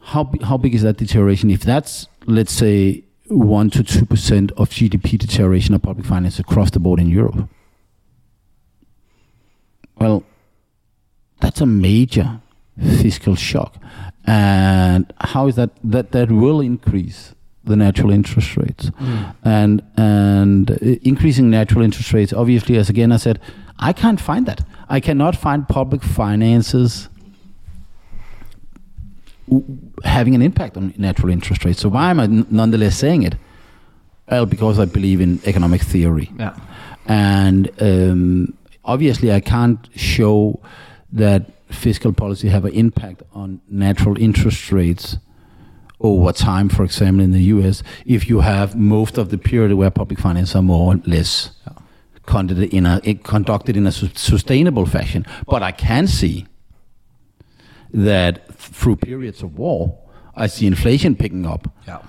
How 0.00 0.30
how 0.42 0.56
big 0.56 0.74
is 0.74 0.82
that 0.82 0.96
deterioration? 0.96 1.50
If 1.50 1.60
that's 1.60 2.08
let's 2.26 2.52
say 2.52 3.04
one 3.28 3.70
to 3.70 3.82
two 3.82 4.06
percent 4.06 4.52
of 4.56 4.70
GDP 4.70 5.18
deterioration 5.18 5.74
of 5.74 5.82
public 5.82 6.06
finances 6.06 6.40
across 6.40 6.70
the 6.70 6.80
board 6.80 7.00
in 7.00 7.08
Europe, 7.08 7.48
well, 9.98 10.24
that's 11.40 11.60
a 11.60 11.66
major 11.66 12.40
fiscal 12.78 13.34
shock. 13.34 13.76
And 14.26 15.12
how 15.20 15.48
is 15.48 15.56
that 15.56 15.70
that 15.84 16.12
that 16.12 16.30
will 16.30 16.60
increase 16.60 17.34
the 17.66 17.76
natural 17.76 18.10
interest 18.10 18.56
rates. 18.56 18.90
Mm. 18.90 19.34
and 19.44 19.82
and 19.96 20.70
increasing 21.02 21.50
natural 21.50 21.82
interest 21.82 22.12
rates 22.12 22.32
obviously 22.32 22.76
as 22.76 22.88
again 22.90 23.10
i 23.12 23.16
said 23.16 23.40
i 23.78 23.92
can't 23.92 24.20
find 24.20 24.46
that. 24.46 24.60
I 24.88 25.00
cannot 25.00 25.34
find 25.34 25.66
public 25.66 26.02
finances 26.02 27.08
having 30.04 30.34
an 30.34 30.42
impact 30.42 30.76
on 30.76 30.92
natural 30.96 31.30
interest 31.30 31.64
rates. 31.64 31.80
So 31.80 31.88
why 31.88 32.10
am 32.10 32.20
i 32.20 32.26
nonetheless 32.26 32.96
saying 32.96 33.22
it? 33.22 33.34
Well 34.30 34.46
because 34.46 34.78
i 34.78 34.84
believe 34.84 35.20
in 35.20 35.40
economic 35.44 35.82
theory. 35.82 36.30
Yeah. 36.38 36.56
and 37.06 37.70
um, 37.80 38.54
obviously 38.84 39.32
i 39.32 39.40
can't 39.40 39.88
show 39.96 40.60
that 41.12 41.42
fiscal 41.70 42.12
policy 42.12 42.48
have 42.48 42.64
an 42.64 42.72
impact 42.72 43.22
on 43.34 43.60
natural 43.68 44.16
interest 44.18 44.70
rates 44.72 45.18
over 46.04 46.32
time, 46.32 46.68
for 46.68 46.84
example, 46.84 47.24
in 47.24 47.32
the 47.32 47.44
US, 47.54 47.82
if 48.04 48.28
you 48.28 48.40
have 48.40 48.76
most 48.76 49.16
of 49.16 49.30
the 49.30 49.38
period 49.38 49.72
where 49.74 49.90
public 49.90 50.20
finance 50.20 50.54
are 50.54 50.62
more 50.62 50.94
or 50.94 51.00
less 51.06 51.50
conducted 52.26 52.74
in 52.74 52.84
a, 52.84 53.00
conducted 53.14 53.76
in 53.76 53.86
a 53.86 53.92
sustainable 53.92 54.84
fashion. 54.84 55.26
But 55.46 55.62
I 55.62 55.72
can 55.72 56.06
see 56.06 56.46
that 57.92 58.54
through 58.54 58.96
periods 58.96 59.42
of 59.42 59.58
war, 59.58 59.98
I 60.36 60.46
see 60.46 60.66
inflation 60.66 61.16
picking 61.16 61.46
up. 61.46 61.72
Yeah. 61.86 62.00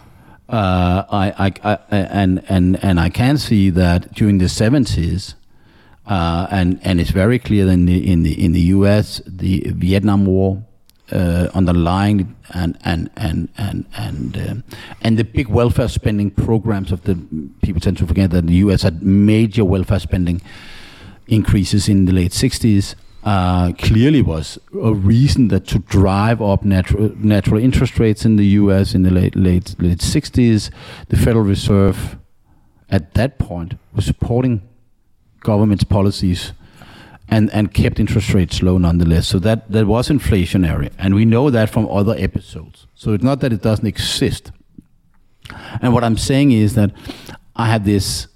Uh, 0.50 1.06
I, 1.10 1.34
I, 1.48 1.54
I, 1.64 1.80
and, 1.92 2.44
and, 2.50 2.84
and 2.84 3.00
I 3.00 3.10
can 3.10 3.38
see 3.38 3.70
that 3.72 4.14
during 4.14 4.40
the 4.40 4.46
70s, 4.46 5.36
uh, 6.06 6.48
and, 6.52 6.80
and 6.84 7.00
it's 7.00 7.12
very 7.12 7.40
clear 7.40 7.68
in 7.70 7.86
the, 7.86 8.12
in, 8.12 8.24
the, 8.24 8.44
in 8.44 8.52
the 8.52 8.62
US, 8.76 9.22
the 9.26 9.72
Vietnam 9.74 10.26
War, 10.26 10.64
uh, 11.12 11.50
underlying 11.54 12.36
and 12.54 12.78
and 12.84 13.10
and 13.16 13.50
and 13.58 13.86
and 13.96 14.38
uh, 14.38 14.76
and 15.02 15.18
the 15.18 15.24
big 15.24 15.48
welfare 15.48 15.88
spending 15.88 16.32
programs 16.32 16.92
of 16.92 17.04
the 17.04 17.16
people 17.62 17.80
tend 17.80 17.98
to 17.98 18.08
forget 18.08 18.32
that 18.32 18.48
the 18.48 18.56
U.S. 18.56 18.82
had 18.84 19.04
major 19.04 19.64
welfare 19.64 20.00
spending 20.00 20.42
increases 21.28 21.88
in 21.90 22.06
the 22.06 22.12
late 22.12 22.32
60s. 22.32 22.96
Uh, 23.24 23.72
clearly 23.80 24.22
was 24.22 24.60
a 24.84 24.94
reason 24.94 25.48
that 25.48 25.66
to 25.66 25.80
drive 25.80 26.44
up 26.44 26.64
natural 26.64 27.12
natural 27.18 27.60
interest 27.60 27.98
rates 28.00 28.24
in 28.24 28.36
the 28.36 28.46
U.S. 28.62 28.94
in 28.94 29.02
the 29.02 29.10
late 29.10 29.36
late 29.36 29.76
late 29.80 30.00
60s, 30.00 30.70
the 31.10 31.18
Federal 31.18 31.44
Reserve 31.44 32.18
at 32.90 33.16
that 33.16 33.40
point 33.40 33.74
was 33.94 34.06
supporting 34.06 34.62
government's 35.42 35.84
policies 35.84 36.54
and 37.28 37.52
and 37.52 37.74
kept 37.74 38.00
interest 38.00 38.34
rates 38.34 38.62
low 38.62 38.78
nonetheless. 38.78 39.28
So 39.28 39.40
that 39.40 39.72
that 39.72 39.88
was 39.88 40.10
inflationary, 40.10 40.92
and 40.98 41.16
we 41.16 41.26
know 41.26 41.50
that 41.50 41.70
from 41.70 41.88
other 41.90 42.16
episodes. 42.18 42.88
So 42.96 43.14
it's 43.14 43.24
not 43.24 43.40
that 43.42 43.52
it 43.52 43.62
doesn't 43.62 43.88
exist. 43.88 44.52
And 45.82 45.94
what 45.94 46.04
I'm 46.04 46.18
saying 46.18 46.52
is 46.52 46.76
that 46.76 46.92
I 47.56 47.68
have 47.68 47.86
this. 47.86 48.28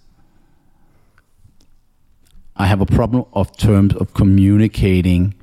I 2.56 2.66
have 2.66 2.82
a 2.82 2.86
problem 2.86 3.26
of 3.34 3.56
terms 3.56 3.96
of 3.96 4.14
communicating 4.14 5.34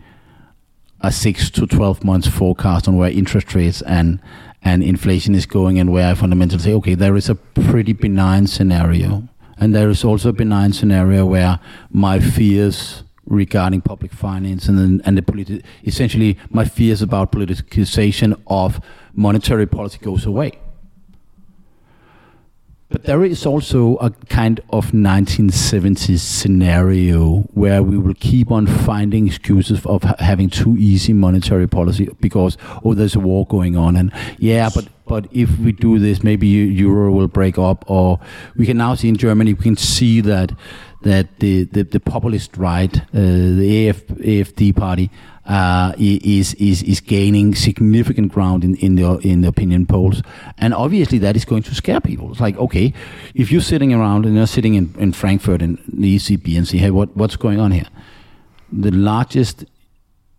a 1.01 1.11
six 1.11 1.51
to 1.51 1.67
twelve 1.67 2.05
months 2.05 2.29
forecast 2.29 2.89
on 2.89 2.97
where 2.97 3.11
interest 3.11 3.55
rates 3.55 3.81
and 3.83 4.21
and 4.63 4.83
inflation 4.83 5.35
is 5.35 5.47
going, 5.47 5.79
and 5.79 5.93
where 5.93 6.11
I 6.11 6.15
fundamentally 6.15 6.63
say, 6.63 6.75
okay, 6.75 6.95
there 6.95 7.17
is 7.17 7.29
a 7.29 7.35
pretty 7.35 7.93
benign 7.93 8.47
scenario, 8.49 9.29
and 9.57 9.75
there 9.75 9.89
is 9.89 10.05
also 10.05 10.31
a 10.31 10.33
benign 10.33 10.73
scenario 10.73 11.25
where 11.25 11.61
my 11.91 12.19
fears 12.21 13.03
regarding 13.27 13.81
public 13.81 14.13
finance 14.13 14.69
and 14.69 15.03
and 15.05 15.19
the 15.19 15.23
politi- 15.23 15.63
essentially 15.85 16.39
my 16.51 16.65
fears 16.65 17.03
about 17.03 17.33
politicization 17.33 18.41
of 18.47 18.81
monetary 19.15 19.67
policy 19.67 19.99
goes 19.99 20.25
away. 20.27 20.53
But 22.89 23.03
there 23.03 23.25
is 23.25 23.45
also 23.45 23.97
a 23.97 24.11
kind 24.29 24.61
of 24.71 24.93
1970s 24.93 26.21
scenario 26.21 27.41
where 27.53 27.83
we 27.83 27.99
will 27.99 28.15
keep 28.15 28.53
on 28.53 28.69
finding 28.69 29.27
excuses 29.27 29.85
of 29.85 30.05
ha- 30.05 30.15
having 30.21 30.49
too 30.49 30.77
easy 30.79 31.13
monetary 31.13 31.67
policy 31.67 32.09
because 32.21 32.57
oh 32.85 32.95
there's 32.95 33.17
a 33.17 33.21
war 33.21 33.45
going 33.47 33.77
on 33.77 33.97
and 33.97 34.13
yeah 34.39 34.71
but 34.73 34.89
but 35.05 35.27
if 35.33 35.59
we 35.59 35.73
do 35.73 35.99
this 35.99 36.23
maybe 36.23 36.47
euro 36.47 37.11
will 37.11 37.27
break 37.27 37.59
up 37.59 37.85
or 37.89 38.21
we 38.57 38.65
can 38.65 38.77
now 38.77 38.95
see 38.95 39.09
in 39.09 39.17
Germany 39.17 39.53
we 39.55 39.63
can 39.65 39.77
see 39.77 40.21
that 40.21 40.53
that 41.03 41.39
the, 41.41 41.65
the, 41.65 41.83
the 41.83 42.01
populist 42.01 42.57
right, 42.57 42.97
uh, 42.99 43.05
the 43.13 43.89
AF, 43.89 44.07
AFD 44.07 44.75
party, 44.75 45.11
uh, 45.47 45.93
is 45.97 46.55
is 46.55 46.83
is 46.83 47.01
gaining 47.01 47.55
significant 47.55 48.33
ground 48.33 48.65
in, 48.65 48.75
in 48.77 48.97
the 48.97 49.17
in 49.19 49.43
the 49.43 49.49
opinion 49.49 49.87
polls, 49.87 50.21
and 50.59 50.75
obviously 50.75 51.19
that 51.19 51.37
is 51.37 51.45
going 51.45 51.63
to 51.63 51.75
scare 51.75 52.01
people. 52.01 52.31
It's 52.33 52.41
like 52.41 52.57
okay, 52.57 52.93
if 53.35 53.53
you're 53.53 53.61
sitting 53.61 53.95
around 53.95 54.27
and 54.27 54.35
you're 54.35 54.47
sitting 54.49 54.75
in, 54.75 54.93
in 54.99 55.13
Frankfurt 55.13 55.63
and 55.63 55.79
the 55.87 56.17
ECB 56.17 56.57
and 56.57 56.67
say, 56.67 56.79
hey 56.79 56.91
what 56.91 57.17
what's 57.17 57.37
going 57.37 57.61
on 57.61 57.71
here, 57.71 57.87
the 58.73 58.91
largest 58.91 59.65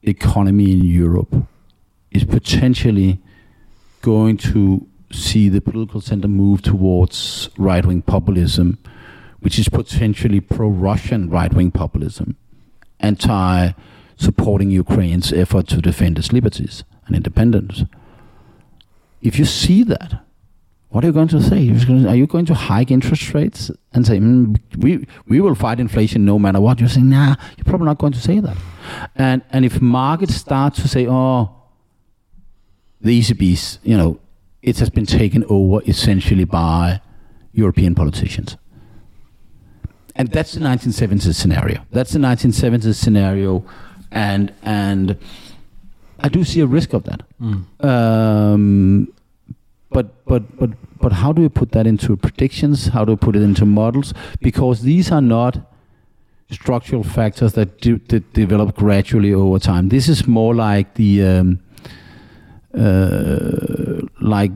economy 0.04 0.74
in 0.74 0.84
Europe 0.84 1.34
is 2.12 2.26
potentially 2.26 3.20
going 4.02 4.38
to 4.38 4.86
see 5.12 5.48
the 5.48 5.62
political 5.62 6.02
center 6.02 6.28
move 6.28 6.62
towards 6.62 7.50
right 7.58 7.86
wing 7.86 8.02
populism 8.02 8.78
which 9.40 9.60
is 9.60 9.70
potentially 9.70 10.40
pro-Russian 10.40 11.30
right-wing 11.30 11.72
populism, 11.72 12.36
anti-supporting 13.00 14.72
Ukraine's 14.72 15.32
effort 15.32 15.68
to 15.68 15.82
defend 15.82 16.18
its 16.18 16.32
liberties 16.32 16.84
and 17.06 17.16
independence. 17.16 17.84
If 19.22 19.38
you 19.38 19.46
see 19.46 19.84
that, 19.84 20.24
what 20.90 21.04
are 21.04 21.08
you 21.08 21.14
going 21.14 21.28
to 21.28 21.42
say? 21.42 21.70
Are 22.08 22.16
you 22.16 22.28
going 22.28 22.46
to 22.46 22.54
hike 22.54 22.92
interest 22.92 23.34
rates 23.34 23.70
and 23.94 24.08
say, 24.08 24.20
mm, 24.20 24.58
we, 24.78 25.06
we 25.28 25.42
will 25.42 25.54
fight 25.54 25.80
inflation 25.80 26.24
no 26.24 26.40
matter 26.40 26.62
what? 26.62 26.80
You're 26.80 26.90
saying, 26.90 27.10
nah, 27.10 27.36
you're 27.58 27.66
probably 27.66 27.86
not 27.86 27.98
going 27.98 28.14
to 28.14 28.22
say 28.22 28.40
that. 28.40 28.58
And, 29.16 29.44
and 29.52 29.66
if 29.66 29.82
markets 29.82 30.36
start 30.36 30.76
to 30.76 30.88
say, 30.88 31.06
oh, 31.08 31.54
the 33.02 33.20
ECB's, 33.20 33.80
you 33.84 33.98
know, 33.98 34.20
it 34.62 34.80
has 34.80 34.90
been 34.90 35.06
taken 35.06 35.44
over 35.50 35.82
essentially 35.86 36.46
by 36.46 37.02
European 37.52 37.94
politicians 37.94 38.58
and 40.18 40.30
that's 40.30 40.54
the 40.54 40.60
1970s 40.60 41.34
scenario. 41.36 41.86
That's 41.92 42.12
the 42.12 42.20
1970s 42.20 42.96
scenario, 42.96 43.64
and 44.12 44.54
and 44.64 45.18
I 46.20 46.30
do 46.30 46.44
see 46.44 46.60
a 46.62 46.66
risk 46.66 46.94
of 46.94 47.04
that. 47.04 47.22
Mm. 47.40 47.86
Um, 47.86 49.14
but 49.90 50.26
but 50.26 50.58
but 50.58 50.72
but 51.00 51.12
how 51.14 51.32
do 51.32 51.42
we 51.44 51.50
put 51.50 51.72
that 51.72 51.86
into 51.86 52.18
predictions? 52.18 52.88
How 52.88 53.06
do 53.06 53.14
we 53.14 53.18
put 53.18 53.36
it 53.36 53.44
into 53.44 53.66
models? 53.66 54.14
Because 54.42 54.82
these 54.82 55.12
are 55.12 55.22
not 55.22 55.60
structural 56.50 57.04
factors 57.04 57.54
that, 57.54 57.82
do, 57.82 58.00
that 58.08 58.34
develop 58.34 58.76
gradually 58.76 59.34
over 59.34 59.60
time. 59.60 59.90
This 59.90 60.08
is 60.08 60.28
more 60.28 60.56
like 60.56 60.94
the 60.96 61.24
um, 61.24 61.60
uh, 62.74 64.08
like 64.22 64.52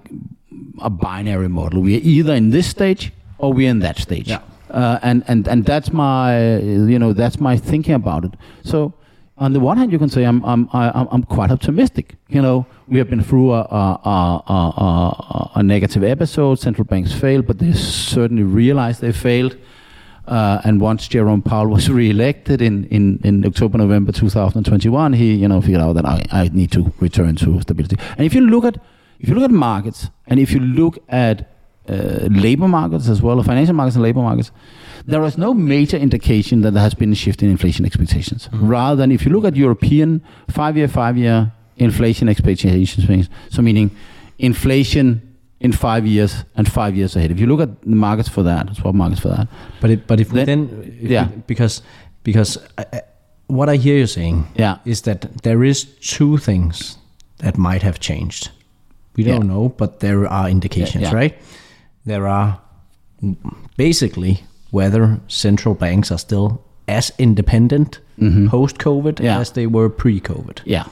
a 0.81 0.89
binary 0.89 1.49
model. 1.49 1.81
We 1.81 1.97
are 1.97 2.01
either 2.01 2.33
in 2.33 2.49
this 2.49 2.67
stage 2.67 3.11
or 3.37 3.53
we're 3.53 3.69
in 3.69 3.79
that 3.79 3.97
stage. 3.97 4.29
Yeah. 4.29 4.41
Uh, 4.71 4.99
and 5.01 5.23
and 5.27 5.47
and 5.47 5.65
that's 5.65 5.91
my 5.91 6.57
you 6.59 6.97
know 6.97 7.13
that's 7.13 7.39
my 7.39 7.57
thinking 7.57 7.93
about 7.93 8.25
it. 8.25 8.33
So 8.63 8.93
on 9.37 9.53
the 9.53 9.59
one 9.59 9.77
hand, 9.77 9.91
you 9.91 9.99
can 9.99 10.09
say 10.09 10.23
I'm 10.23 10.43
I'm 10.45 10.69
I'm, 10.71 11.07
I'm 11.11 11.23
quite 11.23 11.51
optimistic. 11.51 12.15
You 12.29 12.41
know, 12.41 12.65
we 12.87 12.97
have 12.99 13.09
been 13.09 13.23
through 13.23 13.51
a 13.53 13.61
a, 13.61 14.43
a, 14.47 15.51
a, 15.55 15.63
negative 15.63 16.03
episode. 16.03 16.59
Central 16.59 16.85
banks 16.85 17.11
failed, 17.11 17.47
but 17.47 17.57
they 17.59 17.73
certainly 17.73 18.43
realized 18.43 19.01
they 19.01 19.11
failed. 19.11 19.57
Uh, 20.27 20.61
and 20.63 20.79
once 20.79 21.07
Jerome 21.07 21.41
Powell 21.41 21.67
was 21.67 21.89
re-elected 21.99 22.61
in, 22.61 22.85
in, 22.85 23.19
in 23.23 23.43
October, 23.43 23.79
November 23.79 24.11
2021, 24.11 25.13
he 25.13 25.33
you 25.33 25.47
know 25.47 25.59
figured 25.59 25.81
out 25.81 25.93
that 25.93 26.05
I, 26.05 26.23
I 26.31 26.49
need 26.53 26.71
to 26.73 26.93
return 26.99 27.35
to 27.37 27.59
stability. 27.61 27.97
And 28.17 28.25
if 28.25 28.33
you 28.33 28.41
look 28.41 28.63
at 28.63 28.77
if 29.19 29.27
you 29.27 29.35
look 29.35 29.43
at 29.43 29.51
markets, 29.51 30.09
and 30.27 30.39
if 30.39 30.51
you 30.51 30.59
look 30.59 30.99
at 31.09 31.50
uh, 31.89 32.27
labor 32.29 32.67
markets 32.67 33.09
as 33.09 33.21
well, 33.21 33.41
financial 33.43 33.73
markets 33.75 33.95
and 33.95 34.03
labor 34.03 34.21
markets, 34.21 34.51
there 35.05 35.23
is 35.23 35.37
no 35.37 35.53
major 35.53 35.97
indication 35.97 36.61
that 36.61 36.71
there 36.71 36.83
has 36.83 36.93
been 36.93 37.11
a 37.11 37.15
shift 37.15 37.41
in 37.41 37.49
inflation 37.49 37.85
expectations. 37.85 38.47
Mm-hmm. 38.47 38.67
Rather 38.67 38.95
than 38.95 39.11
if 39.11 39.25
you 39.25 39.31
look 39.31 39.45
at 39.45 39.55
European 39.55 40.21
five-year, 40.49 40.87
five-year 40.87 41.51
inflation 41.77 42.29
expectations, 42.29 43.29
so 43.49 43.61
meaning 43.61 43.89
inflation 44.37 45.21
in 45.59 45.71
five 45.71 46.05
years 46.05 46.43
and 46.55 46.71
five 46.71 46.95
years 46.95 47.15
ahead. 47.15 47.31
If 47.31 47.39
you 47.39 47.47
look 47.47 47.61
at 47.61 47.81
the 47.81 47.95
markets 47.95 48.27
for 48.27 48.43
that, 48.43 48.75
swap 48.75 48.95
markets 48.95 49.21
for 49.21 49.29
that. 49.29 49.47
But 49.79 49.89
it, 49.91 50.07
but 50.07 50.19
if 50.19 50.29
then, 50.29 50.45
then 50.45 50.99
if 51.01 51.09
yeah, 51.09 51.25
because 51.47 51.81
because 52.23 52.57
I, 52.77 53.01
what 53.47 53.69
I 53.69 53.75
hear 53.75 53.97
you 53.97 54.07
saying, 54.07 54.47
yeah. 54.55 54.77
is 54.85 55.01
that 55.03 55.43
there 55.43 55.63
is 55.63 55.83
two 55.83 56.37
things 56.37 56.97
that 57.37 57.57
might 57.57 57.83
have 57.83 57.99
changed. 57.99 58.49
We 59.15 59.23
don't 59.23 59.47
know, 59.47 59.69
but 59.69 59.99
there 59.99 60.25
are 60.25 60.49
indications, 60.49 61.03
yeah, 61.03 61.09
yeah. 61.09 61.15
right? 61.15 61.41
There 62.05 62.27
are 62.27 62.59
basically 63.77 64.43
whether 64.71 65.19
central 65.27 65.75
banks 65.75 66.11
are 66.11 66.17
still 66.17 66.63
as 66.87 67.11
independent 67.17 67.99
mm-hmm. 68.19 68.47
post 68.47 68.77
COVID 68.77 69.21
as 69.21 69.51
they 69.51 69.67
were 69.67 69.89
pre 69.89 70.19
COVID. 70.19 70.61
Yeah. 70.65 70.85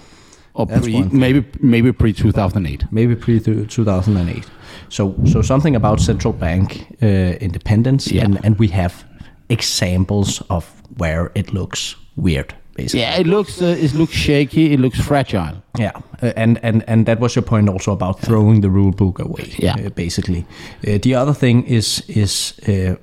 Or 0.54 0.68
pre, 0.68 1.04
maybe 1.04 1.46
maybe 1.62 1.92
pre 1.94 2.14
2008. 2.14 2.92
Maybe 2.92 3.16
pre 3.16 3.40
2008. 3.40 4.46
So 4.90 5.16
so 5.26 5.42
something 5.42 5.76
about 5.76 6.00
central 6.02 6.34
bank 6.34 6.98
uh, 7.02 7.38
independence, 7.40 8.12
yeah. 8.12 8.26
and 8.26 8.40
and 8.44 8.60
we 8.60 8.68
have 8.70 9.06
examples 9.50 10.42
of 10.50 10.66
where 10.98 11.32
it 11.36 11.54
looks 11.54 11.96
weird. 12.16 12.54
Basically. 12.82 13.02
Yeah, 13.02 13.20
it 13.20 13.28
looks 13.28 13.62
uh, 13.62 13.78
it 13.80 13.94
looks 13.94 14.14
shaky. 14.14 14.74
It 14.74 14.80
looks 14.80 15.00
fragile. 15.00 15.62
Yeah, 15.78 15.92
uh, 16.22 16.32
and 16.36 16.60
and 16.64 16.84
and 16.88 17.06
that 17.06 17.20
was 17.20 17.36
your 17.36 17.44
point 17.44 17.70
also 17.70 17.92
about 17.92 18.20
throwing 18.20 18.62
the 18.62 18.70
rule 18.70 18.92
book 18.92 19.20
away. 19.20 19.54
Yeah, 19.58 19.76
uh, 19.86 19.90
basically. 19.90 20.46
Uh, 20.88 20.98
the 21.02 21.16
other 21.16 21.34
thing 21.34 21.66
is 21.66 22.04
is 22.08 22.60
uh, 22.68 22.96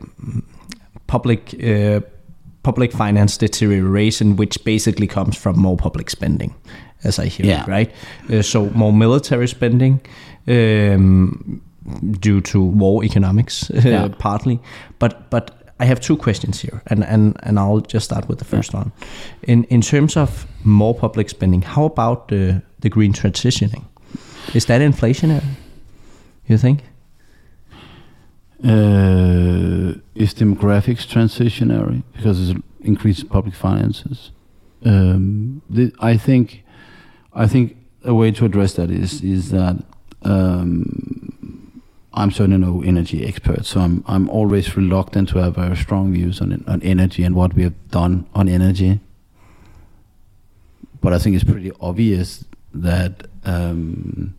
public 1.07 1.55
public 2.63 2.93
finance 2.93 3.39
deterioration, 3.39 4.37
which 4.37 4.65
basically 4.65 5.07
comes 5.07 5.37
from 5.37 5.59
more 5.59 5.77
public 5.77 6.11
spending 6.11 6.55
as 7.05 7.19
I 7.19 7.27
hear 7.27 7.47
yeah. 7.47 7.63
it, 7.63 7.69
right? 7.69 7.93
Uh, 8.31 8.43
so 8.43 8.71
more 8.71 8.93
military 8.93 9.49
spending 9.49 10.01
um, 10.49 11.63
due 12.21 12.41
to 12.41 12.63
war 12.63 13.05
economics, 13.05 13.71
uh, 13.71 13.81
yeah. 13.85 14.09
partly. 14.19 14.61
But 14.99 15.31
but 15.31 15.56
I 15.79 15.85
have 15.85 16.01
two 16.01 16.17
questions 16.17 16.61
here, 16.61 16.83
and 16.87 17.05
and 17.05 17.37
and 17.43 17.59
I'll 17.59 17.81
just 17.81 18.05
start 18.05 18.29
with 18.29 18.39
the 18.39 18.45
first 18.45 18.73
yeah. 18.73 18.81
one. 18.81 18.93
In 19.43 19.65
in 19.65 19.81
terms 19.81 20.17
of 20.17 20.47
more 20.65 20.95
public 20.95 21.29
spending, 21.29 21.63
how 21.63 21.85
about 21.85 22.29
the 22.29 22.63
the 22.81 22.89
green 22.89 23.13
transitioning? 23.13 23.85
Is 24.55 24.67
that 24.67 24.81
inflationary? 24.81 25.57
You 26.47 26.59
think? 26.59 26.83
Uh, 28.65 30.01
is 30.15 30.33
demographics 30.33 31.07
transitionary 31.07 32.03
because 32.15 32.49
it's 32.49 32.59
increased 32.81 33.29
public 33.29 33.55
finances? 33.55 34.31
Um, 34.85 35.61
the, 35.69 35.93
I 36.01 36.17
think 36.17 36.65
I 37.35 37.47
think 37.47 37.77
a 38.03 38.15
way 38.15 38.31
to 38.33 38.45
address 38.45 38.75
that 38.75 38.91
is 38.91 39.21
is 39.23 39.51
that 39.51 39.77
um, 40.23 41.36
I'm 42.17 42.31
certainly 42.31 42.59
no 42.59 42.83
energy 42.83 43.27
expert, 43.27 43.67
so 43.67 43.81
I'm 43.81 44.05
I'm 44.07 44.29
always 44.29 44.77
reluctant 44.77 45.29
to 45.31 45.39
have 45.39 45.55
very 45.57 45.77
strong 45.77 46.13
views 46.13 46.41
on 46.41 46.65
on 46.67 46.83
energy 46.83 47.25
and 47.25 47.35
what 47.35 47.55
we 47.55 47.63
have 47.63 47.75
done 47.91 48.27
on 48.35 48.49
energy. 48.49 49.01
But 51.01 51.13
I 51.13 51.19
think 51.19 51.37
it's 51.37 51.45
pretty 51.45 51.73
obvious 51.81 52.45
that 52.75 53.27
um, 53.45 54.35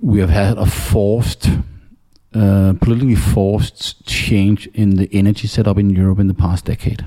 we 0.00 0.20
have 0.20 0.30
had 0.30 0.56
a 0.56 0.66
forced, 0.66 1.48
uh, 2.34 2.72
politically 2.80 3.16
forced 3.16 4.06
change 4.06 4.66
in 4.68 4.96
the 4.96 5.08
energy 5.12 5.46
setup 5.46 5.78
in 5.78 5.90
Europe 5.90 6.20
in 6.20 6.28
the 6.28 6.34
past 6.34 6.64
decade 6.64 7.06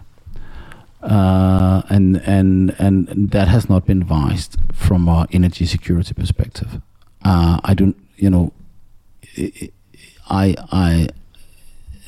uh, 1.04 1.82
and 1.90 2.22
and 2.26 2.76
and 2.80 3.32
that 3.32 3.48
has 3.48 3.70
not 3.70 3.86
been 3.86 4.02
advised 4.02 4.58
from 4.74 5.10
our 5.10 5.28
energy 5.32 5.66
security 5.66 6.14
perspective. 6.14 6.82
Uh, 7.24 7.60
I 7.64 7.74
don't, 7.74 7.96
you 8.16 8.30
know, 8.30 8.54
I 10.30 10.56
I, 10.72 11.10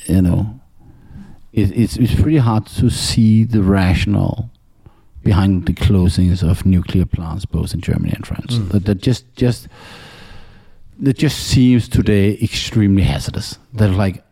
you 0.05 0.21
know, 0.21 0.59
it, 1.53 1.71
it's 1.71 1.97
it's 1.97 2.15
pretty 2.15 2.37
hard 2.37 2.65
to 2.67 2.89
see 2.89 3.43
the 3.43 3.61
rationale 3.61 4.49
behind 5.23 5.65
the 5.65 5.73
closings 5.73 6.47
of 6.47 6.65
nuclear 6.65 7.05
plants, 7.05 7.45
both 7.45 7.73
in 7.73 7.81
Germany 7.81 8.13
and 8.15 8.25
France. 8.25 8.55
Mm. 8.55 8.69
That, 8.69 8.85
that 8.85 9.01
just 9.01 9.35
just 9.35 9.67
that 10.99 11.17
just 11.17 11.39
seems 11.39 11.89
today 11.89 12.37
extremely 12.41 13.03
hazardous. 13.03 13.57
That 13.73 13.91
like, 13.91 14.23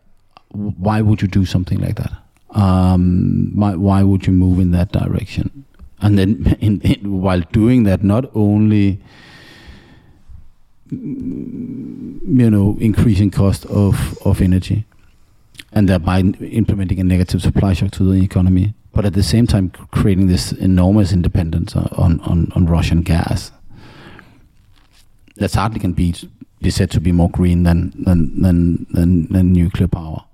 why 0.50 1.00
would 1.02 1.20
you 1.22 1.28
do 1.28 1.44
something 1.44 1.78
like 1.80 1.96
that? 1.96 2.24
um, 2.54 3.50
why, 3.54 3.74
why 3.74 4.02
would 4.02 4.26
you 4.26 4.32
move 4.32 4.58
in 4.58 4.70
that 4.70 4.92
direction? 4.92 5.64
And 6.00 6.18
then, 6.18 6.56
in, 6.60 6.80
in, 6.80 7.20
while 7.20 7.40
doing 7.52 7.82
that, 7.84 8.02
not 8.02 8.30
only 8.34 9.00
you 10.94 12.50
know 12.50 12.76
increasing 12.80 13.30
cost 13.30 13.66
of, 13.66 14.18
of 14.24 14.40
energy, 14.40 14.84
and 15.72 15.88
thereby 15.88 16.20
implementing 16.20 17.00
a 17.00 17.04
negative 17.04 17.42
supply 17.42 17.72
shock 17.72 17.90
to 17.92 18.04
the 18.04 18.22
economy, 18.22 18.74
but 18.92 19.04
at 19.04 19.14
the 19.14 19.22
same 19.22 19.46
time 19.46 19.70
creating 19.70 20.28
this 20.28 20.52
enormous 20.52 21.12
independence 21.12 21.74
on, 21.76 22.20
on, 22.20 22.52
on 22.54 22.66
Russian 22.66 23.02
gas. 23.02 23.50
That 25.36 25.52
hardly 25.54 25.80
can 25.80 25.92
be, 25.92 26.14
be 26.60 26.70
said 26.70 26.90
to 26.92 27.00
be 27.00 27.10
more 27.10 27.28
green 27.30 27.64
than 27.64 27.92
than 28.04 28.40
than, 28.40 28.86
than, 28.90 29.26
than 29.32 29.52
nuclear 29.52 29.88
power. 29.88 30.24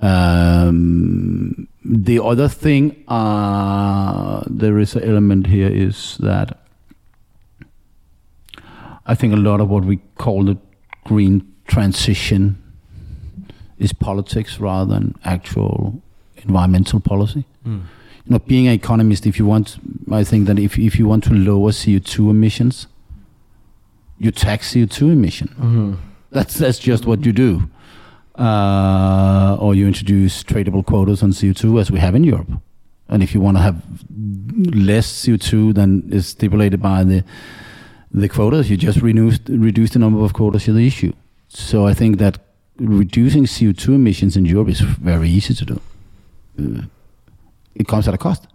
Um, 0.00 1.68
the 1.82 2.22
other 2.22 2.48
thing, 2.48 3.02
uh, 3.08 4.44
there 4.46 4.78
is 4.78 4.94
an 4.94 5.04
element 5.04 5.46
here 5.46 5.68
is 5.68 6.18
that 6.18 6.65
I 9.06 9.14
think 9.14 9.32
a 9.32 9.36
lot 9.36 9.60
of 9.60 9.68
what 9.68 9.84
we 9.84 9.98
call 10.18 10.44
the 10.44 10.56
green 11.04 11.52
transition 11.66 12.62
is 13.78 13.92
politics 13.92 14.58
rather 14.58 14.92
than 14.92 15.14
actual 15.24 16.02
environmental 16.36 17.00
policy. 17.00 17.44
Mm. 17.66 17.82
You 18.24 18.32
know, 18.32 18.38
being 18.40 18.66
an 18.66 18.72
economist, 18.72 19.26
if 19.26 19.38
you 19.38 19.46
want, 19.46 19.78
I 20.10 20.24
think 20.24 20.46
that 20.46 20.58
if 20.58 20.78
if 20.78 20.98
you 20.98 21.06
want 21.06 21.24
to 21.24 21.34
lower 21.34 21.72
CO 21.72 21.98
two 21.98 22.30
emissions, 22.30 22.88
you 24.18 24.30
tax 24.30 24.74
CO 24.74 24.86
two 24.86 25.10
emission. 25.10 25.48
Mm-hmm. 25.48 25.94
That's 26.30 26.54
that's 26.54 26.78
just 26.78 27.06
what 27.06 27.24
you 27.24 27.32
do 27.32 27.68
uh, 28.38 29.56
or 29.58 29.74
you 29.74 29.86
introduce 29.86 30.42
tradable 30.42 30.84
quotas 30.84 31.22
on 31.22 31.30
CO2 31.30 31.80
as 31.80 31.90
we 31.90 31.98
have 31.98 32.14
in 32.14 32.24
Europe. 32.24 32.50
And 33.08 33.22
if 33.22 33.34
you 33.34 33.40
want 33.40 33.56
to 33.56 33.62
have 33.62 33.82
less 34.74 35.06
CO2 35.24 35.74
than 35.74 36.12
is 36.12 36.26
stipulated 36.28 36.82
by 36.82 37.04
the 37.04 37.24
the 38.16 38.28
quotas, 38.28 38.70
you 38.70 38.76
just 38.76 39.00
reduce, 39.02 39.38
reduce 39.48 39.90
the 39.90 39.98
number 39.98 40.24
of 40.24 40.32
quotas 40.32 40.66
you 40.66 40.76
issue. 40.78 41.12
So 41.48 41.86
I 41.86 41.94
think 41.94 42.18
that 42.18 42.38
reducing 42.78 43.44
CO2 43.44 43.94
emissions 43.94 44.36
in 44.36 44.46
Europe 44.46 44.68
is 44.68 44.80
very 44.80 45.28
easy 45.28 45.54
to 45.54 45.64
do. 45.64 45.80
Uh, 46.58 46.82
it 47.74 47.86
comes 47.86 48.08
at 48.08 48.14
a 48.14 48.18
cost, 48.18 48.46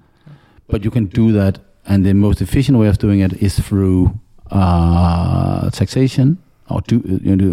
but 0.68 0.84
you 0.84 0.90
can 0.90 1.06
do 1.06 1.32
that, 1.32 1.60
and 1.86 2.04
the 2.04 2.14
most 2.14 2.42
efficient 2.42 2.80
way 2.80 2.88
of 2.88 2.98
doing 2.98 3.20
it 3.20 3.34
is 3.34 3.60
through 3.60 4.20
uh, 4.50 5.70
taxation 5.70 6.40
or 6.70 6.82
do, 6.82 7.02
you 7.24 7.36
know, 7.36 7.52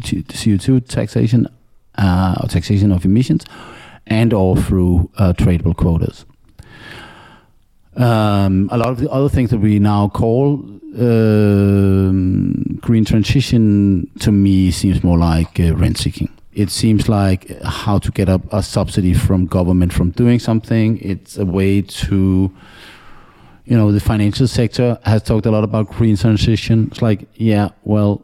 CO2 0.00 0.88
taxation 0.88 1.46
uh, 1.96 2.34
or 2.42 2.48
taxation 2.48 2.90
of 2.90 3.04
emissions, 3.04 3.44
and 4.06 4.32
or 4.32 4.56
through 4.56 5.10
uh, 5.18 5.32
tradable 5.34 5.76
quotas. 5.76 6.24
Um, 7.96 8.68
a 8.72 8.78
lot 8.78 8.88
of 8.88 8.98
the 8.98 9.10
other 9.10 9.28
things 9.28 9.50
that 9.50 9.58
we 9.58 9.78
now 9.78 10.08
call 10.08 10.54
um, 10.98 12.78
green 12.80 13.04
transition 13.04 14.10
to 14.20 14.32
me 14.32 14.70
seems 14.70 15.04
more 15.04 15.18
like 15.18 15.60
uh, 15.60 15.74
rent 15.76 15.98
seeking. 15.98 16.28
It 16.52 16.70
seems 16.70 17.08
like 17.08 17.50
how 17.62 17.98
to 17.98 18.10
get 18.12 18.28
a, 18.28 18.40
a 18.52 18.62
subsidy 18.62 19.14
from 19.14 19.46
government 19.46 19.92
from 19.92 20.10
doing 20.10 20.38
something. 20.38 20.98
It's 20.98 21.36
a 21.36 21.44
way 21.44 21.82
to 21.82 22.52
you 23.64 23.76
know, 23.76 23.92
the 23.92 24.00
financial 24.00 24.46
sector 24.46 24.98
has 25.04 25.22
talked 25.22 25.46
a 25.46 25.50
lot 25.50 25.64
about 25.64 25.88
green 25.88 26.16
transition. 26.16 26.88
It's 26.90 27.00
like, 27.00 27.26
yeah, 27.34 27.70
well, 27.84 28.22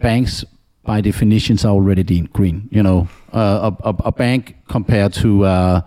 banks 0.00 0.44
by 0.84 1.00
definitions 1.00 1.64
are 1.64 1.72
already 1.72 2.22
green. 2.22 2.68
You 2.72 2.82
know, 2.82 3.08
uh, 3.32 3.70
a, 3.84 3.88
a, 3.88 3.94
a, 4.06 4.12
bank 4.12 4.56
compared 4.68 5.12
to 5.14 5.44
uh, 5.44 5.80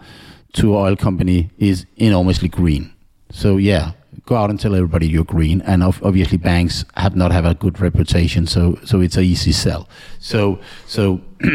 to 0.53 0.75
oil 0.75 0.95
company 0.95 1.49
is 1.57 1.85
enormously 1.97 2.47
green. 2.47 2.91
So 3.31 3.57
yeah, 3.57 3.91
go 4.25 4.35
out 4.35 4.49
and 4.49 4.59
tell 4.59 4.75
everybody 4.75 5.07
you're 5.07 5.23
green. 5.25 5.61
And 5.61 5.83
obviously, 5.83 6.37
banks 6.37 6.85
have 6.95 7.15
not 7.15 7.31
have 7.31 7.45
a 7.45 7.53
good 7.55 7.79
reputation, 7.79 8.47
so 8.47 8.77
so 8.85 9.01
it's 9.01 9.17
a 9.17 9.21
easy 9.21 9.51
sell. 9.51 9.87
So 10.19 10.59
so. 10.87 11.21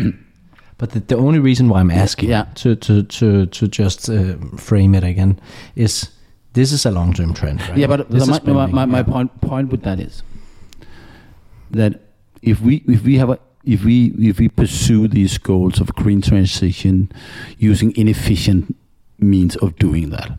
But 0.80 0.90
the, 0.92 1.00
the 1.00 1.16
only 1.16 1.40
reason 1.40 1.68
why 1.68 1.80
I'm 1.80 1.90
asking 1.90 2.28
Yeah. 2.28 2.44
to, 2.54 2.76
to, 2.76 3.02
to, 3.02 3.46
to 3.46 3.66
just 3.66 4.08
uh, 4.08 4.36
frame 4.56 4.94
it 4.94 5.02
again 5.02 5.40
is 5.74 6.10
this 6.52 6.70
is 6.70 6.86
a 6.86 6.92
long 6.92 7.12
term 7.12 7.34
trend, 7.34 7.60
right? 7.62 7.76
Yeah, 7.76 7.88
but 7.88 8.08
the, 8.08 8.24
my, 8.26 8.40
my, 8.52 8.66
my, 8.66 8.84
my 8.86 9.02
point 9.02 9.40
point 9.40 9.70
with 9.72 9.82
that 9.82 9.98
is 9.98 10.22
that 11.72 12.00
if 12.42 12.60
we 12.60 12.84
if 12.86 13.02
we 13.02 13.18
have 13.18 13.30
a 13.30 13.38
if 13.64 13.84
we 13.84 14.14
if 14.20 14.38
we 14.38 14.48
pursue 14.48 15.08
these 15.08 15.36
goals 15.38 15.80
of 15.80 15.92
green 15.94 16.22
transition 16.22 17.10
using 17.58 17.92
inefficient 17.96 18.76
means 19.18 19.56
of 19.56 19.76
doing 19.76 20.10
that 20.10 20.38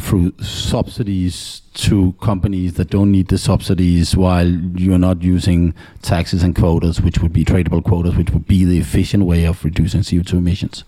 through 0.00 0.32
subsidies 0.40 1.60
to 1.74 2.12
companies 2.20 2.74
that 2.74 2.90
don't 2.90 3.10
need 3.12 3.28
the 3.28 3.38
subsidies 3.38 4.16
while 4.16 4.46
you're 4.48 4.98
not 4.98 5.22
using 5.22 5.74
taxes 6.00 6.42
and 6.42 6.56
quotas 6.56 7.00
which 7.00 7.18
would 7.18 7.32
be 7.32 7.44
tradable 7.44 7.82
quotas 7.84 8.16
which 8.16 8.30
would 8.30 8.46
be 8.46 8.64
the 8.64 8.78
efficient 8.78 9.24
way 9.24 9.44
of 9.44 9.62
reducing 9.64 10.00
CO2 10.00 10.32
emissions 10.34 10.84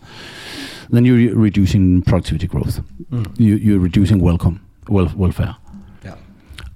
then 0.91 1.05
you're 1.05 1.17
re- 1.17 1.33
reducing 1.33 2.03
productivity 2.03 2.47
growth 2.47 2.81
Mm. 3.11 3.39
you, 3.39 3.57
you're 3.57 3.79
reducing 3.79 4.21
welcome 4.21 4.61
wel- 4.89 5.13
welfare 5.15 5.55
Yeah. 6.03 6.15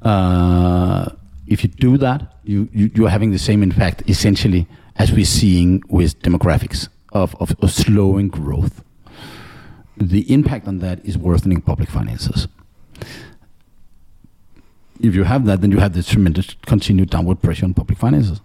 uh, 0.02 1.08
if 1.46 1.64
you 1.64 1.70
do 1.70 1.96
that, 1.96 2.34
you, 2.44 2.68
you, 2.74 2.90
you're 2.94 3.08
having 3.08 3.30
the 3.30 3.38
same 3.38 3.62
impact 3.62 4.02
essentially 4.06 4.66
as 4.96 5.10
we're 5.10 5.24
seeing 5.24 5.82
with 5.88 6.20
demographics 6.20 6.88
of, 7.12 7.34
of, 7.40 7.56
of 7.62 7.70
slowing 7.72 8.28
growth. 8.28 8.84
The 10.00 10.32
impact 10.32 10.66
on 10.68 10.78
that 10.78 11.04
is 11.04 11.18
worsening 11.18 11.60
public 11.60 11.88
finances. 11.90 12.48
If 15.00 15.14
you 15.14 15.24
have 15.24 15.44
that, 15.46 15.60
then 15.60 15.70
you 15.70 15.78
have 15.78 15.92
this 15.92 16.08
tremendous 16.08 16.54
continued 16.66 17.10
downward 17.10 17.40
pressure 17.42 17.64
on 17.64 17.74
public 17.74 17.98
finances. 17.98 18.40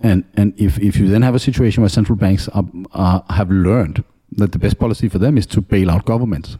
And, 0.00 0.24
and 0.34 0.58
if, 0.58 0.78
if 0.78 0.96
you 0.96 1.08
then 1.08 1.22
have 1.22 1.34
a 1.34 1.38
situation 1.38 1.82
where 1.82 1.90
central 1.90 2.16
banks 2.16 2.48
are, 2.48 3.24
have 3.28 3.50
learned 3.50 4.02
that 4.32 4.52
the 4.52 4.58
best 4.58 4.78
policy 4.78 5.08
for 5.08 5.18
them 5.18 5.36
is 5.36 5.46
to 5.46 5.60
bail 5.60 5.90
out 5.90 6.04
governments, 6.06 6.56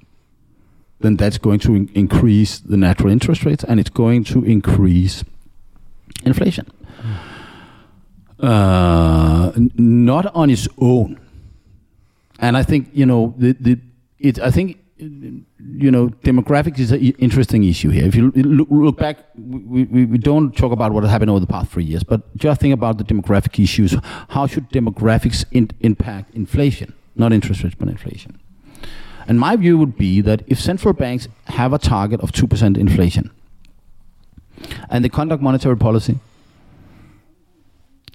then 1.00 1.16
that's 1.16 1.38
going 1.38 1.58
to 1.60 1.74
in- 1.74 1.90
increase 1.94 2.58
the 2.58 2.76
natural 2.76 3.10
interest 3.10 3.44
rates 3.44 3.64
and 3.64 3.80
it's 3.80 3.88
going 3.90 4.24
to 4.24 4.44
increase 4.44 5.24
inflation. 6.24 6.66
Uh, 8.38 9.52
n- 9.56 9.70
not 9.76 10.26
on 10.34 10.50
its 10.50 10.68
own. 10.78 11.18
And 12.40 12.56
I 12.56 12.62
think 12.62 12.88
you 12.92 13.06
know 13.06 13.34
the 13.36 13.52
the 13.52 13.78
it. 14.18 14.40
I 14.40 14.50
think 14.50 14.78
you 14.98 15.90
know 15.90 16.08
demographics 16.24 16.78
is 16.78 16.90
an 16.90 17.00
interesting 17.00 17.64
issue 17.64 17.90
here. 17.90 18.06
If 18.06 18.14
you 18.14 18.30
look, 18.30 18.68
look 18.70 18.98
back, 18.98 19.18
we, 19.36 19.84
we, 19.84 20.04
we 20.06 20.18
don't 20.18 20.56
talk 20.56 20.72
about 20.72 20.92
what 20.92 21.04
has 21.04 21.10
happened 21.10 21.30
over 21.30 21.40
the 21.40 21.46
past 21.46 21.70
three 21.70 21.84
years, 21.84 22.02
but 22.02 22.34
just 22.36 22.60
think 22.60 22.74
about 22.74 22.98
the 22.98 23.04
demographic 23.04 23.62
issues. 23.62 23.94
How 24.28 24.46
should 24.46 24.70
demographics 24.70 25.44
in, 25.52 25.70
impact 25.80 26.34
inflation? 26.34 26.94
Not 27.14 27.32
interest 27.32 27.62
rates, 27.62 27.76
but 27.78 27.88
inflation. 27.88 28.38
And 29.26 29.38
my 29.38 29.54
view 29.56 29.76
would 29.78 29.96
be 29.96 30.20
that 30.22 30.42
if 30.46 30.58
central 30.58 30.94
banks 30.94 31.28
have 31.44 31.72
a 31.72 31.78
target 31.78 32.20
of 32.20 32.32
2% 32.32 32.76
inflation 32.76 33.30
and 34.88 35.04
they 35.04 35.08
conduct 35.08 35.42
monetary 35.42 35.76
policy 35.76 36.18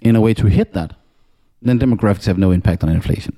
in 0.01 0.15
a 0.15 0.21
way 0.21 0.33
to 0.33 0.47
hit 0.47 0.73
that, 0.73 0.93
then 1.61 1.79
demographics 1.79 2.25
have 2.25 2.37
no 2.37 2.51
impact 2.51 2.83
on 2.83 2.89
inflation. 2.89 3.35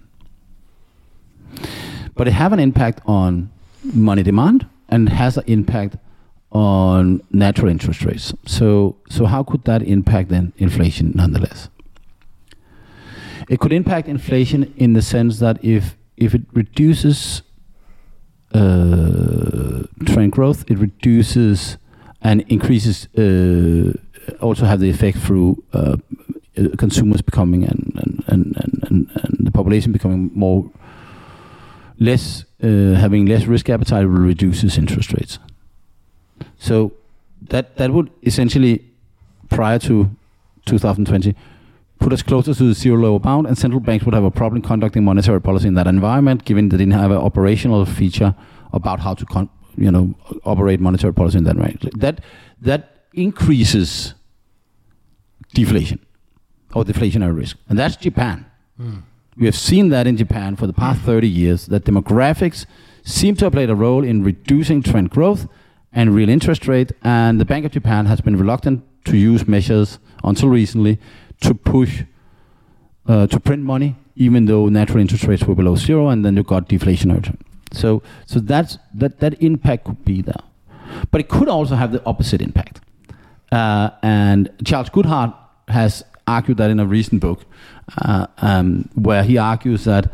But 2.17 2.27
it 2.27 2.31
have 2.31 2.53
an 2.53 2.59
impact 2.59 3.01
on 3.05 3.51
money 3.93 4.23
demand 4.23 4.65
and 4.89 5.09
has 5.09 5.37
an 5.37 5.43
impact 5.47 5.97
on 6.51 7.21
natural 7.31 7.69
interest 7.69 8.03
rates. 8.03 8.33
So, 8.45 8.97
so 9.09 9.25
how 9.25 9.43
could 9.43 9.63
that 9.65 9.83
impact 9.83 10.29
then 10.29 10.53
inflation 10.57 11.11
nonetheless? 11.15 11.69
It 13.49 13.59
could 13.59 13.71
impact 13.71 14.07
inflation 14.07 14.73
in 14.77 14.93
the 14.93 15.01
sense 15.01 15.39
that 15.39 15.63
if 15.63 15.95
if 16.17 16.33
it 16.33 16.41
reduces 16.53 17.43
uh, 18.53 19.83
trend 20.05 20.31
growth, 20.31 20.69
it 20.69 20.77
reduces 20.77 21.77
and 22.21 22.41
increases. 22.49 23.07
Uh, 23.17 23.93
also 24.41 24.65
have 24.65 24.81
the 24.81 24.89
effect 24.89 25.17
through 25.19 25.63
uh, 25.71 25.95
consumers 26.77 27.21
becoming 27.21 27.63
and, 27.63 27.93
and, 27.95 28.23
and, 28.27 28.83
and 28.83 29.09
and 29.23 29.37
the 29.47 29.51
population 29.51 29.93
becoming 29.93 30.29
more 30.33 30.69
less 31.99 32.45
uh, 32.63 32.93
having 32.95 33.25
less 33.25 33.45
risk 33.45 33.69
appetite 33.69 34.05
will 34.05 34.13
reduces 34.13 34.77
interest 34.77 35.13
rates. 35.13 35.39
So 36.57 36.93
that 37.49 37.77
that 37.77 37.91
would 37.91 38.09
essentially 38.23 38.83
prior 39.49 39.79
to 39.79 40.09
2020 40.65 41.35
put 41.99 42.13
us 42.13 42.21
closer 42.21 42.53
to 42.53 42.63
the 42.67 42.73
zero 42.73 42.97
lower 42.97 43.19
bound, 43.19 43.47
and 43.47 43.57
central 43.57 43.79
banks 43.79 44.05
would 44.05 44.13
have 44.13 44.23
a 44.23 44.31
problem 44.31 44.61
conducting 44.61 45.03
monetary 45.03 45.41
policy 45.41 45.67
in 45.67 45.73
that 45.73 45.87
environment, 45.87 46.45
given 46.45 46.69
they 46.69 46.77
didn't 46.77 46.93
have 46.93 47.11
an 47.11 47.17
operational 47.17 47.85
feature 47.85 48.35
about 48.73 48.99
how 48.99 49.13
to, 49.15 49.25
con- 49.25 49.49
you 49.75 49.89
know, 49.91 50.13
operate 50.45 50.79
monetary 50.79 51.13
policy 51.13 51.37
in 51.39 51.43
that 51.45 51.55
way. 51.57 51.75
That 51.95 52.21
that 52.61 53.05
increases 53.13 54.13
deflation 55.53 55.99
or 56.73 56.83
deflationary 56.83 57.35
risk, 57.35 57.57
and 57.69 57.79
that's 57.79 57.95
Japan. 57.95 58.45
We 59.37 59.45
have 59.45 59.55
seen 59.55 59.89
that 59.89 60.07
in 60.07 60.17
Japan 60.17 60.55
for 60.55 60.65
the 60.65 60.73
past 60.73 61.01
30 61.01 61.27
years 61.27 61.67
that 61.67 61.85
demographics 61.85 62.65
seem 63.03 63.35
to 63.35 63.45
have 63.45 63.53
played 63.53 63.69
a 63.69 63.75
role 63.75 64.03
in 64.03 64.23
reducing 64.23 64.81
trend 64.81 65.11
growth 65.11 65.47
and 65.93 66.13
real 66.13 66.29
interest 66.29 66.67
rate, 66.67 66.91
and 67.03 67.39
the 67.39 67.45
Bank 67.45 67.65
of 67.65 67.71
Japan 67.71 68.07
has 68.07 68.19
been 68.19 68.35
reluctant 68.35 68.83
to 69.05 69.15
use 69.15 69.47
measures 69.47 69.99
until 70.23 70.49
recently 70.49 70.99
to 71.41 71.53
push 71.53 72.03
uh, 73.07 73.27
to 73.27 73.39
print 73.39 73.63
money, 73.63 73.95
even 74.15 74.45
though 74.45 74.67
natural 74.69 74.99
interest 74.99 75.23
rates 75.23 75.43
were 75.45 75.55
below 75.55 75.75
zero, 75.75 76.09
and 76.09 76.25
then 76.25 76.35
you 76.35 76.43
got 76.43 76.67
deflationary. 76.67 77.23
trend. 77.23 77.43
So, 77.71 78.01
so 78.25 78.39
that's 78.39 78.77
that 78.93 79.19
that 79.19 79.41
impact 79.41 79.85
could 79.85 80.03
be 80.03 80.21
there, 80.21 80.43
but 81.11 81.21
it 81.21 81.29
could 81.29 81.47
also 81.47 81.75
have 81.75 81.91
the 81.91 82.03
opposite 82.05 82.41
impact. 82.41 82.81
Uh, 83.51 83.91
and 84.01 84.49
Charles 84.65 84.89
Goodhart 84.89 85.33
has 85.69 86.03
argued 86.27 86.57
that 86.57 86.69
in 86.69 86.79
a 86.79 86.85
recent 86.85 87.21
book, 87.21 87.45
uh, 88.03 88.27
um, 88.39 88.89
where 88.95 89.23
he 89.23 89.37
argues 89.37 89.85
that 89.85 90.11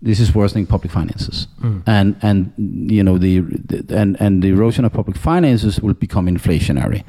this 0.00 0.18
is 0.18 0.34
worsening 0.34 0.66
public 0.66 0.92
finances, 0.92 1.46
and 1.86 2.16
and 2.22 2.52
you 2.90 3.04
know 3.04 3.18
the, 3.18 3.40
the 3.40 3.96
and 3.96 4.20
and 4.20 4.42
the 4.42 4.48
erosion 4.48 4.84
of 4.84 4.92
public 4.92 5.16
finances 5.16 5.80
will 5.80 5.94
become 5.94 6.26
inflationary. 6.26 7.04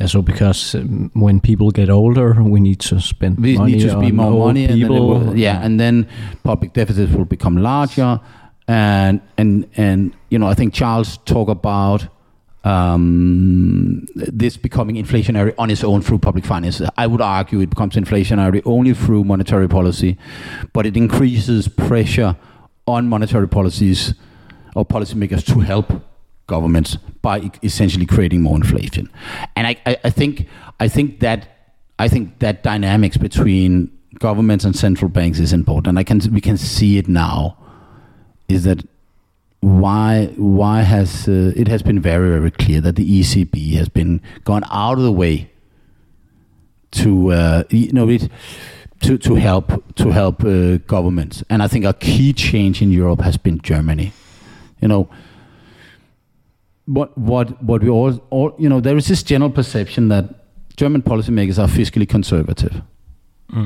Yeah, 0.00 0.06
so 0.06 0.22
because 0.22 0.74
um, 0.74 1.10
when 1.12 1.40
people 1.40 1.70
get 1.70 1.90
older, 1.90 2.42
we 2.42 2.58
need 2.58 2.80
to 2.80 3.00
spend 3.00 3.38
We 3.38 3.58
money 3.58 3.72
need 3.72 3.82
to 3.82 3.90
spend 3.90 4.14
more 4.14 4.46
money, 4.46 4.64
and 4.64 4.82
then 4.82 4.88
will, 4.88 5.36
yeah, 5.36 5.60
and 5.62 5.78
then 5.78 6.06
public 6.42 6.72
deficits 6.72 7.12
will 7.12 7.26
become 7.26 7.58
larger, 7.58 8.18
and 8.66 9.20
and 9.36 9.66
and 9.76 10.14
you 10.30 10.38
know 10.38 10.46
I 10.46 10.54
think 10.54 10.72
Charles 10.72 11.18
talk 11.18 11.50
about 11.50 12.08
um, 12.64 14.06
this 14.14 14.56
becoming 14.56 14.96
inflationary 14.96 15.54
on 15.58 15.70
its 15.70 15.82
own 15.82 16.02
through 16.02 16.18
public 16.18 16.44
finances. 16.44 16.88
I 16.96 17.06
would 17.06 17.20
argue 17.20 17.60
it 17.60 17.70
becomes 17.70 17.96
inflationary 17.96 18.62
only 18.64 18.94
through 18.94 19.24
monetary 19.24 19.68
policy, 19.68 20.18
but 20.72 20.86
it 20.86 20.96
increases 20.96 21.68
pressure 21.68 22.36
on 22.86 23.08
monetary 23.08 23.48
policies 23.48 24.14
or 24.74 24.84
policymakers 24.84 25.44
to 25.46 25.60
help 25.60 25.92
governments 26.46 26.96
by 27.22 27.50
essentially 27.62 28.06
creating 28.06 28.42
more 28.42 28.56
inflation. 28.56 29.08
And 29.56 29.66
I, 29.66 29.76
I, 29.86 29.96
I 30.04 30.10
think 30.10 30.46
I 30.78 30.88
think 30.88 31.20
that 31.20 31.48
I 31.98 32.08
think 32.08 32.40
that 32.40 32.62
dynamics 32.62 33.16
between 33.16 33.90
governments 34.18 34.64
and 34.64 34.74
central 34.74 35.08
banks 35.08 35.38
is 35.38 35.52
important. 35.52 35.98
I 35.98 36.04
can 36.04 36.20
we 36.32 36.40
can 36.40 36.56
see 36.56 36.98
it 36.98 37.08
now. 37.08 37.56
Is 38.48 38.64
that 38.64 38.84
why 39.60 40.26
why 40.36 40.82
has 40.82 41.28
uh, 41.28 41.52
it 41.54 41.68
has 41.68 41.82
been 41.82 42.00
very 42.00 42.30
very 42.30 42.50
clear 42.50 42.80
that 42.80 42.96
the 42.96 43.20
ECB 43.20 43.74
has 43.74 43.88
been 43.88 44.20
gone 44.44 44.64
out 44.70 44.96
of 44.98 45.04
the 45.04 45.12
way 45.12 45.50
to 46.92 47.32
uh, 47.32 47.64
you 47.70 47.92
know 47.92 48.08
it 48.08 48.28
to 49.00 49.18
to 49.18 49.34
help 49.34 49.94
to 49.96 50.10
help 50.10 50.44
uh, 50.44 50.78
governments. 50.86 51.42
And 51.50 51.62
I 51.62 51.68
think 51.68 51.84
a 51.84 51.92
key 51.92 52.32
change 52.32 52.82
in 52.82 52.90
Europe 52.90 53.20
has 53.20 53.36
been 53.36 53.60
Germany. 53.60 54.12
You 54.80 54.88
know 54.88 55.08
what 56.86 57.16
what 57.16 57.62
what 57.62 57.82
we 57.82 57.88
all, 57.88 58.18
all 58.30 58.54
you 58.58 58.68
know 58.68 58.80
there 58.80 58.96
is 58.96 59.08
this 59.08 59.22
general 59.22 59.50
perception 59.50 60.08
that 60.08 60.24
German 60.76 61.02
policymakers 61.02 61.58
are 61.58 61.68
fiscally 61.68 62.08
conservative 62.08 62.82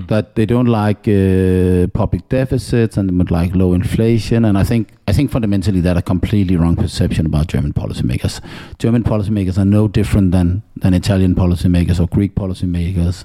that 0.06 0.34
they 0.34 0.46
don't 0.46 0.66
like 0.66 1.06
uh, 1.08 1.86
public 1.88 2.28
deficits 2.28 2.96
and 2.96 3.08
they 3.08 3.14
would 3.14 3.30
like 3.30 3.54
low 3.54 3.74
inflation. 3.74 4.44
And 4.44 4.56
I 4.56 4.64
think 4.64 4.88
I 5.06 5.12
think 5.12 5.30
fundamentally 5.30 5.80
that 5.82 5.96
a 5.96 6.02
completely 6.02 6.56
wrong 6.56 6.76
perception 6.76 7.26
about 7.26 7.48
German 7.48 7.72
policymakers. 7.72 8.40
German 8.78 9.02
policymakers 9.02 9.58
are 9.58 9.64
no 9.64 9.88
different 9.88 10.32
than 10.32 10.62
than 10.76 10.94
Italian 10.94 11.34
policymakers 11.34 12.00
or 12.00 12.06
Greek 12.08 12.34
policymakers. 12.34 13.24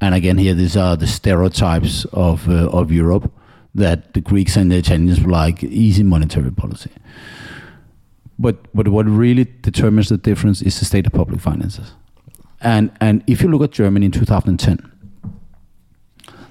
And 0.00 0.14
again, 0.14 0.38
here 0.38 0.54
these 0.54 0.76
are 0.76 0.96
the 0.96 1.06
stereotypes 1.06 2.04
of 2.12 2.48
uh, 2.48 2.68
of 2.70 2.92
Europe 2.92 3.32
that 3.74 4.14
the 4.14 4.20
Greeks 4.20 4.56
and 4.56 4.70
the 4.70 4.76
Italians 4.76 5.26
like 5.26 5.64
easy 5.64 6.02
monetary 6.02 6.52
policy. 6.52 6.90
But 8.38 8.56
but 8.72 8.88
what 8.88 9.06
really 9.06 9.46
determines 9.62 10.08
the 10.08 10.18
difference 10.18 10.62
is 10.62 10.78
the 10.78 10.84
state 10.84 11.06
of 11.06 11.12
public 11.12 11.40
finances. 11.40 11.92
And 12.60 12.90
and 13.00 13.22
if 13.26 13.42
you 13.42 13.50
look 13.50 13.62
at 13.62 13.72
Germany 13.72 14.06
in 14.06 14.12
2010 14.12 14.92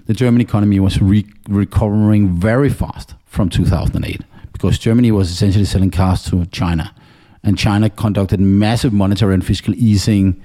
the 0.06 0.14
German 0.14 0.42
economy 0.42 0.80
was 0.80 1.02
re- 1.02 1.26
recovering 1.50 2.30
very 2.30 2.70
fast 2.70 3.16
from 3.26 3.50
2008 3.50 4.22
because 4.54 4.78
Germany 4.80 5.12
was 5.12 5.32
essentially 5.32 5.66
selling 5.66 5.92
cars 5.92 6.24
to 6.24 6.46
China, 6.48 6.94
and 7.44 7.58
China 7.58 7.90
conducted 7.90 8.40
massive 8.40 8.94
monetary 8.94 9.34
and 9.34 9.46
fiscal 9.46 9.74
easing 9.76 10.42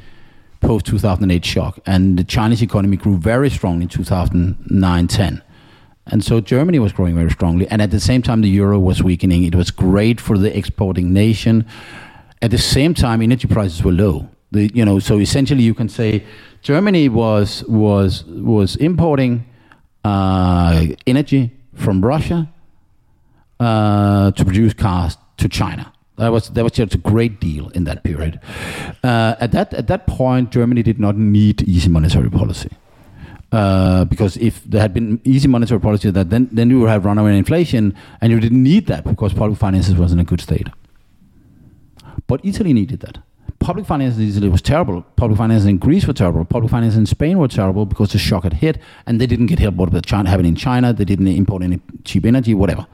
post 0.61 0.87
2008 0.87 1.45
shock, 1.45 1.79
and 1.87 2.19
the 2.19 2.25
Chinese 2.25 2.63
economy 2.63 2.97
grew 2.97 3.17
very 3.17 3.49
strongly 3.49 3.85
in 3.85 3.89
2009-10. 3.89 5.43
And 6.07 6.25
so 6.25 6.41
Germany 6.41 6.79
was 6.79 6.93
growing 6.93 7.15
very 7.15 7.31
strongly, 7.31 7.69
and 7.69 7.81
at 7.81 7.91
the 7.91 8.01
same 8.01 8.21
time 8.21 8.41
the 8.41 8.49
euro 8.49 8.79
was 8.79 9.03
weakening. 9.03 9.45
It 9.45 9.55
was 9.55 9.71
great 9.71 10.21
for 10.21 10.37
the 10.37 10.57
exporting 10.57 11.13
nation. 11.13 11.65
At 12.43 12.51
the 12.51 12.59
same 12.59 12.95
time, 12.95 13.23
energy 13.23 13.47
prices 13.47 13.85
were 13.85 13.93
low. 13.93 14.29
The, 14.51 14.71
you 14.75 14.85
know, 14.85 14.99
so 14.99 15.19
essentially 15.19 15.63
you 15.63 15.75
can 15.75 15.89
say 15.89 16.25
Germany 16.63 17.09
was 17.09 17.63
was 17.69 18.25
was 18.25 18.75
importing 18.77 19.47
uh, 20.05 20.87
energy 21.07 21.51
from 21.75 22.05
Russia 22.05 22.49
uh, 23.59 24.31
to 24.33 24.45
produce 24.45 24.75
cars 24.75 25.17
to 25.37 25.49
China. 25.49 25.93
That 26.17 26.33
was 26.33 26.51
that 26.51 26.63
was 26.63 26.73
just 26.73 26.95
a 26.95 26.99
great 26.99 27.41
deal 27.41 27.69
in 27.71 27.85
that 27.85 28.05
period. 28.05 28.41
Uh, 29.03 29.37
at 29.41 29.53
that 29.53 29.73
at 29.73 29.87
that 29.87 30.07
point, 30.07 30.51
Germany 30.51 30.83
did 30.83 31.01
not 31.01 31.17
need 31.17 31.63
easy 31.63 31.89
monetary 31.89 32.31
policy. 32.31 32.71
Uh, 33.53 34.05
because 34.05 34.37
if 34.37 34.63
there 34.65 34.81
had 34.81 34.95
been 34.95 35.21
easy 35.25 35.49
monetary 35.49 35.81
policy, 35.81 36.11
that 36.11 36.31
then 36.31 36.49
then 36.53 36.71
you 36.71 36.81
would 36.81 36.91
have 36.91 37.05
runaway 37.05 37.37
inflation, 37.37 37.95
and 38.21 38.31
you 38.31 38.39
didn't 38.39 38.63
need 38.63 38.87
that 38.87 39.05
because 39.05 39.33
public 39.33 39.59
finances 39.59 39.97
was 39.97 40.13
in 40.13 40.21
a 40.21 40.25
good 40.25 40.41
state. 40.41 40.69
But 42.27 42.45
Italy 42.45 42.73
needed 42.73 43.01
that. 43.01 43.19
Public 43.61 43.87
finances 43.87 44.19
in 44.19 44.29
Italy 44.29 44.49
was 44.49 44.63
terrible. 44.63 45.03
Public 45.17 45.39
finances 45.39 45.67
in 45.67 45.77
Greece 45.77 46.07
were 46.07 46.15
terrible. 46.15 46.45
Public 46.45 46.71
finances 46.71 46.99
in 46.99 47.07
Spain 47.07 47.39
were 47.39 47.47
terrible 47.47 47.85
because 47.85 48.13
the 48.13 48.19
shock 48.19 48.45
had 48.45 48.55
hit, 48.55 48.79
and 49.07 49.21
they 49.21 49.27
didn't 49.27 49.47
get 49.47 49.59
help 49.59 49.75
what 49.75 49.93
was 49.93 50.03
China 50.03 50.31
happening 50.31 50.51
in 50.51 50.57
China. 50.57 50.93
They 50.93 51.05
didn't 51.05 51.29
import 51.29 51.63
any 51.63 51.79
cheap 52.05 52.25
energy, 52.25 52.55
whatever. 52.55 52.87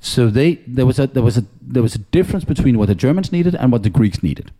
So 0.00 0.30
they 0.30 0.54
there 0.66 0.86
was 0.86 1.00
a 1.00 1.08
there 1.08 1.24
was 1.24 1.36
a 1.36 1.44
there 1.60 1.82
was 1.82 1.96
a 1.96 1.98
difference 1.98 2.44
between 2.44 2.78
what 2.78 2.86
the 2.86 2.94
Germans 2.94 3.32
needed 3.32 3.56
and 3.56 3.72
what 3.72 3.82
the 3.82 3.90
Greeks 3.90 4.22
needed. 4.22 4.52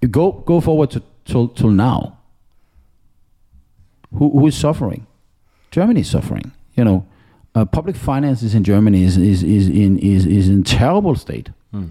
You 0.00 0.08
go 0.08 0.32
go 0.32 0.60
forward 0.60 0.90
to 0.90 1.02
till, 1.24 1.48
till 1.48 1.70
now. 1.70 2.18
Who, 4.14 4.30
who 4.30 4.46
is 4.46 4.56
suffering? 4.56 5.06
Germany 5.70 6.00
is 6.00 6.08
suffering. 6.08 6.52
You 6.74 6.84
know, 6.84 7.06
uh, 7.54 7.64
public 7.64 7.96
finances 7.96 8.54
in 8.54 8.62
Germany 8.62 9.02
is 9.02 9.16
is 9.16 9.42
is 9.42 9.68
in 9.68 9.98
is 9.98 10.24
is 10.26 10.48
in 10.48 10.62
terrible 10.62 11.16
state. 11.16 11.50
Mm. 11.74 11.90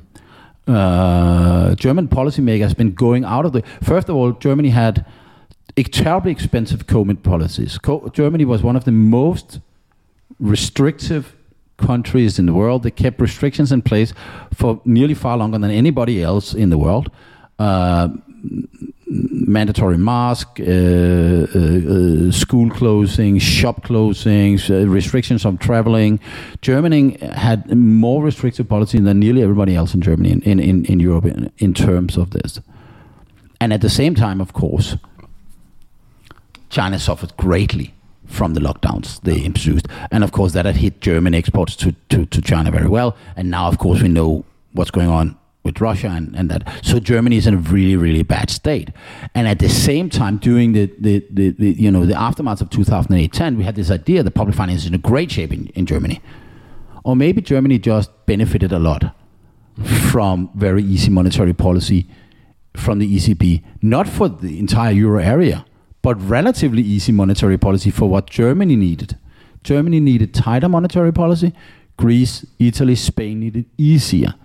Uh, 0.68 1.76
German 1.76 2.08
policymakers 2.08 2.76
been 2.76 2.94
going 2.94 3.24
out 3.24 3.46
of 3.46 3.54
the. 3.54 3.64
First 3.82 4.10
of 4.10 4.16
all, 4.16 4.34
Germany 4.34 4.70
had 4.70 5.06
terribly 5.84 6.32
expensive 6.32 6.88
COVID 6.88 7.24
policies. 7.24 7.78
Co- 7.78 8.10
Germany 8.14 8.46
was 8.46 8.64
one 8.64 8.76
of 8.76 8.84
the 8.84 8.92
most 8.92 9.60
restrictive 10.40 11.36
countries 11.78 12.40
in 12.40 12.48
the 12.48 12.54
world. 12.54 12.84
They 12.84 12.92
kept 12.92 13.22
restrictions 13.22 13.72
in 13.72 13.82
place 13.82 14.14
for 14.54 14.82
nearly 14.84 15.14
far 15.14 15.38
longer 15.38 15.58
than 15.58 15.72
anybody 15.72 16.22
else 16.24 16.54
in 16.54 16.70
the 16.70 16.78
world. 16.78 17.10
Uh, 17.60 18.10
mandatory 19.10 19.98
mask, 19.98 20.60
uh, 20.60 20.64
uh, 20.64 20.68
uh, 20.68 22.32
school 22.32 22.70
closing, 22.70 23.40
shop 23.40 23.84
closings, 23.84 24.70
uh, 24.70 24.88
restrictions 24.88 25.46
on 25.46 25.58
traveling. 25.58 26.20
Germany 26.62 27.18
had 27.34 27.74
more 27.76 28.24
restrictive 28.24 28.68
policy 28.68 29.00
than 29.00 29.20
nearly 29.20 29.42
everybody 29.42 29.76
else 29.76 29.94
in 29.94 30.02
Germany 30.02 30.32
in, 30.32 30.42
in, 30.42 30.60
in, 30.60 30.86
in 30.86 31.00
Europe 31.00 31.26
in, 31.26 31.52
in 31.58 31.74
terms 31.74 32.18
of 32.18 32.32
this. 32.32 32.60
And 33.62 33.74
at 33.74 33.82
the 33.82 33.90
same 33.90 34.14
time, 34.14 34.42
of 34.42 34.54
course, 34.54 34.98
China 36.70 37.00
suffered 37.00 37.36
greatly 37.38 37.94
from 38.26 38.54
the 38.54 38.60
lockdowns 38.60 39.22
they 39.22 39.42
introduced. 39.42 39.88
And 40.12 40.24
of 40.24 40.34
course, 40.34 40.52
that 40.52 40.66
had 40.66 40.76
hit 40.76 41.00
German 41.00 41.34
exports 41.34 41.76
to, 41.78 41.96
to, 42.10 42.26
to 42.26 42.42
China 42.42 42.72
very 42.72 42.90
well. 42.90 43.16
And 43.38 43.50
now, 43.50 43.68
of 43.68 43.78
course, 43.78 44.02
we 44.02 44.10
know 44.10 44.44
what's 44.74 44.92
going 44.92 45.08
on 45.08 45.38
with 45.68 45.80
Russia 45.80 46.08
and, 46.08 46.36
and 46.36 46.50
that. 46.50 46.62
So 46.84 47.00
Germany 47.00 47.38
is 47.38 47.46
in 47.46 47.54
a 47.54 47.58
really, 47.58 47.96
really 47.96 48.24
bad 48.24 48.50
state. 48.50 48.90
And 49.36 49.48
at 49.48 49.60
the 49.60 49.70
same 49.70 50.10
time, 50.10 50.38
during 50.38 50.74
the, 50.74 50.92
the, 50.98 51.24
the, 51.30 51.50
the 51.50 51.70
you 51.74 51.92
know, 51.92 52.06
the 52.08 52.20
aftermath 52.20 52.62
of 52.62 52.70
2008-10, 52.70 53.58
we 53.58 53.64
had 53.64 53.76
this 53.76 53.92
idea 53.92 54.24
that 54.24 54.32
public 54.32 54.56
finance 54.56 54.82
is 54.82 54.88
in 54.88 54.96
a 54.96 55.04
great 55.12 55.30
shape 55.30 55.54
in, 55.54 55.68
in 55.76 55.86
Germany. 55.86 56.22
Or 57.04 57.16
maybe 57.16 57.42
Germany 57.42 57.78
just 57.78 58.10
benefited 58.26 58.72
a 58.72 58.80
lot 58.80 59.16
from 60.12 60.50
very 60.56 60.84
easy 60.84 61.12
monetary 61.12 61.54
policy 61.54 62.08
from 62.76 63.00
the 63.00 63.16
ECB, 63.16 63.64
not 63.82 64.08
for 64.08 64.30
the 64.30 64.60
entire 64.60 64.92
euro 64.92 65.22
area, 65.22 65.66
but 66.02 66.16
relatively 66.22 66.82
easy 66.82 67.12
monetary 67.12 67.58
policy 67.58 67.92
for 67.92 68.10
what 68.10 68.30
Germany 68.30 68.76
needed. 68.76 69.18
Germany 69.64 70.00
needed 70.00 70.34
tighter 70.34 70.70
monetary 70.70 71.12
policy. 71.12 71.54
Greece, 71.98 72.46
Italy, 72.60 72.96
Spain 72.96 73.40
needed 73.40 73.66
easier. 73.78 74.36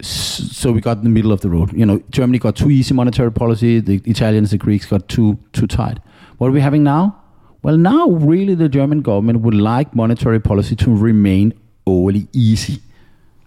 So 0.00 0.72
we 0.72 0.80
got 0.80 0.98
in 0.98 1.04
the 1.04 1.10
middle 1.10 1.32
of 1.32 1.40
the 1.40 1.48
road. 1.48 1.72
You 1.72 1.86
know, 1.86 2.02
Germany 2.10 2.38
got 2.38 2.56
too 2.56 2.70
easy 2.70 2.92
monetary 2.94 3.32
policy. 3.32 3.80
The 3.80 4.02
Italians, 4.04 4.50
the 4.50 4.58
Greeks 4.58 4.86
got 4.86 5.08
too 5.08 5.38
too 5.52 5.66
tight. 5.66 5.98
What 6.38 6.48
are 6.48 6.52
we 6.52 6.60
having 6.60 6.82
now? 6.82 7.22
Well, 7.62 7.78
now 7.78 8.08
really 8.10 8.54
the 8.54 8.68
German 8.68 9.02
government 9.02 9.40
would 9.40 9.54
like 9.54 9.94
monetary 9.94 10.40
policy 10.40 10.76
to 10.76 10.94
remain 10.94 11.54
overly 11.86 12.28
easy. 12.32 12.80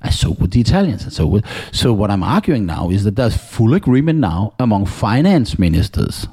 And 0.01 0.13
so 0.13 0.31
would 0.31 0.51
the 0.51 0.61
Italians. 0.61 1.03
And 1.03 1.13
so 1.13 1.27
would, 1.27 1.45
so 1.71 1.93
what 1.93 2.09
I'm 2.09 2.23
arguing 2.23 2.65
now 2.65 2.89
is 2.89 3.03
that 3.03 3.15
there's 3.15 3.37
full 3.37 3.73
agreement 3.73 4.19
now 4.19 4.53
among 4.59 4.85
finance 4.85 5.59
ministers 5.59 6.27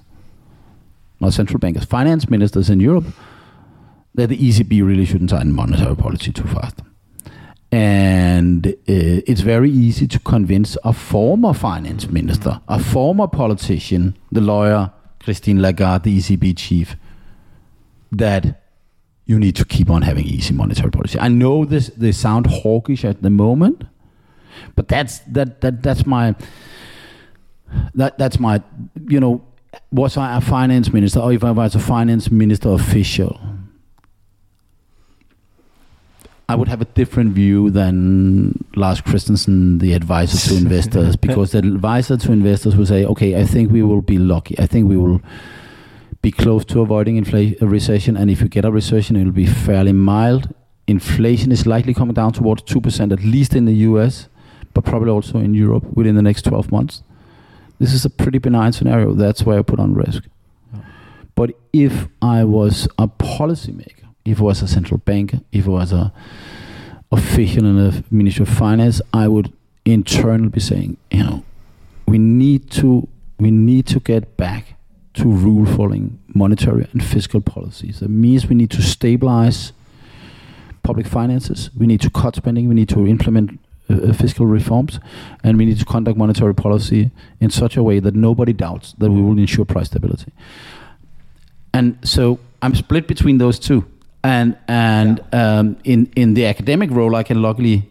not 1.21 1.33
central 1.33 1.59
bankers, 1.59 1.85
finance 1.85 2.29
ministers 2.29 2.71
in 2.71 2.81
Europe, 2.81 3.07
that 4.14 4.29
the 4.29 4.37
ECB 4.37 4.87
really 4.87 5.05
shouldn't 5.05 5.31
tighten 5.31 5.53
monetary 5.53 5.97
policy 5.97 6.33
too 6.33 6.47
fast. 6.49 6.81
And 7.73 8.67
uh, 8.67 8.73
it's 8.87 9.41
very 9.41 9.71
easy 9.71 10.07
to 10.07 10.19
convince 10.21 10.77
a 10.85 10.93
former 10.93 11.53
finance 11.53 12.09
minister, 12.09 12.61
a 12.69 12.79
former 12.79 13.27
politician, 13.27 14.17
the 14.31 14.41
lawyer 14.41 14.93
Christine 15.23 15.61
Lagarde, 15.61 16.05
the 16.05 16.19
ECB 16.19 16.57
chief, 16.57 16.97
that 18.12 18.62
you 19.27 19.39
need 19.39 19.57
to 19.57 19.64
keep 19.64 19.91
on 19.91 20.03
having 20.03 20.25
easy 20.25 20.55
monetary 20.55 20.91
policy. 20.91 21.19
I 21.19 21.29
know 21.29 21.64
this 21.64 21.89
they 21.97 22.12
sound 22.12 22.47
hawkish 22.47 23.05
at 23.05 23.23
the 23.23 23.31
moment, 23.31 23.83
but 24.77 24.87
that's 24.87 25.19
that 25.21 25.61
that 25.61 25.83
that's 25.83 26.07
my 26.07 26.37
that 27.95 28.17
that's 28.19 28.39
my 28.39 28.62
you 29.09 29.19
know 29.19 29.45
was 29.91 30.17
I 30.17 30.37
a 30.37 30.41
finance 30.41 30.93
minister 30.93 31.21
or 31.21 31.33
if 31.33 31.43
I 31.43 31.51
was 31.51 31.75
a 31.75 31.81
finance 31.81 32.31
minister 32.31 32.71
official, 32.71 33.41
I 36.49 36.55
would 36.55 36.69
have 36.69 36.81
a 36.81 36.85
different 36.85 37.33
view 37.33 37.71
than 37.71 38.65
Lars 38.77 39.01
Christensen, 39.01 39.79
the 39.79 39.95
advisor 39.95 40.51
to 40.51 40.57
investors, 40.57 41.17
because 41.27 41.53
the 41.53 41.59
advisor 41.59 42.17
to 42.17 42.33
investors 42.33 42.77
will 42.77 42.87
say, 42.87 43.05
okay, 43.05 43.41
I 43.41 43.45
think 43.45 43.73
we 43.73 43.83
will 43.83 44.03
be 44.03 44.19
lucky. 44.19 44.57
I 44.59 44.67
think 44.67 44.89
we 44.89 44.97
will 44.97 45.21
be 46.23 46.31
close 46.31 46.65
to 46.67 46.81
avoiding 46.81 47.17
inflation, 47.17 47.57
a 47.61 47.67
recession. 47.67 48.17
And 48.17 48.31
if 48.31 48.41
you 48.41 48.49
get 48.49 48.65
a 48.65 48.71
recession, 48.71 49.17
it 49.17 49.25
will 49.25 49.33
be 49.33 49.47
fairly 49.47 49.93
mild. 49.93 50.55
Inflation 50.87 51.51
is 51.51 51.67
likely 51.67 51.95
coming 51.95 52.15
down 52.15 52.33
towards 52.33 52.63
2%, 52.63 53.13
at 53.13 53.25
least 53.25 53.55
in 53.57 53.65
the 53.65 53.75
US, 53.91 54.29
but 54.73 54.85
probably 54.85 55.11
also 55.11 55.39
in 55.39 55.53
Europe 55.53 55.85
within 55.95 56.15
the 56.15 56.23
next 56.23 56.43
12 56.43 56.71
months 56.71 57.03
this 57.79 57.93
is 57.93 58.05
a 58.05 58.11
pretty 58.11 58.39
benign 58.39 58.73
scenario. 58.73 59.13
That's 59.13 59.43
why 59.43 59.59
I 59.59 59.63
put 59.63 59.79
on 59.79 59.95
risk. 59.95 60.25
But 61.35 61.53
if 61.73 62.09
I 62.23 62.45
was 62.45 62.89
a 62.99 63.09
policymaker, 63.09 63.96
if 64.27 64.41
I 64.41 64.45
was 64.45 64.62
a 64.62 64.68
central 64.68 64.99
bank, 64.99 65.35
if 65.53 65.66
I 65.66 65.70
was 65.70 65.93
a 65.93 66.12
official 67.12 67.64
in 67.64 67.77
the 67.77 68.05
Ministry 68.11 68.43
of 68.43 68.49
Finance, 68.49 69.01
I 69.12 69.29
would 69.29 69.53
internally 69.85 70.49
be 70.49 70.61
saying, 70.61 70.97
you 71.11 71.22
know, 71.22 71.45
we 72.07 72.18
need 72.18 72.70
to 72.72 73.09
we 73.39 73.51
need 73.51 73.87
to 73.87 74.01
get 74.01 74.37
back 74.37 74.74
to 75.14 75.24
rule 75.24 75.66
following 75.66 76.18
monetary 76.35 76.87
and 76.93 77.05
fiscal 77.05 77.41
policies. 77.41 78.01
That 78.01 78.11
means 78.11 78.47
we 78.47 78.55
need 78.55 78.70
to 78.72 78.83
stabilize 78.83 79.72
public 80.83 81.07
finances. 81.07 81.70
We 81.77 81.87
need 81.87 82.01
to 82.03 82.11
cut 82.11 82.37
spending. 82.37 82.68
We 82.68 82.74
need 82.74 82.89
to 82.91 83.07
implement 83.07 83.61
uh, 83.89 84.12
fiscal 84.12 84.47
reforms, 84.47 84.99
and 85.43 85.59
we 85.59 85.64
need 85.64 85.79
to 85.79 85.85
conduct 85.85 86.18
monetary 86.18 86.55
policy 86.55 87.11
in 87.41 87.51
such 87.51 87.77
a 87.77 87.83
way 87.83 88.01
that 88.01 88.14
nobody 88.14 88.53
doubts 88.53 88.95
that 88.99 89.11
we 89.11 89.22
will 89.22 89.39
ensure 89.39 89.64
price 89.64 89.87
stability. 89.87 90.33
And 91.72 91.99
so 92.03 92.39
I'm 92.62 92.74
split 92.74 93.07
between 93.07 93.39
those 93.39 93.59
two. 93.59 93.85
And 94.27 94.57
and 94.66 95.20
yeah. 95.33 95.59
um, 95.59 95.77
in 95.85 96.11
in 96.16 96.35
the 96.35 96.47
academic 96.47 96.91
role, 96.91 97.14
I 97.14 97.22
can 97.22 97.41
luckily 97.43 97.89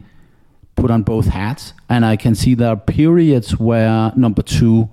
put 0.75 0.91
on 0.91 1.03
both 1.03 1.27
hats, 1.27 1.73
and 1.88 2.05
I 2.05 2.17
can 2.17 2.36
see 2.36 2.55
there 2.55 2.69
are 2.69 2.75
periods 2.75 3.57
where 3.59 4.11
number 4.15 4.41
two 4.41 4.89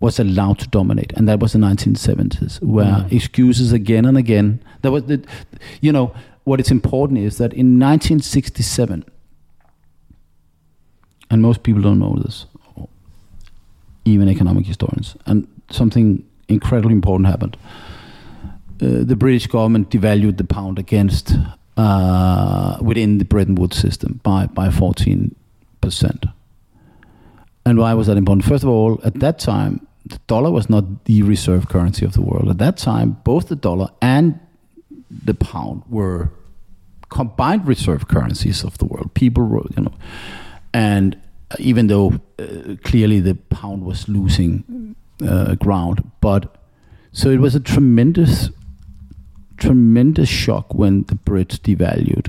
was 0.00 0.18
allowed 0.18 0.58
to 0.58 0.68
dominate, 0.68 1.12
and 1.16 1.28
that 1.28 1.38
was 1.38 1.52
the 1.52 1.58
1970s, 1.58 2.60
where 2.60 2.86
mm. 2.86 3.12
excuses 3.12 3.72
again 3.72 4.04
and 4.04 4.18
again. 4.18 4.60
There 4.82 4.90
was 4.90 5.04
the, 5.04 5.24
you 5.80 5.92
know, 5.92 6.12
what 6.44 6.60
is 6.60 6.70
important 6.70 7.20
is 7.20 7.38
that 7.38 7.52
in 7.52 7.78
1967 7.78 9.04
and 11.30 11.42
most 11.42 11.62
people 11.62 11.82
don't 11.82 11.98
know 11.98 12.16
this, 12.22 12.46
even 14.04 14.28
economic 14.28 14.66
historians. 14.66 15.16
And 15.26 15.48
something 15.70 16.24
incredibly 16.48 16.92
important 16.92 17.26
happened. 17.28 17.56
Uh, 18.80 19.04
the 19.04 19.16
British 19.16 19.46
government 19.46 19.90
devalued 19.90 20.36
the 20.36 20.44
pound 20.44 20.78
against 20.78 21.36
uh, 21.76 22.78
within 22.80 23.18
the 23.18 23.24
Bretton 23.24 23.54
Woods 23.54 23.76
system 23.76 24.20
by 24.22 24.46
by 24.46 24.70
14 24.70 25.34
percent. 25.80 26.26
And 27.66 27.78
why 27.78 27.94
was 27.94 28.06
that 28.08 28.16
important? 28.16 28.44
First 28.44 28.62
of 28.62 28.70
all, 28.70 29.00
at 29.04 29.14
that 29.20 29.38
time, 29.38 29.86
the 30.04 30.18
dollar 30.26 30.50
was 30.50 30.68
not 30.68 31.04
the 31.06 31.22
reserve 31.22 31.68
currency 31.68 32.04
of 32.04 32.12
the 32.12 32.20
world. 32.20 32.50
At 32.50 32.58
that 32.58 32.76
time, 32.76 33.16
both 33.24 33.48
the 33.48 33.56
dollar 33.56 33.88
and 34.02 34.38
the 35.10 35.34
pound 35.34 35.82
were 35.88 36.30
combined 37.08 37.66
reserve 37.66 38.08
currencies 38.08 38.64
of 38.64 38.76
the 38.78 38.84
world. 38.84 39.14
People, 39.14 39.46
were, 39.46 39.62
you 39.76 39.84
know, 39.84 39.94
and 40.72 41.16
even 41.58 41.86
though 41.86 42.20
uh, 42.38 42.76
clearly 42.82 43.20
the 43.20 43.34
pound 43.34 43.84
was 43.84 44.08
losing 44.08 44.96
uh, 45.26 45.54
ground, 45.54 46.10
but 46.20 46.56
so 47.12 47.30
it 47.30 47.38
was 47.38 47.54
a 47.54 47.60
tremendous, 47.60 48.50
tremendous 49.64 50.28
shock 50.28 50.74
when 50.74 51.04
the 51.04 51.14
Brits 51.14 51.58
devalued 51.58 52.28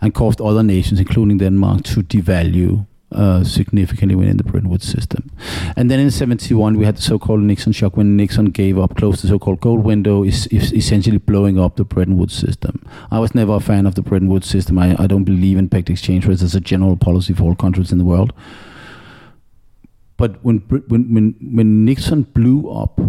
and 0.00 0.14
caused 0.14 0.40
other 0.40 0.62
nations, 0.62 1.00
including 1.00 1.38
Denmark, 1.38 1.82
to 1.84 2.02
devalue 2.02 2.86
uh, 3.12 3.44
significantly 3.44 4.14
within 4.14 4.36
the 4.36 4.44
Bretton 4.44 4.68
Woods 4.68 4.86
system. 4.86 5.30
And 5.76 5.90
then 5.90 6.00
in 6.00 6.10
71, 6.10 6.76
we 6.76 6.84
had 6.84 6.96
the 6.96 7.02
so-called 7.02 7.40
Nixon 7.40 7.72
shock 7.72 7.96
when 7.96 8.16
Nixon 8.16 8.46
gave 8.46 8.78
up, 8.78 8.96
closed 8.96 9.22
the 9.22 9.28
so-called 9.28 9.60
gold 9.60 9.84
window, 9.84 10.24
is, 10.24 10.46
is 10.48 10.72
essentially 10.72 11.18
blowing 11.18 11.58
up 11.58 11.76
the 11.76 11.84
Bretton 11.84 12.18
Woods 12.18 12.34
system. 12.34 12.84
I 13.10 13.18
was 13.18 13.34
never 13.34 13.54
a 13.54 13.60
fan 13.60 13.86
of 13.86 13.94
the 13.94 14.02
Bretton 14.02 14.28
Woods 14.28 14.48
system. 14.48 14.78
I, 14.78 14.96
I 14.98 15.06
don't 15.06 15.24
believe 15.24 15.56
in 15.56 15.68
pegged 15.68 15.90
exchange 15.90 16.26
rates 16.26 16.42
as 16.42 16.54
a 16.54 16.60
general 16.60 16.96
policy 16.96 17.32
for 17.32 17.44
all 17.44 17.54
countries 17.54 17.92
in 17.92 17.98
the 17.98 18.04
world. 18.04 18.32
But 20.16 20.42
when, 20.44 20.58
when, 20.88 21.12
when, 21.12 21.34
when 21.40 21.84
Nixon 21.84 22.22
blew 22.22 22.70
up 22.70 23.00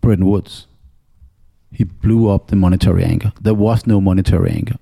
Bretton 0.00 0.26
Woods, 0.26 0.66
he 1.72 1.84
blew 1.84 2.30
up 2.30 2.48
the 2.48 2.56
monetary 2.56 3.04
anchor. 3.04 3.32
There 3.40 3.54
was 3.54 3.86
no 3.86 4.00
monetary 4.00 4.50
anchor 4.50 4.76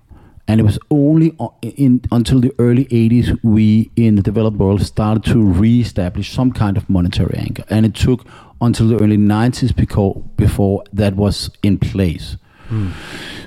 and 0.46 0.60
it 0.60 0.64
was 0.64 0.78
only 0.90 1.34
in, 1.62 2.02
until 2.12 2.38
the 2.40 2.54
early 2.58 2.84
80s 2.86 3.38
we 3.42 3.90
in 3.96 4.16
the 4.16 4.22
developed 4.22 4.58
world 4.58 4.82
started 4.82 5.24
to 5.24 5.42
re-establish 5.42 6.30
some 6.32 6.52
kind 6.52 6.76
of 6.76 6.90
monetary 6.90 7.38
anchor 7.38 7.64
and 7.70 7.86
it 7.86 7.94
took 7.94 8.26
until 8.60 8.88
the 8.88 9.02
early 9.02 9.16
90s 9.16 9.74
because, 9.74 10.20
before 10.36 10.84
that 10.92 11.16
was 11.16 11.50
in 11.62 11.78
place 11.78 12.36
mm. 12.68 12.92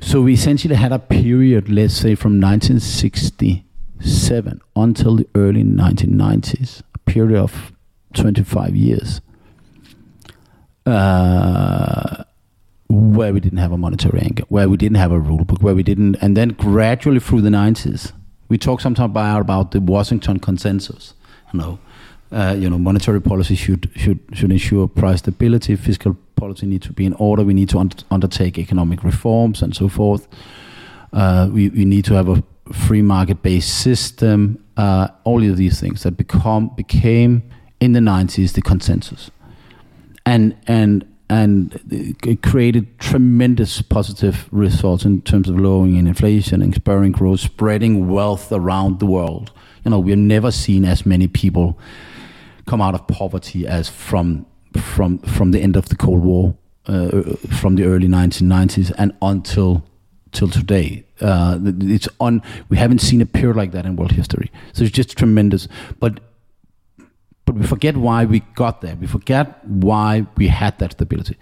so 0.01 0.21
we 0.21 0.33
essentially 0.33 0.75
had 0.75 0.91
a 0.91 0.99
period 0.99 1.69
let's 1.69 1.93
say 1.93 2.15
from 2.15 2.41
1967 2.41 4.61
until 4.75 5.15
the 5.17 5.27
early 5.35 5.63
1990s 5.63 6.81
a 6.95 6.99
period 6.99 7.39
of 7.39 7.71
25 8.13 8.75
years 8.75 9.21
uh, 10.85 12.23
where 12.89 13.33
we 13.33 13.39
didn't 13.39 13.59
have 13.59 13.71
a 13.71 13.77
monetary 13.77 14.21
anchor, 14.21 14.43
where 14.49 14.69
we 14.69 14.77
didn't 14.77 14.97
have 14.97 15.11
a 15.11 15.19
rule 15.19 15.43
book, 15.43 15.61
where 15.61 15.75
we 15.75 15.83
didn't, 15.83 16.15
and 16.21 16.37
then 16.37 16.49
gradually 16.49 17.19
through 17.19 17.41
the 17.41 17.49
90s, 17.49 18.13
we 18.49 18.57
talk 18.57 18.79
sometimes 18.79 19.11
about, 19.11 19.41
about 19.41 19.71
the 19.71 19.81
Washington 19.81 20.39
Consensus. 20.39 21.13
You 21.53 21.59
know, 21.59 21.79
uh, 22.31 22.55
you 22.57 22.69
know, 22.69 22.77
monetary 22.77 23.21
policy 23.21 23.55
should 23.55 23.89
should 23.95 24.19
should 24.33 24.51
ensure 24.51 24.87
price 24.87 25.19
stability. 25.19 25.75
Fiscal 25.75 26.17
policy 26.35 26.65
needs 26.65 26.85
to 26.87 26.93
be 26.93 27.05
in 27.05 27.13
order. 27.13 27.43
We 27.43 27.53
need 27.53 27.69
to 27.69 27.79
un- 27.79 27.91
undertake 28.11 28.57
economic 28.57 29.03
reforms 29.03 29.61
and 29.61 29.75
so 29.75 29.87
forth. 29.87 30.27
Uh, 31.13 31.49
we 31.51 31.69
we 31.69 31.85
need 31.85 32.05
to 32.05 32.13
have 32.15 32.27
a 32.27 32.43
free 32.73 33.01
market 33.01 33.41
based 33.43 33.81
system. 33.81 34.63
Uh, 34.75 35.07
all 35.23 35.43
of 35.43 35.57
these 35.57 35.79
things 35.79 36.03
that 36.03 36.17
become 36.17 36.69
became 36.75 37.43
in 37.79 37.93
the 37.93 37.99
90s 37.99 38.53
the 38.53 38.61
consensus, 38.61 39.31
and 40.25 40.55
and 40.67 41.05
and 41.29 41.79
it 41.89 42.41
created 42.41 42.99
tremendous 42.99 43.81
positive 43.81 44.47
results 44.51 45.03
in 45.03 45.21
terms 45.21 45.49
of 45.49 45.59
lowering 45.59 45.95
inflation 45.97 46.61
and 46.61 46.73
spurring 46.73 47.11
growth, 47.11 47.41
spreading 47.41 48.09
wealth 48.09 48.51
around 48.51 48.99
the 48.99 49.05
world. 49.05 49.51
You 49.83 49.91
know, 49.91 49.99
we've 49.99 50.17
never 50.17 50.51
seen 50.51 50.85
as 50.85 51.05
many 51.05 51.27
people 51.27 51.77
come 52.65 52.81
out 52.81 52.93
of 52.93 53.07
poverty 53.07 53.67
as 53.67 53.89
from 53.89 54.45
from 54.77 55.17
from 55.19 55.51
the 55.51 55.59
end 55.59 55.75
of 55.75 55.89
the 55.89 55.95
Cold 55.95 56.23
War, 56.23 56.55
uh, 56.85 57.23
from 57.59 57.75
the 57.75 57.83
early 57.83 58.07
1990s 58.07 58.93
and 58.97 59.13
until 59.21 59.85
till 60.31 60.49
today. 60.49 61.05
Uh, 61.19 61.59
it's 61.79 62.07
on. 62.19 62.41
We 62.69 62.77
haven't 62.77 62.99
seen 62.99 63.21
a 63.21 63.25
period 63.25 63.57
like 63.57 63.71
that 63.71 63.85
in 63.85 63.95
world 63.95 64.11
history. 64.11 64.51
So 64.73 64.83
it's 64.83 64.93
just 64.93 65.17
tremendous. 65.17 65.67
But 65.99 66.19
but 67.47 67.55
we 67.55 67.65
forget 67.65 67.95
why 67.95 68.25
we 68.25 68.41
got 68.55 68.81
there. 68.81 68.97
We 68.97 69.07
forget 69.07 69.65
why 69.65 70.27
we 70.35 70.49
had 70.49 70.77
that 70.79 70.91
stability. 70.91 71.37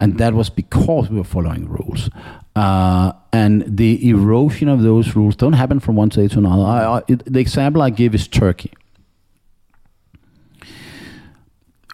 And 0.00 0.18
that 0.18 0.34
was 0.34 0.50
because 0.50 1.08
we 1.08 1.16
were 1.16 1.24
following 1.24 1.68
rules. 1.68 2.10
Uh, 2.56 3.12
and 3.32 3.64
the 3.64 4.10
erosion 4.10 4.68
of 4.68 4.82
those 4.82 5.14
rules 5.14 5.36
don't 5.36 5.52
happen 5.52 5.78
from 5.78 5.94
one 5.94 6.08
day 6.08 6.26
to 6.26 6.38
another. 6.38 6.64
I, 6.64 6.98
I, 6.98 7.02
it, 7.06 7.32
the 7.32 7.38
example 7.38 7.82
I 7.82 7.90
give 7.90 8.16
is 8.16 8.26
Turkey. 8.26 8.72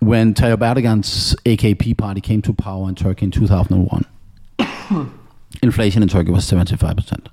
When 0.01 0.33
Tayyip 0.33 0.59
Erdogan's 0.59 1.37
AKP 1.45 1.99
party 1.99 2.23
came 2.23 2.41
to 2.43 2.55
power 2.55 2.89
in 2.89 2.95
Turkey 2.95 3.27
in 3.27 3.31
2001, 3.31 4.07
inflation 5.63 6.03
in 6.03 6.09
Turkey 6.09 6.31
was 6.31 6.51
75%. 6.51 7.27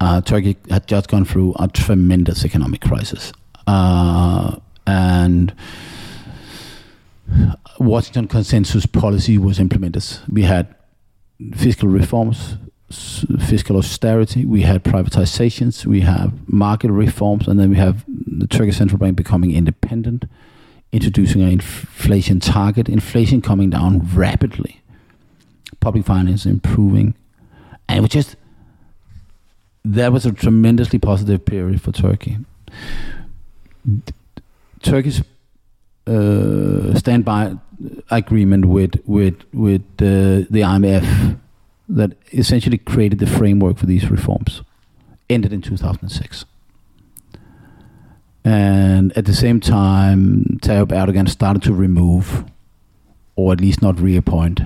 Uh, 0.00 0.20
Turkey 0.22 0.56
had 0.68 0.88
just 0.88 1.08
gone 1.08 1.24
through 1.24 1.54
a 1.60 1.68
tremendous 1.68 2.44
economic 2.44 2.80
crisis. 2.80 3.32
Uh, 3.68 4.56
and 4.86 5.54
Washington 7.78 8.28
consensus 8.28 8.86
policy 8.86 9.38
was 9.38 9.58
implemented. 9.58 10.04
We 10.30 10.42
had 10.42 10.74
fiscal 11.54 11.88
reforms, 11.88 12.56
fiscal 12.90 13.76
austerity, 13.76 14.44
we 14.44 14.62
had 14.62 14.84
privatizations, 14.84 15.86
we 15.86 16.00
have 16.00 16.32
market 16.48 16.90
reforms, 16.90 17.48
and 17.48 17.58
then 17.58 17.70
we 17.70 17.76
have 17.76 18.04
the 18.06 18.46
Turkish 18.46 18.76
central 18.76 18.98
bank 18.98 19.16
becoming 19.16 19.52
independent, 19.52 20.24
introducing 20.92 21.40
an 21.42 21.48
inflation 21.48 22.40
target, 22.40 22.88
inflation 22.88 23.40
coming 23.40 23.70
down 23.70 24.06
rapidly, 24.14 24.82
public 25.78 26.04
finance 26.04 26.44
improving, 26.44 27.14
and 27.88 27.98
it 27.98 28.00
was 28.02 28.10
just 28.10 28.36
that 29.82 30.12
was 30.12 30.26
a 30.26 30.32
tremendously 30.32 30.98
positive 30.98 31.44
period 31.44 31.80
for 31.80 31.92
Turkey. 31.92 32.38
Turkish 34.82 35.20
uh, 36.06 36.94
standby 36.98 37.56
agreement 38.10 38.66
with 38.66 39.00
with 39.06 39.36
with 39.52 39.82
uh, 39.98 40.46
the 40.50 40.62
IMF 40.62 41.38
that 41.88 42.12
essentially 42.32 42.78
created 42.78 43.18
the 43.18 43.26
framework 43.26 43.78
for 43.78 43.86
these 43.86 44.10
reforms 44.10 44.62
ended 45.28 45.52
in 45.52 45.62
2006. 45.62 46.44
And 48.44 49.16
at 49.16 49.26
the 49.26 49.34
same 49.34 49.60
time, 49.60 50.58
Tayyip 50.62 50.88
Erdogan 50.88 51.28
started 51.28 51.62
to 51.64 51.74
remove, 51.74 52.44
or 53.36 53.52
at 53.52 53.60
least 53.60 53.82
not 53.82 54.00
reappoint, 54.00 54.60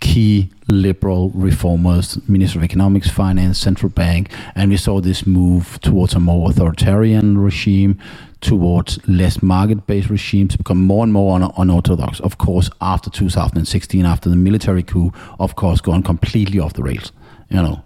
key 0.00 0.50
liberal 0.68 1.30
reformers, 1.30 2.18
Minister 2.28 2.58
of 2.58 2.64
Economics, 2.64 3.08
Finance, 3.08 3.58
Central 3.58 3.88
Bank, 3.88 4.30
and 4.54 4.70
we 4.70 4.76
saw 4.76 5.00
this 5.00 5.26
move 5.26 5.80
towards 5.80 6.14
a 6.14 6.20
more 6.20 6.50
authoritarian 6.50 7.38
regime, 7.38 7.98
towards 8.42 8.98
less 9.08 9.42
market-based 9.42 10.10
regimes, 10.10 10.56
become 10.56 10.84
more 10.84 11.04
and 11.04 11.12
more 11.12 11.36
un- 11.36 11.52
unorthodox. 11.56 12.20
Of 12.20 12.38
course, 12.38 12.68
after 12.80 13.08
2016, 13.08 14.04
after 14.04 14.28
the 14.28 14.36
military 14.36 14.82
coup, 14.82 15.12
of 15.38 15.56
course, 15.56 15.80
gone 15.80 16.02
completely 16.02 16.58
off 16.58 16.74
the 16.74 16.82
rails. 16.82 17.12
You 17.48 17.56
know, 17.56 17.84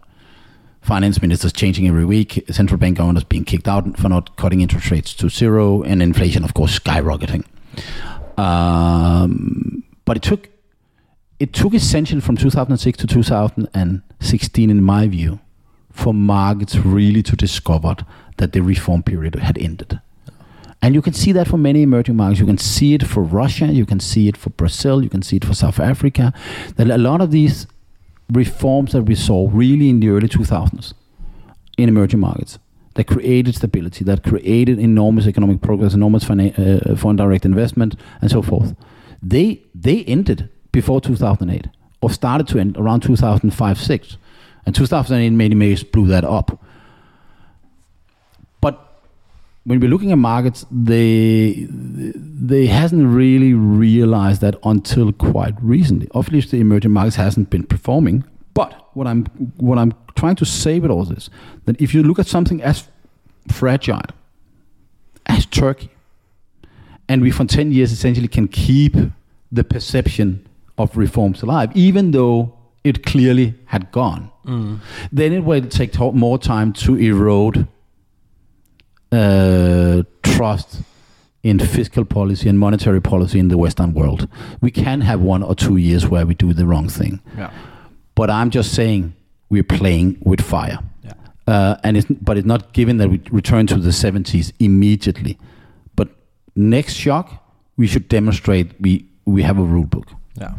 finance 0.81 1.21
ministers 1.23 1.53
changing 1.53 1.87
every 1.87 2.05
week, 2.05 2.45
central 2.51 2.79
bank 2.79 2.99
governors 2.99 3.25
being 3.25 3.45
kicked 3.45 3.69
out 3.69 3.97
for 3.99 4.09
not 4.09 4.37
cutting 4.37 4.61
interest 4.61 4.91
rates 4.91 5.15
to 5.15 5.29
zero, 5.29 5.83
and 5.83 6.03
inflation, 6.03 6.43
of 6.43 6.55
course, 6.55 6.79
skyrocketing. 6.79 7.45
Um, 8.39 9.85
but 10.05 10.17
it 10.17 10.23
took 10.23 10.49
it 11.39 11.53
took 11.53 11.75
essentially 11.75 12.23
from 12.23 12.39
2006 12.39 12.99
to 12.99 13.07
2016, 13.07 14.71
in 14.71 14.83
my 14.83 15.07
view, 15.07 15.39
for 15.93 16.15
markets 16.15 16.77
really 16.77 17.23
to 17.23 17.37
discover 17.37 17.97
that 18.39 18.53
the 18.53 18.61
reform 18.61 19.03
period 19.03 19.35
had 19.35 19.59
ended. 19.59 20.01
And 20.83 20.95
you 20.95 21.03
can 21.03 21.13
see 21.13 21.33
that 21.33 21.49
for 21.49 21.57
many 21.57 21.83
emerging 21.83 22.17
markets. 22.17 22.41
You 22.41 22.47
can 22.47 22.59
see 22.59 22.95
it 22.95 23.07
for 23.07 23.23
Russia, 23.23 23.67
you 23.67 23.87
can 23.87 24.01
see 24.01 24.29
it 24.29 24.37
for 24.37 24.51
Brazil, 24.51 25.03
you 25.03 25.09
can 25.09 25.23
see 25.23 25.37
it 25.37 25.45
for 25.45 25.55
South 25.55 25.81
Africa. 25.81 26.33
That 26.77 26.91
a 26.91 26.99
lot 26.99 27.21
of 27.21 27.31
these 27.31 27.67
reforms 28.31 28.93
that 28.93 29.03
we 29.03 29.15
saw 29.15 29.49
really 29.53 29.89
in 29.89 30.01
the 30.01 30.11
early 30.11 30.29
2000s 30.29 30.93
in 31.79 31.89
emerging 31.89 32.21
markets 32.21 32.59
that 32.95 33.05
created 33.05 33.55
stability, 33.55 34.05
that 34.05 34.23
created 34.23 34.79
enormous 34.79 35.27
economic 35.27 35.61
progress, 35.61 35.95
enormous 35.95 36.29
uh, 36.29 36.97
foreign 36.97 37.17
direct 37.17 37.45
investment, 37.45 37.95
and 38.21 38.31
so 38.31 38.43
forth. 38.43 38.75
They 39.23 39.63
they 39.75 40.05
ended 40.05 40.49
before 40.73 41.01
2008 41.01 41.69
or 42.01 42.11
started 42.11 42.49
to 42.49 42.59
end 42.59 42.77
around 42.77 43.01
2005 43.01 43.79
6 43.81 44.17
and 44.67 44.75
2008 44.75 45.31
many 45.31 45.55
Mays 45.55 45.83
blew 45.83 46.07
that 46.07 46.25
up 46.25 46.63
when 49.67 49.81
we're 49.81 49.91
looking 49.91 50.13
at 50.13 50.19
markets 50.19 50.65
they 50.71 51.67
they 51.69 52.67
hasn't 52.67 53.05
really 53.05 53.53
realized 53.53 54.41
that 54.41 54.55
until 54.63 55.13
quite 55.13 55.55
recently. 55.61 56.09
Obviously, 56.15 56.59
the 56.59 56.61
emerging 56.61 56.93
markets 56.93 57.17
hasn't 57.17 57.51
been 57.51 57.65
performing. 57.65 58.25
But 58.55 58.89
what 58.95 59.07
I'm 59.09 59.25
what 59.57 59.79
I'm 59.79 59.93
trying 60.15 60.37
to 60.37 60.45
say 60.45 60.79
with 60.79 60.91
all 60.91 61.05
this, 61.05 61.29
that 61.65 61.81
if 61.81 61.93
you 61.93 62.03
look 62.05 62.19
at 62.19 62.27
something 62.27 62.63
as 62.63 62.89
fragile 63.53 64.07
as 65.27 65.47
Turkey, 65.47 65.91
and 67.09 67.21
we 67.21 67.33
for 67.33 67.45
ten 67.45 67.73
years 67.73 67.91
essentially 67.91 68.29
can 68.29 68.47
keep 68.47 68.95
the 69.51 69.65
perception 69.65 70.47
of 70.79 70.97
reforms 70.97 71.43
alive, 71.43 71.71
even 71.75 72.13
though 72.13 72.57
it 72.85 73.05
clearly 73.05 73.55
had 73.65 73.91
gone, 73.91 74.31
mm. 74.45 74.79
then 75.11 75.33
it 75.33 75.41
will 75.41 75.63
take 75.63 75.93
to- 75.93 76.13
more 76.13 76.39
time 76.39 76.73
to 76.73 76.95
erode 76.95 77.67
uh, 79.13 80.03
trust 80.23 80.83
in 81.43 81.59
fiscal 81.61 82.05
policy 82.05 82.49
and 82.49 82.59
monetary 82.59 83.01
policy 83.01 83.39
in 83.39 83.49
the 83.49 83.57
Western 83.57 83.95
world. 83.95 84.29
We 84.61 84.71
can 84.71 85.01
have 85.03 85.21
one 85.21 85.43
or 85.45 85.55
two 85.55 85.77
years 85.77 86.07
where 86.09 86.27
we 86.27 86.35
do 86.35 86.53
the 86.53 86.67
wrong 86.67 86.89
thing. 86.89 87.21
Yeah. 87.37 87.53
But 88.17 88.31
I'm 88.31 88.51
just 88.51 88.75
saying 88.75 89.15
we're 89.49 89.63
playing 89.63 90.19
with 90.23 90.41
fire. 90.41 90.81
Yeah. 91.05 91.13
Uh, 91.47 91.77
and 91.85 91.97
it's, 91.97 92.07
but 92.21 92.37
it's 92.37 92.47
not 92.47 92.73
given 92.73 92.97
that 92.97 93.11
we 93.11 93.21
return 93.31 93.69
to 93.69 93.77
the 93.77 93.91
70s 93.91 94.53
immediately. 94.59 95.39
But 95.95 96.09
next 96.57 96.95
shock, 96.95 97.45
we 97.77 97.87
should 97.87 98.09
demonstrate 98.09 98.73
we, 98.81 99.07
we 99.25 99.43
have 99.43 99.59
a 99.59 99.63
rule 99.63 99.85
book. 99.85 100.09
Yeah. 100.35 100.55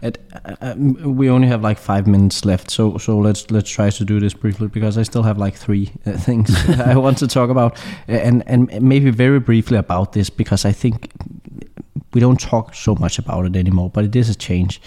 It, 0.00 0.18
uh, 0.44 0.56
um, 0.60 1.16
we 1.16 1.28
only 1.30 1.48
have 1.48 1.62
like 1.62 1.78
five 1.78 2.06
minutes 2.06 2.44
left, 2.44 2.70
so 2.70 2.98
so 2.98 3.18
let's 3.18 3.50
let's 3.50 3.68
try 3.70 3.90
to 3.90 4.04
do 4.04 4.20
this 4.20 4.34
briefly 4.34 4.68
because 4.68 4.96
I 5.00 5.02
still 5.04 5.22
have 5.24 5.38
like 5.38 5.56
three 5.56 5.90
uh, 6.06 6.12
things 6.26 6.50
I 6.80 6.94
want 6.96 7.18
to 7.18 7.26
talk 7.26 7.50
about, 7.50 7.76
and 8.08 8.42
and 8.46 8.70
maybe 8.82 9.10
very 9.10 9.40
briefly 9.40 9.76
about 9.78 10.12
this 10.12 10.30
because 10.30 10.64
I 10.68 10.72
think 10.72 11.10
we 12.14 12.20
don't 12.20 12.40
talk 12.40 12.74
so 12.74 12.94
much 12.94 13.18
about 13.18 13.44
it 13.46 13.56
anymore, 13.56 13.90
but 13.90 14.04
it 14.04 14.14
is 14.16 14.28
a 14.30 14.34
change. 14.34 14.80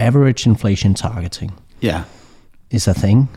Average 0.00 0.46
inflation 0.46 0.94
targeting 0.94 1.52
Yeah. 1.80 2.04
is 2.70 2.88
a 2.88 2.94
thing 2.94 3.28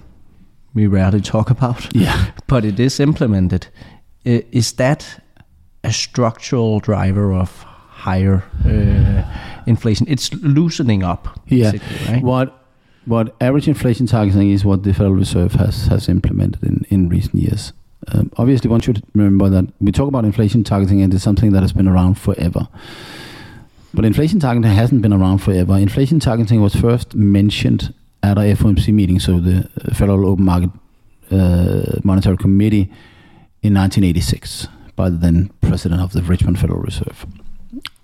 we 0.74 0.88
rarely 0.88 1.22
talk 1.22 1.50
about, 1.50 1.88
Yeah. 1.96 2.32
but 2.48 2.64
it 2.66 2.80
is 2.80 3.00
implemented. 3.00 3.68
Is 4.24 4.74
that 4.74 5.20
a 5.84 5.92
structural 5.92 6.80
driver 6.80 7.34
of 7.34 7.66
higher 8.06 8.44
uh, 8.66 9.55
inflation? 9.66 10.06
It's 10.10 10.34
loosening 10.34 11.04
up, 11.04 11.40
Yeah. 11.48 11.72
right? 12.10 12.22
What 12.24 12.62
what 13.06 13.36
average 13.40 13.68
inflation 13.68 14.08
targeting 14.08 14.50
is 14.52 14.66
what 14.66 14.82
the 14.84 14.92
Federal 14.94 15.14
Reserve 15.16 15.54
has 15.54 15.88
has 15.88 16.10
implemented 16.10 16.64
in, 16.64 16.86
in 16.90 17.10
recent 17.10 17.36
years. 17.36 17.72
Um, 18.08 18.32
obviously, 18.38 18.70
one 18.70 18.82
should 18.82 19.04
remember 19.14 19.50
that 19.50 19.66
we 19.80 19.92
talk 19.92 20.08
about 20.08 20.26
inflation 20.26 20.64
targeting, 20.64 21.02
and 21.02 21.14
it's 21.14 21.24
something 21.24 21.52
that 21.54 21.62
has 21.62 21.74
been 21.74 21.88
around 21.88 22.16
forever. 22.16 22.68
But 23.94 24.06
inflation 24.06 24.40
targeting 24.40 24.70
hasn't 24.72 25.02
been 25.02 25.14
around 25.14 25.40
forever. 25.40 25.78
Inflation 25.78 26.20
targeting 26.20 26.62
was 26.62 26.76
first 26.76 27.16
mentioned 27.16 27.94
at 28.22 28.38
a 28.38 28.42
FOMC 28.56 28.94
meeting, 28.94 29.20
so 29.20 29.40
the 29.40 29.70
Federal 29.94 30.28
Open 30.28 30.46
Market 30.46 30.70
uh, 31.32 32.00
Monetary 32.04 32.38
Committee 32.38 32.92
in 33.64 33.74
1986 33.74 34.68
by 34.96 35.10
the 35.10 35.18
then 35.18 35.50
president 35.62 36.02
of 36.02 36.12
the 36.14 36.22
Richmond 36.22 36.60
Federal 36.60 36.80
Reserve. 36.82 37.26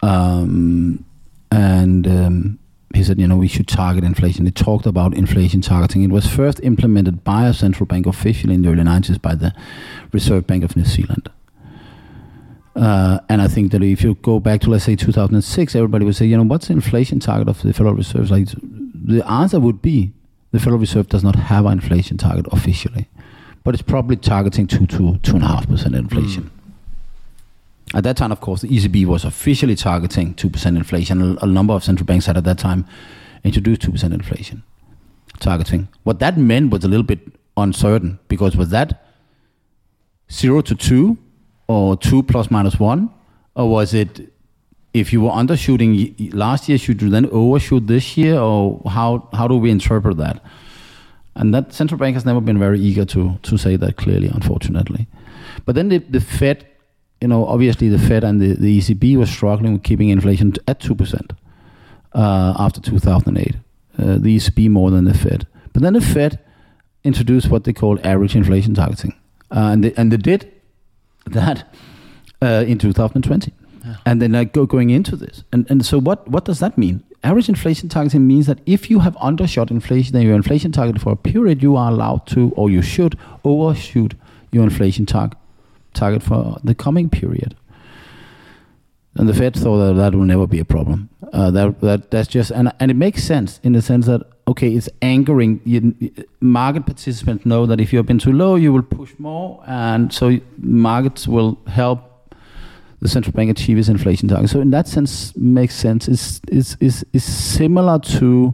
Um, 0.01 1.05
and 1.51 2.07
um, 2.07 2.59
he 2.93 3.03
said, 3.03 3.19
you 3.19 3.27
know, 3.27 3.37
we 3.37 3.47
should 3.47 3.67
target 3.67 4.03
inflation. 4.03 4.45
They 4.45 4.51
talked 4.51 4.85
about 4.85 5.13
inflation 5.13 5.61
targeting. 5.61 6.03
It 6.03 6.11
was 6.11 6.27
first 6.27 6.59
implemented 6.63 7.23
by 7.23 7.47
a 7.47 7.53
central 7.53 7.85
bank 7.85 8.05
officially 8.05 8.55
in 8.55 8.61
the 8.61 8.69
early 8.69 8.83
90s 8.83 9.21
by 9.21 9.35
the 9.35 9.53
Reserve 10.11 10.47
Bank 10.47 10.63
of 10.63 10.75
New 10.75 10.85
Zealand. 10.85 11.29
Uh, 12.75 13.19
and 13.27 13.41
I 13.41 13.47
think 13.47 13.71
that 13.73 13.83
if 13.83 14.01
you 14.01 14.15
go 14.15 14.39
back 14.39 14.61
to, 14.61 14.69
let's 14.69 14.85
say, 14.85 14.95
2006, 14.95 15.75
everybody 15.75 16.05
would 16.05 16.15
say, 16.15 16.25
you 16.25 16.37
know, 16.37 16.43
what's 16.43 16.67
the 16.67 16.73
inflation 16.73 17.19
target 17.19 17.49
of 17.49 17.61
the 17.61 17.73
Federal 17.73 17.95
Reserve? 17.95 18.31
Like, 18.31 18.47
the 18.53 19.21
answer 19.29 19.59
would 19.59 19.81
be 19.81 20.13
the 20.51 20.59
Federal 20.59 20.79
Reserve 20.79 21.07
does 21.07 21.23
not 21.23 21.35
have 21.35 21.65
an 21.65 21.73
inflation 21.73 22.17
target 22.17 22.45
officially, 22.51 23.09
but 23.63 23.73
it's 23.73 23.83
probably 23.83 24.15
targeting 24.15 24.67
2 24.67 24.87
to 24.87 24.97
2.5% 24.97 25.97
inflation. 25.97 26.49
At 27.93 28.03
that 28.03 28.17
time, 28.17 28.31
of 28.31 28.39
course, 28.39 28.61
the 28.61 28.69
ECB 28.69 29.05
was 29.05 29.25
officially 29.25 29.75
targeting 29.75 30.33
2% 30.35 30.77
inflation. 30.77 31.37
A, 31.41 31.45
number 31.45 31.73
of 31.73 31.83
central 31.83 32.05
banks 32.05 32.25
had 32.25 32.37
at 32.37 32.45
that 32.45 32.57
time 32.57 32.85
introduced 33.43 33.81
2% 33.81 34.13
inflation 34.13 34.63
targeting. 35.39 35.89
What 36.03 36.19
that 36.19 36.37
meant 36.37 36.71
was 36.71 36.83
a 36.83 36.87
little 36.87 37.03
bit 37.03 37.19
uncertain 37.57 38.19
because 38.27 38.55
was 38.55 38.69
that 38.69 39.05
0 40.31 40.61
to 40.61 40.75
2 40.75 41.17
or 41.67 41.97
2 41.97 42.23
plus 42.23 42.49
minus 42.49 42.79
1? 42.79 43.09
Or 43.55 43.69
was 43.69 43.93
it 43.93 44.31
if 44.93 45.13
you 45.13 45.21
were 45.21 45.29
undershooting 45.29 46.33
last 46.33 46.67
year, 46.67 46.77
should 46.77 47.01
you 47.01 47.09
then 47.09 47.27
overshoot 47.27 47.87
this 47.87 48.17
year? 48.17 48.37
Or 48.37 48.81
how, 48.89 49.29
how 49.33 49.47
do 49.47 49.55
we 49.55 49.71
interpret 49.71 50.17
that? 50.17 50.43
And 51.35 51.53
that 51.53 51.73
central 51.73 51.97
bank 51.97 52.15
has 52.15 52.25
never 52.25 52.41
been 52.41 52.59
very 52.59 52.79
eager 52.79 53.05
to, 53.05 53.39
to 53.41 53.57
say 53.57 53.77
that 53.77 53.95
clearly, 53.95 54.27
unfortunately. 54.27 55.07
But 55.65 55.75
then 55.75 55.89
the, 55.89 55.99
the 55.99 56.19
Fed, 56.19 56.67
you 57.21 57.27
know, 57.27 57.45
obviously 57.45 57.87
the 57.87 57.99
Fed 57.99 58.23
and 58.23 58.41
the, 58.41 58.53
the 58.53 58.79
ECB 58.79 59.15
was 59.15 59.29
struggling 59.29 59.73
with 59.73 59.83
keeping 59.83 60.09
inflation 60.09 60.53
at 60.67 60.79
2% 60.79 61.31
uh, 62.13 62.53
after 62.57 62.81
2008. 62.81 63.55
Uh, 63.97 64.17
the 64.17 64.37
ECB 64.37 64.69
more 64.69 64.89
than 64.89 65.05
the 65.05 65.13
Fed. 65.13 65.47
But 65.71 65.83
then 65.83 65.93
the 65.93 66.01
Fed 66.01 66.39
introduced 67.03 67.49
what 67.49 67.63
they 67.63 67.73
call 67.73 67.99
average 68.03 68.35
inflation 68.35 68.73
targeting. 68.73 69.13
Uh, 69.51 69.69
and, 69.71 69.83
they, 69.83 69.93
and 69.93 70.11
they 70.11 70.17
did 70.17 70.51
that 71.27 71.71
uh, 72.41 72.65
in 72.67 72.79
2020. 72.79 73.53
And 74.05 74.21
then 74.21 74.31
like 74.31 74.53
go, 74.53 74.65
going 74.65 74.89
into 74.89 75.15
this. 75.15 75.43
And, 75.51 75.69
and 75.69 75.85
so 75.85 75.99
what, 75.99 76.27
what 76.27 76.45
does 76.45 76.59
that 76.59 76.77
mean? 76.77 77.03
Average 77.23 77.49
inflation 77.49 77.89
targeting 77.89 78.27
means 78.27 78.47
that 78.47 78.59
if 78.65 78.89
you 78.89 78.99
have 78.99 79.15
undershot 79.17 79.69
inflation 79.69 80.15
and 80.15 80.25
your 80.25 80.35
inflation 80.35 80.71
target 80.71 81.01
for 81.01 81.11
a 81.11 81.15
period, 81.15 81.61
you 81.61 81.75
are 81.75 81.91
allowed 81.91 82.25
to, 82.27 82.51
or 82.55 82.69
you 82.69 82.81
should, 82.81 83.17
overshoot 83.43 84.15
your 84.51 84.63
inflation 84.63 85.05
target 85.05 85.37
target 85.93 86.23
for 86.23 86.57
the 86.63 86.75
coming 86.75 87.09
period. 87.09 87.55
And 89.15 89.27
the 89.27 89.33
Fed 89.33 89.55
thought 89.55 89.77
that 89.85 89.93
that 89.95 90.15
will 90.15 90.25
never 90.25 90.47
be 90.47 90.59
a 90.59 90.65
problem. 90.65 91.09
Uh, 91.33 91.51
that, 91.51 91.81
that 91.81 92.11
that's 92.11 92.29
just 92.29 92.49
and 92.51 92.71
and 92.79 92.89
it 92.89 92.93
makes 92.93 93.23
sense 93.23 93.59
in 93.61 93.73
the 93.73 93.81
sense 93.81 94.05
that 94.05 94.21
okay, 94.47 94.73
it's 94.73 94.89
anchoring. 95.01 95.59
You, 95.65 96.11
market 96.39 96.85
participants 96.85 97.45
know 97.45 97.65
that 97.65 97.81
if 97.81 97.91
you've 97.91 98.05
been 98.05 98.19
too 98.19 98.31
low, 98.31 98.55
you 98.55 98.71
will 98.71 98.83
push 98.83 99.13
more, 99.17 99.63
and 99.67 100.13
so 100.13 100.39
markets 100.57 101.27
will 101.27 101.59
help 101.67 101.99
the 103.01 103.07
central 103.07 103.33
bank 103.33 103.49
achieve 103.49 103.77
its 103.77 103.89
inflation 103.89 104.29
target. 104.29 104.49
So 104.49 104.61
in 104.61 104.71
that 104.71 104.87
sense, 104.87 105.35
makes 105.35 105.75
sense. 105.75 106.07
It's 106.07 106.39
is 106.47 106.77
is 106.79 107.23
similar 107.23 107.99
to 107.99 108.53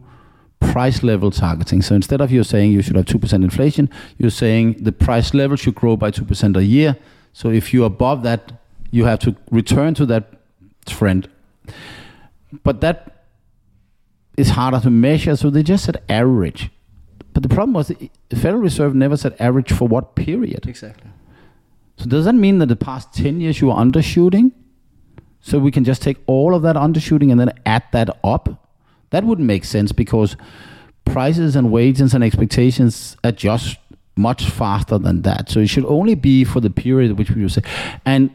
price 0.59 1.03
level 1.03 1.29
targeting. 1.29 1.81
So 1.83 1.93
instead 1.93 2.19
of 2.19 2.31
you 2.31 2.43
saying 2.43 2.71
you 2.71 2.81
should 2.81 2.95
have 2.95 3.05
two 3.05 3.19
percent 3.19 3.43
inflation, 3.43 3.89
you're 4.17 4.31
saying 4.31 4.77
the 4.83 4.91
price 4.91 5.33
level 5.33 5.55
should 5.55 5.75
grow 5.75 5.97
by 5.97 6.11
two 6.11 6.25
percent 6.25 6.57
a 6.57 6.63
year. 6.63 6.97
So 7.33 7.49
if 7.49 7.73
you're 7.73 7.85
above 7.85 8.23
that, 8.23 8.53
you 8.91 9.05
have 9.05 9.19
to 9.19 9.35
return 9.51 9.93
to 9.95 10.05
that 10.07 10.33
trend. 10.85 11.29
But 12.63 12.81
that 12.81 13.25
is 14.37 14.51
harder 14.51 14.79
to 14.79 14.89
measure, 14.89 15.35
so 15.35 15.49
they 15.49 15.63
just 15.63 15.85
said 15.85 16.01
average. 16.07 16.69
But 17.33 17.43
the 17.43 17.49
problem 17.49 17.73
was 17.73 17.89
the 17.89 18.35
Federal 18.35 18.61
Reserve 18.61 18.95
never 18.95 19.17
said 19.17 19.35
average 19.39 19.71
for 19.71 19.87
what 19.87 20.15
period. 20.15 20.67
Exactly. 20.67 21.11
So 21.97 22.05
does 22.05 22.25
that 22.25 22.33
mean 22.33 22.59
that 22.59 22.67
the 22.67 22.75
past 22.75 23.13
10 23.13 23.41
years 23.41 23.59
you 23.59 23.67
were 23.67 23.73
undershooting? 23.73 24.51
So 25.41 25.59
we 25.59 25.71
can 25.71 25.83
just 25.83 26.01
take 26.01 26.17
all 26.25 26.53
of 26.53 26.61
that 26.63 26.75
undershooting 26.75 27.31
and 27.31 27.39
then 27.39 27.51
add 27.65 27.83
that 27.91 28.09
up? 28.23 28.69
That 29.09 29.23
wouldn't 29.23 29.47
make 29.47 29.65
sense 29.65 29.91
because 29.91 30.35
prices 31.05 31.55
and 31.55 31.71
wages 31.71 32.13
and 32.13 32.23
expectations 32.23 33.17
adjust 33.23 33.77
much 34.17 34.49
faster 34.49 34.97
than 34.97 35.21
that. 35.23 35.49
So 35.49 35.59
it 35.59 35.67
should 35.67 35.85
only 35.85 36.15
be 36.15 36.43
for 36.43 36.59
the 36.59 36.69
period 36.69 37.17
which 37.17 37.31
we 37.31 37.41
will 37.41 37.49
say. 37.49 37.61
And 38.05 38.29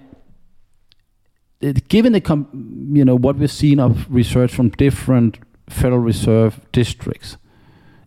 it- 1.61 1.89
given 1.89 2.13
the 2.13 2.21
com- 2.21 2.49
you 2.93 3.05
know 3.05 3.17
what 3.17 3.37
we've 3.37 3.51
seen 3.51 3.81
of 3.81 4.07
research 4.13 4.55
from 4.55 4.71
different 4.71 5.39
Federal 5.69 6.01
Reserve 6.01 6.61
districts, 6.73 7.37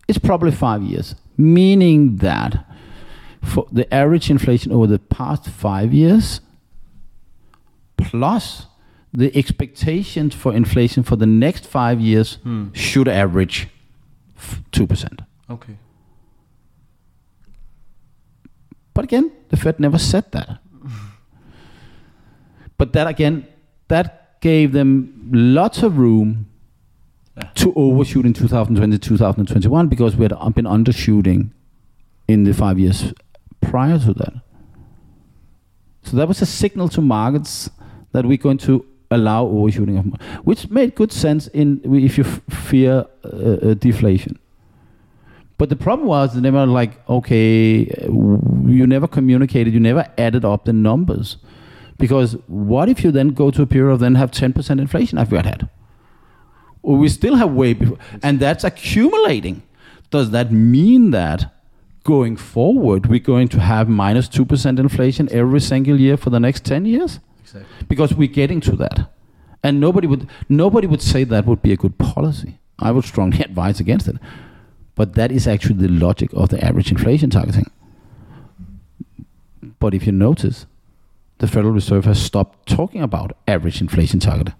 it's 0.08 0.18
probably 0.18 0.52
five 0.52 0.82
years, 0.82 1.14
meaning 1.36 2.16
that 2.16 2.64
for 3.42 3.66
the 3.72 3.92
average 3.92 4.30
inflation 4.30 4.72
over 4.72 4.86
the 4.86 4.98
past 4.98 5.48
five 5.48 5.92
years 5.94 6.40
plus 7.96 8.66
the 9.12 9.34
expectations 9.36 10.34
for 10.34 10.54
inflation 10.54 11.02
for 11.02 11.16
the 11.16 11.26
next 11.26 11.66
five 11.66 12.00
years 12.00 12.34
hmm. 12.42 12.72
should 12.72 13.08
average 13.08 13.68
2%. 14.72 15.24
Okay. 15.48 15.76
But 18.96 19.04
again, 19.04 19.30
the 19.50 19.56
Fed 19.58 19.78
never 19.78 19.98
said 19.98 20.24
that. 20.32 20.58
but 22.78 22.92
that 22.94 23.06
again, 23.06 23.46
that 23.88 24.40
gave 24.40 24.72
them 24.72 25.30
lots 25.32 25.82
of 25.82 25.98
room 25.98 26.46
Yeah. 27.36 27.50
to 27.56 27.72
overshoot 27.74 28.24
in 28.24 28.32
2020, 28.32 28.98
2021 28.98 29.88
because 29.88 30.16
we 30.16 30.22
had 30.24 30.32
been 30.54 30.64
undershooting 30.64 31.50
in 32.26 32.44
the 32.44 32.54
five 32.54 32.78
years 32.78 33.12
prior 33.60 33.98
to 33.98 34.14
that. 34.14 34.34
So 36.02 36.16
that 36.16 36.26
was 36.28 36.40
a 36.40 36.46
signal 36.46 36.88
to 36.90 37.00
markets 37.02 37.68
that 38.12 38.24
we're 38.24 38.38
going 38.38 38.58
to 38.58 38.84
allow 39.10 39.44
overshooting 39.46 39.98
of 39.98 40.06
which 40.44 40.70
made 40.70 40.94
good 40.94 41.12
sense 41.12 41.48
in 41.48 41.80
if 41.84 42.16
you 42.18 42.24
f- 42.24 42.40
fear 42.48 43.04
uh, 43.24 43.28
uh, 43.28 43.74
deflation. 43.74 44.38
But 45.58 45.70
the 45.70 45.76
problem 45.76 46.06
was 46.06 46.34
they 46.34 46.50
were 46.50 46.66
like, 46.66 47.08
okay, 47.08 47.86
you 48.06 48.86
never 48.86 49.08
communicated, 49.08 49.72
you 49.72 49.80
never 49.80 50.06
added 50.18 50.44
up 50.44 50.66
the 50.66 50.72
numbers. 50.72 51.38
Because 51.98 52.32
what 52.46 52.90
if 52.90 53.02
you 53.02 53.10
then 53.10 53.28
go 53.28 53.50
to 53.50 53.62
a 53.62 53.66
period 53.66 53.92
of 53.92 54.00
then 54.00 54.16
have 54.16 54.30
10% 54.30 54.80
inflation 54.80 55.16
like 55.16 55.30
we 55.30 55.38
had 55.38 55.68
we 56.86 57.08
still 57.08 57.34
have 57.34 57.52
way 57.52 57.72
before, 57.72 57.98
and 58.22 58.38
that's 58.38 58.62
accumulating. 58.62 59.62
Does 60.10 60.30
that 60.30 60.52
mean 60.52 61.10
that 61.10 61.52
going 62.04 62.36
forward 62.36 63.06
we're 63.06 63.18
going 63.18 63.48
to 63.48 63.60
have 63.60 63.88
minus 63.88 64.28
2% 64.28 64.78
inflation 64.78 65.28
every 65.32 65.60
single 65.60 65.98
year 65.98 66.16
for 66.16 66.30
the 66.30 66.38
next 66.38 66.64
10 66.64 66.86
years? 66.86 67.18
Exactly. 67.40 67.86
Because 67.88 68.14
we're 68.14 68.28
getting 68.28 68.60
to 68.60 68.76
that. 68.76 69.10
And 69.64 69.80
nobody 69.80 70.06
would, 70.06 70.28
nobody 70.48 70.86
would 70.86 71.02
say 71.02 71.24
that 71.24 71.44
would 71.46 71.60
be 71.60 71.72
a 71.72 71.76
good 71.76 71.98
policy. 71.98 72.60
I 72.78 72.92
would 72.92 73.04
strongly 73.04 73.40
advise 73.44 73.80
against 73.80 74.06
it. 74.06 74.16
But 74.96 75.14
that 75.14 75.30
is 75.30 75.46
actually 75.46 75.86
the 75.86 75.92
logic 75.92 76.30
of 76.32 76.48
the 76.48 76.62
average 76.64 76.90
inflation 76.90 77.30
targeting. 77.30 77.70
But 79.78 79.94
if 79.94 80.06
you 80.06 80.12
notice, 80.12 80.66
the 81.38 81.46
Federal 81.46 81.74
Reserve 81.74 82.06
has 82.06 82.20
stopped 82.20 82.68
talking 82.68 83.02
about 83.02 83.36
average 83.46 83.80
inflation 83.80 84.18
target. 84.18 84.54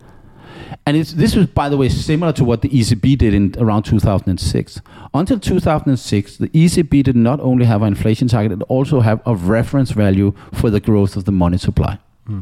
And 0.85 0.97
it's, 0.97 1.15
this 1.15 1.35
was, 1.35 1.47
by 1.47 1.69
the 1.69 1.77
way, 1.77 1.89
similar 1.89 2.33
to 2.35 2.45
what 2.45 2.61
the 2.61 2.69
ECB 2.69 3.17
did 3.17 3.33
in 3.33 3.55
around 3.59 3.85
2006. 3.85 4.81
Until 5.15 5.41
2006, 5.41 6.37
the 6.37 6.49
ECB 6.49 7.03
did 7.03 7.17
not 7.17 7.41
only 7.41 7.65
have 7.65 7.83
an 7.83 7.89
inflation 7.89 8.29
target, 8.29 8.53
it 8.53 8.63
also 8.65 9.01
have 9.01 9.23
a 9.25 9.35
reference 9.35 9.91
value 9.93 10.35
for 10.53 10.69
the 10.69 10.81
growth 10.81 11.17
of 11.17 11.25
the 11.25 11.33
money 11.33 11.57
supply. 11.57 11.99
Hmm. 12.27 12.41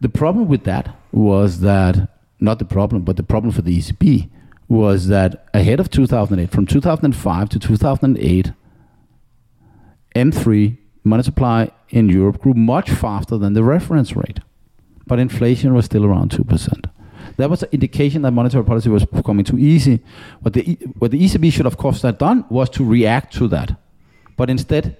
The 0.00 0.08
problem 0.08 0.48
with 0.48 0.64
that 0.64 0.94
was 1.12 1.60
that, 1.60 2.08
not 2.40 2.58
the 2.58 2.64
problem, 2.66 3.02
but 3.02 3.16
the 3.16 3.22
problem 3.22 3.52
for 3.52 3.62
the 3.62 3.78
ECB 3.78 4.28
was 4.68 5.08
that 5.08 5.46
ahead 5.54 5.80
of 5.80 5.90
2008, 5.90 6.50
from 6.50 6.66
2005 6.66 7.48
to 7.48 7.58
2008, 7.58 8.52
M3 10.14 10.78
money 11.04 11.22
supply 11.22 11.70
in 11.90 12.08
Europe 12.08 12.40
grew 12.40 12.54
much 12.54 12.90
faster 12.90 13.38
than 13.38 13.52
the 13.52 13.62
reference 13.62 14.16
rate, 14.16 14.40
but 15.06 15.18
inflation 15.18 15.72
was 15.72 15.84
still 15.84 16.04
around 16.04 16.30
2%. 16.30 16.90
That 17.36 17.50
was 17.50 17.62
an 17.62 17.68
indication 17.72 18.22
that 18.22 18.32
monetary 18.32 18.64
policy 18.64 18.88
was 18.88 19.04
becoming 19.04 19.44
too 19.44 19.58
easy. 19.58 20.00
What 20.40 20.54
the, 20.54 20.78
what 20.98 21.10
the 21.10 21.20
ECB 21.20 21.52
should, 21.52 21.66
of 21.66 21.76
course, 21.76 22.02
have 22.02 22.18
done 22.18 22.44
was 22.48 22.70
to 22.70 22.84
react 22.84 23.34
to 23.34 23.48
that. 23.48 23.78
But 24.36 24.48
instead, 24.48 24.96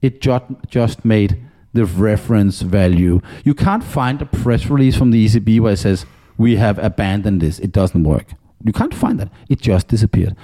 it 0.00 0.20
just, 0.20 0.44
just 0.68 1.04
made 1.04 1.40
the 1.72 1.84
reference 1.84 2.62
value. 2.62 3.20
You 3.44 3.54
can't 3.54 3.84
find 3.84 4.22
a 4.22 4.26
press 4.26 4.66
release 4.66 4.96
from 4.96 5.10
the 5.10 5.26
ECB 5.26 5.60
where 5.60 5.74
it 5.74 5.78
says, 5.78 6.06
we 6.38 6.56
have 6.56 6.78
abandoned 6.78 7.40
this, 7.40 7.58
it 7.58 7.72
doesn't 7.72 8.04
work. 8.04 8.32
You 8.64 8.72
can't 8.72 8.94
find 8.94 9.20
that. 9.20 9.30
It 9.48 9.60
just 9.60 9.88
disappeared. 9.88 10.36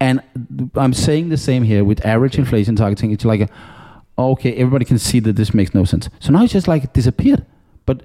And 0.00 0.22
I'm 0.74 0.92
saying 0.92 1.30
the 1.30 1.36
same 1.36 1.64
here 1.64 1.84
with 1.84 2.04
average 2.04 2.38
inflation 2.38 2.76
targeting. 2.76 3.12
It's 3.12 3.24
like, 3.24 3.40
a, 3.40 3.48
okay, 4.18 4.54
everybody 4.54 4.84
can 4.84 4.98
see 4.98 5.20
that 5.20 5.36
this 5.36 5.52
makes 5.52 5.74
no 5.74 5.84
sense. 5.84 6.08
So 6.20 6.32
now 6.32 6.44
it's 6.44 6.52
just 6.52 6.68
like 6.68 6.84
it 6.84 6.92
disappeared. 6.92 7.44
But 7.86 8.02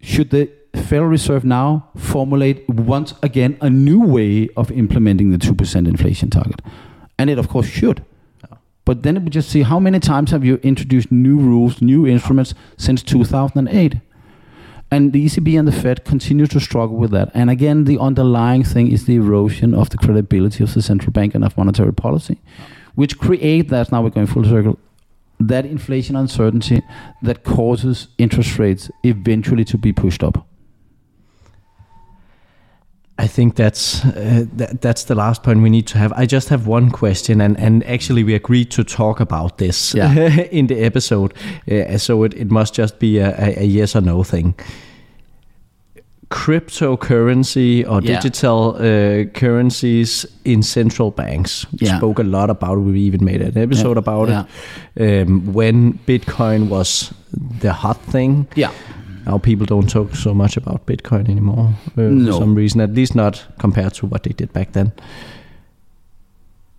should 0.00 0.30
the 0.30 0.50
Federal 0.74 1.10
Reserve 1.10 1.44
now 1.44 1.88
formulate 1.96 2.68
once 2.68 3.14
again 3.22 3.58
a 3.60 3.68
new 3.68 4.00
way 4.00 4.48
of 4.56 4.70
implementing 4.70 5.30
the 5.30 5.38
2% 5.38 5.86
inflation 5.86 6.30
target? 6.30 6.62
And 7.18 7.28
it, 7.28 7.38
of 7.38 7.48
course, 7.48 7.66
should. 7.66 8.04
But 8.84 9.02
then 9.02 9.24
we 9.24 9.30
just 9.30 9.48
see 9.48 9.62
how 9.62 9.78
many 9.78 10.00
times 10.00 10.32
have 10.32 10.44
you 10.44 10.56
introduced 10.62 11.12
new 11.12 11.38
rules, 11.38 11.80
new 11.80 12.06
instruments 12.06 12.54
since 12.76 13.02
2008? 13.02 13.96
And 14.92 15.14
the 15.14 15.24
ECB 15.24 15.58
and 15.58 15.66
the 15.66 15.72
Fed 15.72 16.04
continue 16.04 16.46
to 16.48 16.60
struggle 16.60 16.96
with 16.96 17.12
that. 17.12 17.30
And 17.32 17.48
again, 17.48 17.84
the 17.84 17.98
underlying 17.98 18.62
thing 18.62 18.92
is 18.92 19.06
the 19.06 19.16
erosion 19.16 19.72
of 19.72 19.88
the 19.88 19.96
credibility 19.96 20.62
of 20.62 20.74
the 20.74 20.82
central 20.82 21.12
bank 21.12 21.34
and 21.34 21.42
of 21.42 21.56
monetary 21.56 21.94
policy, 21.94 22.38
which 22.94 23.18
create 23.18 23.70
that, 23.70 23.90
now 23.90 24.02
we're 24.02 24.10
going 24.10 24.26
full 24.26 24.44
circle, 24.44 24.78
that 25.40 25.64
inflation 25.64 26.14
uncertainty 26.14 26.82
that 27.22 27.42
causes 27.42 28.08
interest 28.18 28.58
rates 28.58 28.90
eventually 29.02 29.64
to 29.64 29.78
be 29.78 29.94
pushed 29.94 30.22
up. 30.22 30.46
I 33.18 33.26
think 33.28 33.54
that's 33.56 34.04
uh, 34.04 34.46
that, 34.56 34.80
that's 34.80 35.04
the 35.04 35.14
last 35.14 35.42
point 35.42 35.62
we 35.62 35.70
need 35.70 35.86
to 35.88 35.98
have. 35.98 36.12
I 36.16 36.26
just 36.26 36.48
have 36.48 36.66
one 36.66 36.90
question, 36.90 37.40
and, 37.40 37.58
and 37.58 37.84
actually 37.84 38.24
we 38.24 38.34
agreed 38.34 38.70
to 38.70 38.84
talk 38.84 39.20
about 39.20 39.58
this 39.58 39.94
Yeah. 39.94 40.12
in 40.50 40.66
the 40.66 40.82
episode, 40.84 41.32
uh, 41.70 41.98
so 41.98 42.24
it, 42.24 42.34
it 42.34 42.50
must 42.50 42.74
just 42.74 42.98
be 42.98 43.18
a, 43.18 43.28
a, 43.38 43.60
a 43.62 43.64
yes 43.64 43.94
or 43.94 44.00
no 44.00 44.24
thing. 44.24 44.54
Cryptocurrency 46.30 47.84
or 47.88 48.00
Yeah. 48.00 48.20
digital 48.20 48.74
uh, 48.76 49.24
currencies 49.38 50.26
in 50.44 50.62
central 50.62 51.10
banks. 51.10 51.66
We 51.80 51.86
Yeah. 51.86 51.98
spoke 51.98 52.18
a 52.18 52.24
lot 52.24 52.50
about 52.50 52.78
it. 52.78 52.80
We 52.80 53.00
even 53.00 53.24
made 53.24 53.42
an 53.42 53.56
episode 53.58 53.98
about 53.98 54.28
it 54.30 54.46
um, 55.28 55.52
when 55.52 55.98
Bitcoin 56.06 56.68
was 56.68 57.12
the 57.60 57.72
hot 57.72 57.98
thing. 58.10 58.46
Yeah. 58.56 58.70
Now 59.26 59.38
people 59.38 59.66
don't 59.66 59.88
talk 59.88 60.14
so 60.16 60.34
much 60.34 60.56
about 60.56 60.86
Bitcoin 60.86 61.28
anymore 61.28 61.74
uh, 61.96 62.02
No. 62.02 62.32
for 62.32 62.38
some 62.38 62.54
reason, 62.54 62.80
at 62.80 62.92
least 62.92 63.14
not 63.14 63.44
compared 63.58 63.94
to 63.94 64.06
what 64.06 64.22
they 64.22 64.32
did 64.32 64.52
back 64.52 64.72
then. 64.72 64.92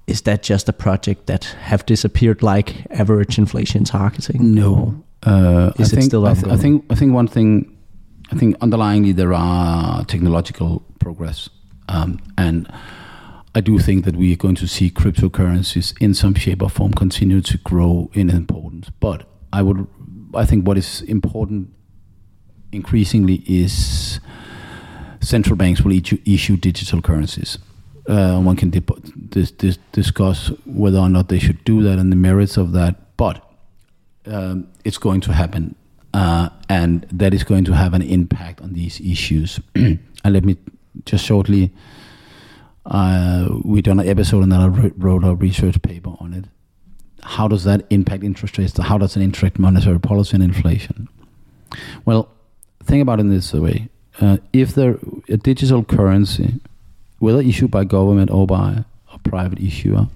Is 0.08 0.22
that 0.24 0.44
just 0.44 0.68
a 0.70 0.74
project 0.74 1.28
that 1.28 1.46
have 1.62 1.86
disappeared 1.86 2.44
like 2.44 2.86
average 2.92 3.38
inflation 3.38 3.86
targeting? 3.86 4.54
No. 4.54 5.02
Uh, 5.24 5.72
Is 5.80 5.94
I 5.94 5.96
it 5.96 6.00
think, 6.00 6.04
still 6.04 6.28
I, 6.28 6.34
th- 6.34 6.48
I 6.48 6.58
think 6.58 6.84
I 6.92 6.96
think 6.96 7.14
one 7.14 7.28
thing 7.30 7.78
I 8.32 8.36
think 8.36 8.58
underlyingly 8.60 9.16
there 9.16 9.34
are 9.34 10.04
technological 10.06 10.84
progress, 11.00 11.50
um, 11.88 12.20
and 12.38 12.68
I 13.56 13.62
do 13.62 13.80
think 13.80 14.04
that 14.04 14.18
we 14.18 14.34
are 14.34 14.38
going 14.38 14.56
to 14.56 14.68
see 14.68 14.90
cryptocurrencies 14.90 15.94
in 16.02 16.14
some 16.14 16.34
shape 16.36 16.62
or 16.62 16.70
form 16.70 16.92
continue 16.94 17.40
to 17.42 17.58
grow 17.60 18.10
in 18.14 18.30
importance. 18.30 18.90
But 19.00 19.24
I 19.54 19.62
would, 19.62 19.88
I 20.34 20.46
think 20.46 20.68
what 20.68 20.78
is 20.78 21.02
important 21.04 21.70
increasingly 22.74 23.44
is 23.48 24.20
central 25.22 25.56
banks 25.56 25.82
will 25.82 25.94
issue, 25.94 26.18
issue 26.26 26.58
digital 26.58 27.02
currencies. 27.02 27.58
Uh, 28.08 28.40
one 28.42 28.56
can 28.56 28.70
dis- 28.70 29.52
dis- 29.52 29.78
discuss 29.94 30.52
whether 30.66 30.98
or 30.98 31.10
not 31.10 31.30
they 31.30 31.40
should 31.40 31.64
do 31.64 31.82
that 31.84 31.98
and 31.98 32.12
the 32.12 32.16
merits 32.16 32.58
of 32.58 32.74
that, 32.74 33.16
but 33.16 33.50
um, 34.26 34.68
it's 34.84 34.98
going 34.98 35.22
to 35.22 35.32
happen, 35.32 35.76
uh, 36.14 36.50
and 36.68 37.06
that 37.12 37.34
is 37.34 37.44
going 37.44 37.64
to 37.64 37.74
have 37.74 37.94
an 37.94 38.02
impact 38.02 38.60
on 38.62 38.74
these 38.74 39.00
issues. 39.00 39.60
and 39.76 40.00
let 40.26 40.44
me 40.44 40.58
just 41.06 41.26
shortly. 41.26 41.72
Uh, 42.86 43.48
we 43.64 43.82
done 43.82 43.98
an 44.02 44.08
episode 44.10 44.44
and 44.44 44.52
then 44.52 44.60
I 44.60 44.68
wrote- 44.68 44.94
wrote 44.98 45.24
a 45.24 45.34
research 45.36 45.82
paper 45.82 46.16
on 46.20 46.34
it. 46.34 46.46
How 47.22 47.48
does 47.48 47.64
that 47.64 47.86
impact 47.90 48.26
interest 48.26 48.58
rates? 48.58 48.78
How 48.78 48.98
does 48.98 49.16
it 49.16 49.22
impact 49.22 49.58
monetary 49.58 50.02
policy 50.02 50.36
and 50.36 50.44
inflation? 50.44 51.08
Well, 52.04 52.28
think 52.86 53.02
about 53.02 53.20
it 53.20 53.22
in 53.22 53.30
this 53.30 53.54
way: 53.54 53.90
uh, 54.22 54.38
if 54.52 54.74
there 54.76 54.98
a 55.30 55.38
digital 55.38 55.84
currency, 55.84 56.60
whether 57.20 57.42
issued 57.42 57.72
by 57.72 57.84
government 57.84 58.32
or 58.32 58.46
by 58.48 58.84
a 59.14 59.18
private 59.20 59.60
issuer, 59.60 60.08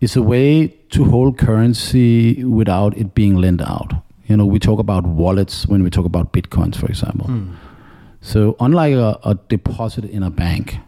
is 0.00 0.16
a 0.16 0.22
way 0.22 0.68
to 0.90 1.04
hold 1.04 1.38
currency 1.38 2.44
without 2.44 2.96
it 2.96 3.14
being 3.14 3.36
lent 3.36 3.60
out. 3.60 3.92
You 4.26 4.36
know, 4.36 4.46
we 4.46 4.58
talk 4.58 4.78
about 4.78 5.06
wallets 5.06 5.66
when 5.66 5.82
we 5.82 5.90
talk 5.90 6.04
about 6.04 6.32
bitcoins, 6.32 6.76
for 6.76 6.86
example. 6.86 7.28
So, 8.20 8.56
unlike 8.58 8.94
a, 8.94 9.18
a 9.24 9.34
deposit 9.48 10.04
in 10.04 10.22
a 10.22 10.30
bank, 10.30 10.78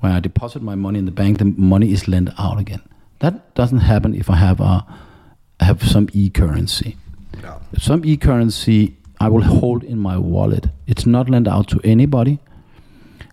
when 0.00 0.12
I 0.12 0.20
deposit 0.20 0.62
my 0.62 0.76
money 0.76 0.98
in 1.00 1.04
the 1.04 1.10
bank, 1.10 1.38
the 1.38 1.46
money 1.46 1.90
is 1.90 2.06
lent 2.06 2.30
out 2.38 2.58
again. 2.60 2.82
That 3.18 3.54
doesn't 3.54 3.78
happen 3.80 4.14
if 4.14 4.30
I 4.30 4.36
have 4.36 4.60
a 4.60 4.86
have 5.60 5.82
some 5.82 6.08
e-currency. 6.12 6.96
Some 7.78 8.04
e-currency 8.04 8.94
I 9.20 9.28
will 9.28 9.42
hold 9.42 9.82
in 9.84 9.98
my 9.98 10.18
wallet. 10.18 10.68
It's 10.86 11.06
not 11.06 11.30
lent 11.30 11.48
out 11.48 11.68
to 11.68 11.80
anybody. 11.84 12.38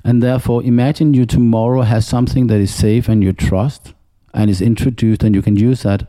And 0.04 0.22
therefore, 0.22 0.64
imagine 0.64 1.14
you 1.14 1.26
tomorrow 1.26 1.82
has 1.82 2.08
something 2.08 2.48
that 2.48 2.60
is 2.60 2.74
safe 2.74 3.08
and 3.08 3.24
you 3.24 3.34
trust 3.34 3.94
and 4.34 4.50
is 4.50 4.62
introduced, 4.62 5.24
and 5.24 5.36
you 5.36 5.42
can 5.42 5.56
use 5.56 5.84
that 5.84 6.08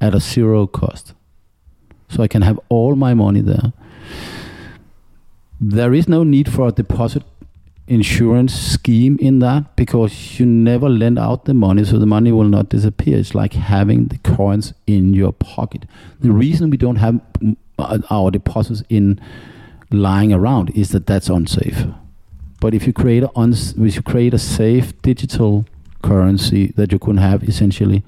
at 0.00 0.14
a 0.14 0.20
zero 0.20 0.66
cost. 0.66 1.14
So 2.08 2.22
I 2.22 2.28
can 2.28 2.42
have 2.42 2.58
all 2.68 2.96
my 2.96 3.14
money 3.14 3.40
there. 3.40 3.72
There 5.60 5.94
is 5.94 6.08
no 6.08 6.24
need 6.24 6.50
for 6.50 6.68
a 6.68 6.72
deposit 6.72 7.22
insurance 7.86 8.54
scheme 8.54 9.18
in 9.20 9.40
that 9.40 9.76
because 9.76 10.38
you 10.38 10.46
never 10.46 10.88
lend 10.88 11.18
out 11.18 11.44
the 11.44 11.54
money, 11.54 11.84
so 11.84 11.98
the 11.98 12.06
money 12.06 12.32
will 12.32 12.48
not 12.48 12.68
disappear. 12.68 13.18
It's 13.18 13.34
like 13.34 13.52
having 13.52 14.06
the 14.06 14.18
coins 14.18 14.72
in 14.86 15.12
your 15.12 15.32
pocket. 15.32 15.86
The 16.20 16.32
reason 16.32 16.70
we 16.70 16.76
don't 16.76 16.96
have 16.96 17.20
Uh, 17.82 17.98
our 18.10 18.30
deposits 18.30 18.82
in 18.88 19.20
lying 19.90 20.32
around 20.32 20.70
is 20.70 20.90
that 20.90 21.06
that's 21.06 21.28
unsafe. 21.28 21.86
But 22.60 22.74
if 22.74 22.86
you 22.86 22.92
create 22.92 23.22
a 23.22 23.30
uns- 23.36 23.72
if 23.72 23.96
you 23.96 24.02
create 24.02 24.34
a 24.34 24.38
safe 24.38 25.00
digital 25.02 25.64
currency 26.02 26.72
that 26.76 26.92
you 26.92 26.98
can 26.98 27.16
have 27.16 27.42
essentially 27.48 28.02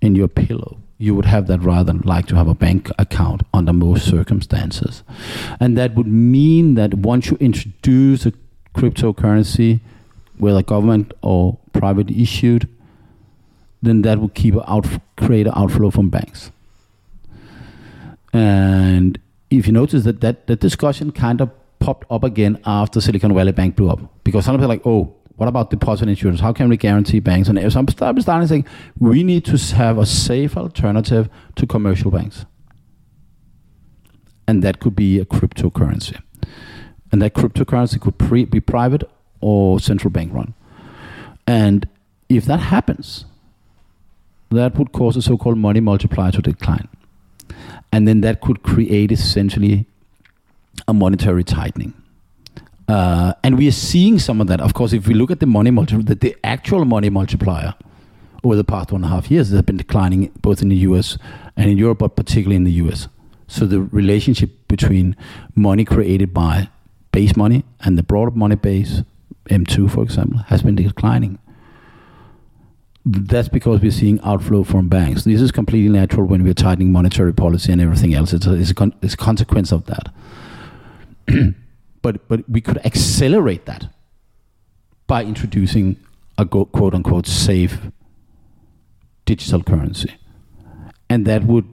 in 0.00 0.14
your 0.14 0.28
pillow, 0.28 0.78
you 0.98 1.14
would 1.14 1.26
have 1.26 1.46
that 1.48 1.60
rather 1.62 1.92
than 1.92 2.02
like 2.04 2.26
to 2.26 2.36
have 2.36 2.48
a 2.48 2.54
bank 2.54 2.90
account 2.98 3.42
under 3.52 3.72
most 3.72 4.08
circumstances. 4.08 5.02
And 5.60 5.76
that 5.76 5.94
would 5.94 6.06
mean 6.06 6.74
that 6.74 6.94
once 6.94 7.30
you 7.30 7.36
introduce 7.40 8.24
a 8.26 8.32
cryptocurrency, 8.74 9.80
whether 10.38 10.62
government 10.62 11.12
or 11.22 11.58
private 11.72 12.10
issued, 12.10 12.68
then 13.82 14.02
that 14.02 14.18
would 14.18 14.34
keep 14.34 14.54
out, 14.66 14.86
create 15.16 15.46
an 15.46 15.52
outflow 15.56 15.90
from 15.90 16.08
banks. 16.08 16.50
And 18.32 19.18
if 19.50 19.66
you 19.66 19.72
notice 19.72 20.04
that, 20.04 20.20
that 20.20 20.46
that 20.46 20.60
discussion 20.60 21.12
kind 21.12 21.40
of 21.40 21.50
popped 21.78 22.06
up 22.10 22.24
again 22.24 22.60
after 22.64 23.00
Silicon 23.00 23.34
Valley 23.34 23.52
Bank 23.52 23.76
blew 23.76 23.90
up, 23.90 24.24
because 24.24 24.44
some 24.44 24.54
people 24.54 24.66
are 24.66 24.68
like, 24.68 24.86
oh, 24.86 25.14
what 25.36 25.48
about 25.48 25.70
deposit 25.70 26.08
insurance? 26.08 26.40
How 26.40 26.52
can 26.52 26.68
we 26.68 26.76
guarantee 26.76 27.18
banks? 27.18 27.48
And 27.48 27.72
some 27.72 27.88
started 27.88 28.22
starting 28.22 28.46
saying 28.46 28.66
we 28.98 29.22
need 29.24 29.44
to 29.46 29.56
have 29.74 29.98
a 29.98 30.06
safe 30.06 30.56
alternative 30.56 31.28
to 31.56 31.66
commercial 31.66 32.10
banks, 32.10 32.44
and 34.46 34.62
that 34.62 34.78
could 34.78 34.94
be 34.94 35.18
a 35.18 35.24
cryptocurrency, 35.24 36.20
and 37.10 37.20
that 37.20 37.34
cryptocurrency 37.34 38.00
could 38.00 38.16
pre- 38.18 38.44
be 38.44 38.60
private 38.60 39.02
or 39.40 39.80
central 39.80 40.10
bank 40.10 40.32
run, 40.32 40.54
and 41.46 41.88
if 42.28 42.44
that 42.44 42.60
happens, 42.60 43.24
that 44.50 44.78
would 44.78 44.92
cause 44.92 45.16
a 45.16 45.22
so-called 45.22 45.58
money 45.58 45.80
multiplier 45.80 46.30
to 46.30 46.40
decline, 46.40 46.88
and 47.92 48.08
then 48.08 48.22
that 48.22 48.40
could 48.40 48.62
create 48.62 49.12
essentially 49.12 49.86
a 50.88 50.94
monetary 50.94 51.44
tightening. 51.44 51.92
Uh, 52.88 53.32
and 53.44 53.56
we 53.58 53.68
are 53.68 53.72
seeing 53.72 54.18
some 54.18 54.40
of 54.40 54.46
that. 54.48 54.60
Of 54.60 54.74
course, 54.74 54.92
if 54.92 55.06
we 55.06 55.14
look 55.14 55.30
at 55.30 55.40
the 55.40 55.46
money 55.46 55.70
multiplier, 55.70 56.02
the, 56.02 56.14
the 56.14 56.36
actual 56.42 56.84
money 56.84 57.10
multiplier 57.10 57.74
over 58.44 58.56
the 58.56 58.64
past 58.64 58.90
one 58.90 59.04
and 59.04 59.12
a 59.12 59.14
half 59.14 59.30
years 59.30 59.50
has 59.50 59.62
been 59.62 59.76
declining 59.76 60.32
both 60.40 60.62
in 60.62 60.68
the 60.68 60.76
US 60.76 61.16
and 61.56 61.70
in 61.70 61.78
Europe, 61.78 61.98
but 61.98 62.16
particularly 62.16 62.56
in 62.56 62.64
the 62.64 62.72
US. 62.72 63.08
So 63.46 63.66
the 63.66 63.80
relationship 63.80 64.50
between 64.68 65.16
money 65.54 65.84
created 65.84 66.34
by 66.34 66.68
base 67.12 67.36
money 67.36 67.64
and 67.80 67.96
the 67.96 68.02
broader 68.02 68.32
money 68.32 68.56
base, 68.56 69.02
M2 69.50 69.90
for 69.90 70.02
example, 70.02 70.38
has 70.48 70.62
been 70.62 70.74
declining. 70.74 71.38
That's 73.04 73.48
because 73.48 73.80
we're 73.80 73.90
seeing 73.90 74.20
outflow 74.20 74.62
from 74.62 74.88
banks. 74.88 75.24
This 75.24 75.40
is 75.40 75.50
completely 75.50 75.88
natural 75.88 76.26
when 76.26 76.44
we're 76.44 76.54
tightening 76.54 76.92
monetary 76.92 77.34
policy 77.34 77.72
and 77.72 77.80
everything 77.80 78.14
else. 78.14 78.32
It's 78.32 78.46
a, 78.46 78.54
it's 78.54 78.70
a, 78.70 78.74
con- 78.74 78.94
it's 79.02 79.14
a 79.14 79.16
consequence 79.16 79.72
of 79.72 79.86
that. 79.86 80.12
but 82.02 82.28
but 82.28 82.48
we 82.48 82.60
could 82.60 82.78
accelerate 82.86 83.66
that 83.66 83.88
by 85.08 85.24
introducing 85.24 85.96
a 86.38 86.46
quote 86.46 86.94
unquote 86.94 87.26
safe 87.26 87.78
digital 89.24 89.62
currency, 89.62 90.14
and 91.10 91.26
that 91.26 91.44
would 91.44 91.66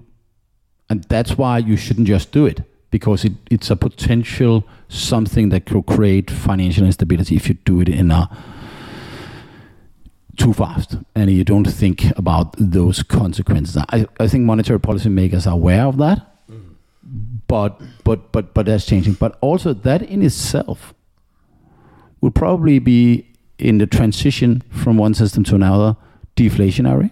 and 0.89 1.03
that's 1.05 1.37
why 1.37 1.59
you 1.59 1.77
shouldn't 1.77 2.07
just 2.07 2.31
do 2.31 2.45
it 2.45 2.63
because 2.91 3.23
it, 3.23 3.33
it's 3.51 3.69
a 3.69 3.75
potential 3.75 4.63
something 4.87 5.49
that 5.49 5.65
could 5.65 5.85
create 5.85 6.31
financial 6.31 6.85
instability 6.85 7.35
if 7.35 7.47
you 7.47 7.53
do 7.53 7.81
it 7.81 7.89
in 7.89 8.09
a 8.09 8.29
too 10.39 10.53
fast 10.53 10.97
and 11.15 11.29
you 11.29 11.43
don't 11.43 11.65
think 11.65 12.05
about 12.17 12.55
those 12.57 13.03
consequences. 13.03 13.77
I, 13.89 14.07
I 14.19 14.27
think 14.27 14.45
monetary 14.45 14.79
policy 14.79 15.09
makers 15.09 15.45
are 15.45 15.53
aware 15.53 15.85
of 15.85 15.97
that 15.97 16.29
but 17.49 17.81
but 18.05 18.31
but 18.31 18.53
but 18.53 18.65
that's 18.65 18.85
changing. 18.85 19.13
But 19.13 19.37
also 19.41 19.73
that 19.73 20.01
in 20.03 20.21
itself 20.21 20.93
will 22.21 22.31
probably 22.31 22.79
be 22.79 23.25
in 23.57 23.79
the 23.79 23.87
transition 23.87 24.63
from 24.69 24.97
one 24.97 25.13
system 25.13 25.43
to 25.45 25.55
another 25.55 25.97
deflationary, 26.37 27.11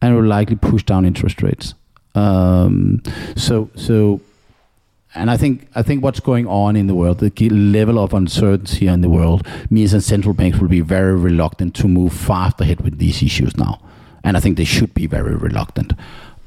and 0.00 0.14
will 0.14 0.24
likely 0.24 0.54
push 0.54 0.84
down 0.84 1.04
interest 1.04 1.42
rates. 1.42 1.74
Um, 2.14 3.02
so 3.34 3.70
so. 3.74 4.20
And 5.18 5.30
I 5.30 5.36
think 5.36 5.68
I 5.74 5.82
think 5.82 6.02
what's 6.02 6.20
going 6.20 6.46
on 6.46 6.76
in 6.76 6.86
the 6.86 6.94
world, 6.94 7.18
the 7.18 7.48
level 7.50 7.98
of 7.98 8.14
uncertainty 8.14 8.86
in 8.86 9.00
the 9.00 9.08
world, 9.08 9.46
means 9.68 9.92
that 9.92 10.02
central 10.02 10.32
banks 10.32 10.58
will 10.58 10.68
be 10.68 10.80
very 10.80 11.16
reluctant 11.16 11.74
to 11.76 11.88
move 11.88 12.12
fast 12.12 12.60
ahead 12.60 12.80
with 12.80 12.98
these 12.98 13.22
issues 13.22 13.56
now, 13.56 13.80
and 14.22 14.36
I 14.36 14.40
think 14.40 14.56
they 14.56 14.64
should 14.64 14.94
be 14.94 15.06
very 15.06 15.34
reluctant. 15.34 15.92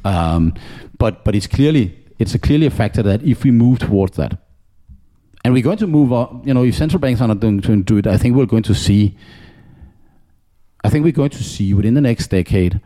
Um, 0.06 0.53
but 0.98 1.23
but 1.26 1.35
it's 1.35 1.48
clearly 1.48 1.95
it's 2.18 2.34
a 2.34 2.39
clearly 2.39 2.68
a 2.68 2.72
factor 2.72 3.03
that 3.03 3.22
if 3.23 3.43
we 3.43 3.52
move 3.52 3.80
towards 3.80 4.15
that, 4.18 4.38
and 5.43 5.53
we're 5.53 5.64
going 5.64 5.77
to 5.80 5.88
move 5.88 6.14
on, 6.14 6.41
you 6.45 6.53
know, 6.53 6.64
if 6.64 6.76
central 6.76 6.99
banks 6.99 7.22
are 7.22 7.27
not 7.27 7.39
going 7.39 7.61
to 7.61 7.84
do 7.84 7.98
it, 7.98 8.07
I 8.07 8.18
think 8.18 8.35
we're 8.35 8.45
going 8.45 8.64
to 8.64 8.76
see. 8.76 9.18
I 10.84 10.89
think 10.89 11.03
we're 11.03 11.11
going 11.11 11.30
to 11.30 11.43
see 11.43 11.73
within 11.73 11.93
the 11.93 12.02
next 12.02 12.27
decade 12.27 12.81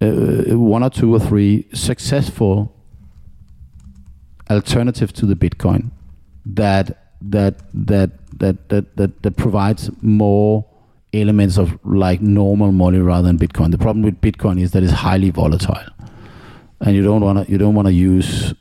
uh, 0.00 0.56
one 0.58 0.82
or 0.82 0.90
two 0.90 1.14
or 1.14 1.20
three 1.20 1.68
successful 1.74 2.74
alternatives 4.52 5.12
to 5.12 5.26
the 5.26 5.34
Bitcoin 5.34 5.90
that 6.44 7.14
that 7.20 7.60
that 7.72 8.10
that 8.38 8.68
that 8.68 8.96
that, 8.96 9.22
that 9.22 9.36
provides 9.36 9.90
more 10.02 10.64
elements 11.12 11.58
of 11.58 11.78
like 11.84 12.20
normal 12.20 12.72
money 12.72 12.98
rather 12.98 13.26
than 13.26 13.38
Bitcoin. 13.38 13.70
The 13.70 13.78
problem 13.78 14.02
with 14.02 14.20
Bitcoin 14.20 14.60
is 14.60 14.72
that 14.72 14.82
it's 14.82 14.92
highly 14.92 15.30
volatile 15.30 15.84
and 16.82 16.96
you 16.96 17.02
don't 17.02 17.20
want 17.20 17.46
to 17.46 17.50
you 17.50 17.58
don't 17.58 17.74
want 17.74 17.86
to 17.86 17.92
use 17.92 18.54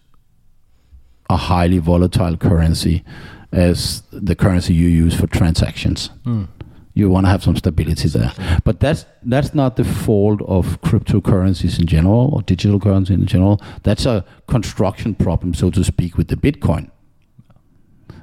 a 1.30 1.38
highly 1.38 1.80
volatile 1.80 2.38
currency 2.38 3.04
as 3.52 4.04
the 4.12 4.36
currency 4.36 4.74
you 4.74 4.88
use 4.88 5.16
for 5.16 5.28
transactions. 5.28 6.10
Mm. 6.26 6.48
You 6.94 7.10
want 7.10 7.26
to 7.26 7.30
have 7.30 7.42
some 7.42 7.56
stability 7.56 8.10
there, 8.10 8.34
but 8.66 8.82
that's 8.82 9.06
that's 9.24 9.54
not 9.54 9.78
the 9.78 9.86
fault 9.86 10.42
of 10.42 10.82
cryptocurrencies 10.82 11.80
in 11.80 11.86
general 11.86 12.30
or 12.34 12.42
digital 12.42 12.80
currency 12.80 13.14
in 13.14 13.26
general. 13.26 13.62
That's 13.84 14.06
a 14.06 14.26
construction 14.48 15.16
problem, 15.16 15.54
so 15.54 15.70
to 15.72 15.84
speak, 15.86 16.18
with 16.18 16.28
the 16.28 16.36
Bitcoin. 16.36 16.92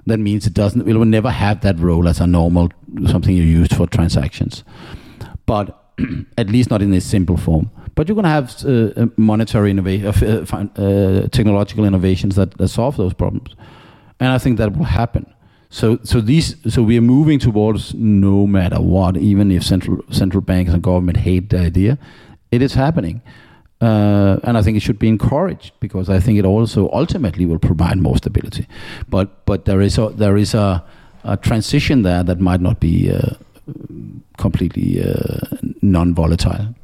That 0.04 0.18
means 0.18 0.46
it 0.46 0.52
doesn't. 0.52 0.86
It 0.86 0.94
will 0.94 1.06
never 1.06 1.30
have 1.30 1.62
that 1.62 1.78
role 1.78 2.08
as 2.08 2.20
a 2.20 2.26
normal 2.26 2.70
something 3.06 3.34
you 3.34 3.42
use 3.42 3.68
for 3.68 3.86
transactions, 3.86 4.64
but 5.46 5.92
at 6.38 6.50
least 6.50 6.70
not 6.70 6.82
in 6.82 6.92
a 6.92 7.00
simple 7.00 7.36
form. 7.36 7.70
But 7.94 8.06
you're 8.06 8.14
going 8.14 8.24
to 8.24 8.30
have 8.30 8.64
uh, 8.64 9.06
monetary 9.16 9.70
innovation, 9.70 10.06
uh, 10.06 10.46
uh, 10.52 10.82
uh, 10.82 11.28
technological 11.28 11.84
innovations 11.84 12.36
that, 12.36 12.56
that 12.58 12.68
solve 12.68 12.96
those 12.96 13.12
problems, 13.12 13.54
and 14.20 14.30
I 14.30 14.38
think 14.38 14.58
that 14.58 14.76
will 14.76 14.84
happen. 14.84 15.26
So, 15.70 15.98
so 16.02 16.20
these, 16.20 16.56
so 16.72 16.82
we 16.82 16.96
are 16.96 17.02
moving 17.02 17.38
towards 17.38 17.94
no 17.94 18.46
matter 18.46 18.80
what, 18.80 19.16
even 19.16 19.50
if 19.50 19.62
central 19.62 20.02
central 20.10 20.40
banks 20.40 20.72
and 20.72 20.82
government 20.82 21.18
hate 21.18 21.50
the 21.50 21.58
idea, 21.58 21.98
it 22.50 22.62
is 22.62 22.74
happening, 22.74 23.20
uh, 23.82 24.38
and 24.44 24.56
I 24.56 24.62
think 24.62 24.76
it 24.76 24.80
should 24.80 24.98
be 24.98 25.08
encouraged 25.08 25.72
because 25.78 26.08
I 26.08 26.20
think 26.20 26.38
it 26.38 26.46
also 26.46 26.90
ultimately 26.92 27.44
will 27.44 27.58
provide 27.58 27.98
more 27.98 28.16
stability. 28.16 28.66
But 29.08 29.44
but 29.44 29.66
there 29.66 29.82
is 29.82 29.98
a 29.98 30.08
there 30.08 30.38
is 30.38 30.54
a, 30.54 30.82
a 31.24 31.36
transition 31.36 32.02
there 32.02 32.24
that 32.24 32.40
might 32.40 32.62
not 32.62 32.80
be 32.80 33.12
uh, 33.12 33.34
completely 34.38 35.02
uh, 35.04 35.56
non-volatile. 35.82 36.74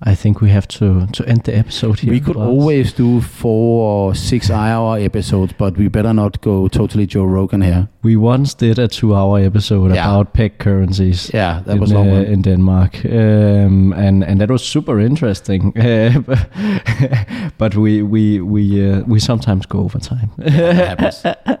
I 0.00 0.14
think 0.14 0.40
we 0.40 0.50
have 0.50 0.68
to 0.68 1.06
to 1.08 1.24
end 1.26 1.42
the 1.42 1.58
episode 1.58 1.98
here. 1.98 2.12
We 2.12 2.20
could 2.20 2.36
always 2.36 2.92
do 2.92 3.20
four 3.20 4.08
or 4.08 4.14
six 4.14 4.48
hour 4.50 4.96
episodes, 4.96 5.52
but 5.58 5.76
we 5.76 5.88
better 5.88 6.14
not 6.14 6.40
go 6.40 6.68
totally 6.68 7.04
Joe 7.04 7.24
Rogan 7.24 7.62
here. 7.62 7.88
We 8.02 8.14
once 8.14 8.54
did 8.54 8.78
a 8.78 8.86
two 8.86 9.16
hour 9.16 9.40
episode 9.40 9.92
yeah. 9.92 10.04
about 10.04 10.34
peg 10.34 10.58
currencies. 10.58 11.32
Yeah, 11.34 11.62
that 11.66 11.72
in, 11.74 11.80
was 11.80 11.92
long 11.92 12.10
uh, 12.10 12.20
in 12.20 12.42
Denmark, 12.42 13.04
um, 13.06 13.92
and 13.92 14.22
and 14.22 14.40
that 14.40 14.50
was 14.50 14.64
super 14.64 15.00
interesting. 15.00 15.72
but 17.58 17.74
we 17.74 18.02
we 18.02 18.40
we 18.40 18.90
uh, 18.90 19.00
we 19.00 19.18
sometimes 19.18 19.66
go 19.66 19.80
over 19.80 19.98
time. 19.98 20.30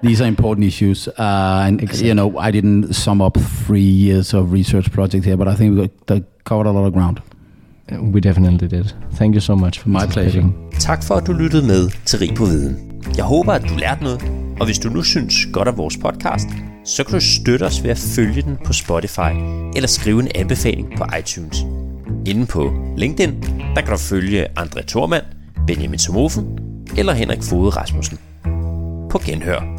These 0.02 0.20
are 0.20 0.28
important 0.28 0.64
issues, 0.64 1.08
uh, 1.08 1.64
and 1.66 1.82
exactly. 1.82 2.06
you 2.06 2.14
know 2.14 2.38
I 2.38 2.52
didn't 2.52 2.94
sum 2.94 3.20
up 3.20 3.36
three 3.36 3.80
years 3.80 4.32
of 4.32 4.52
research 4.52 4.92
project 4.92 5.24
here, 5.24 5.36
but 5.36 5.48
I 5.48 5.56
think 5.56 5.76
we 5.76 5.88
got, 6.06 6.22
covered 6.44 6.66
a 6.66 6.70
lot 6.70 6.86
of 6.86 6.92
ground. 6.92 7.20
We 7.92 8.20
definitely 8.20 8.68
did. 8.68 8.84
Thank 9.14 9.34
you 9.34 9.40
so 9.40 9.54
much 9.54 9.80
for 9.80 9.88
My 9.88 10.06
pleasure. 10.10 10.44
Tak 10.80 11.02
for, 11.02 11.14
at 11.14 11.26
du 11.26 11.32
lyttede 11.32 11.66
med 11.66 11.90
til 12.04 12.18
Rig 12.18 12.34
på 12.34 12.44
Viden. 12.44 13.02
Jeg 13.16 13.24
håber, 13.24 13.52
at 13.52 13.62
du 13.62 13.74
lærte 13.78 14.02
noget, 14.02 14.22
og 14.60 14.66
hvis 14.66 14.78
du 14.78 14.88
nu 14.88 15.02
synes 15.02 15.34
godt 15.52 15.68
af 15.68 15.76
vores 15.76 15.96
podcast, 15.96 16.48
så 16.84 17.04
kan 17.04 17.14
du 17.14 17.20
støtte 17.20 17.64
os 17.64 17.82
ved 17.82 17.90
at 17.90 17.98
følge 17.98 18.42
den 18.42 18.58
på 18.64 18.72
Spotify 18.72 19.32
eller 19.76 19.88
skrive 19.88 20.20
en 20.22 20.28
anbefaling 20.34 20.88
på 20.96 21.04
iTunes. 21.18 21.58
Inden 22.26 22.46
på 22.46 22.72
LinkedIn, 22.96 23.42
der 23.74 23.80
kan 23.80 23.90
du 23.90 23.96
følge 23.96 24.46
André 24.58 24.82
Thormand, 24.86 25.24
Benjamin 25.66 25.98
Somofen 25.98 26.58
eller 26.96 27.12
Henrik 27.12 27.42
Fode 27.42 27.70
Rasmussen. 27.70 28.18
På 29.10 29.18
genhør. 29.24 29.77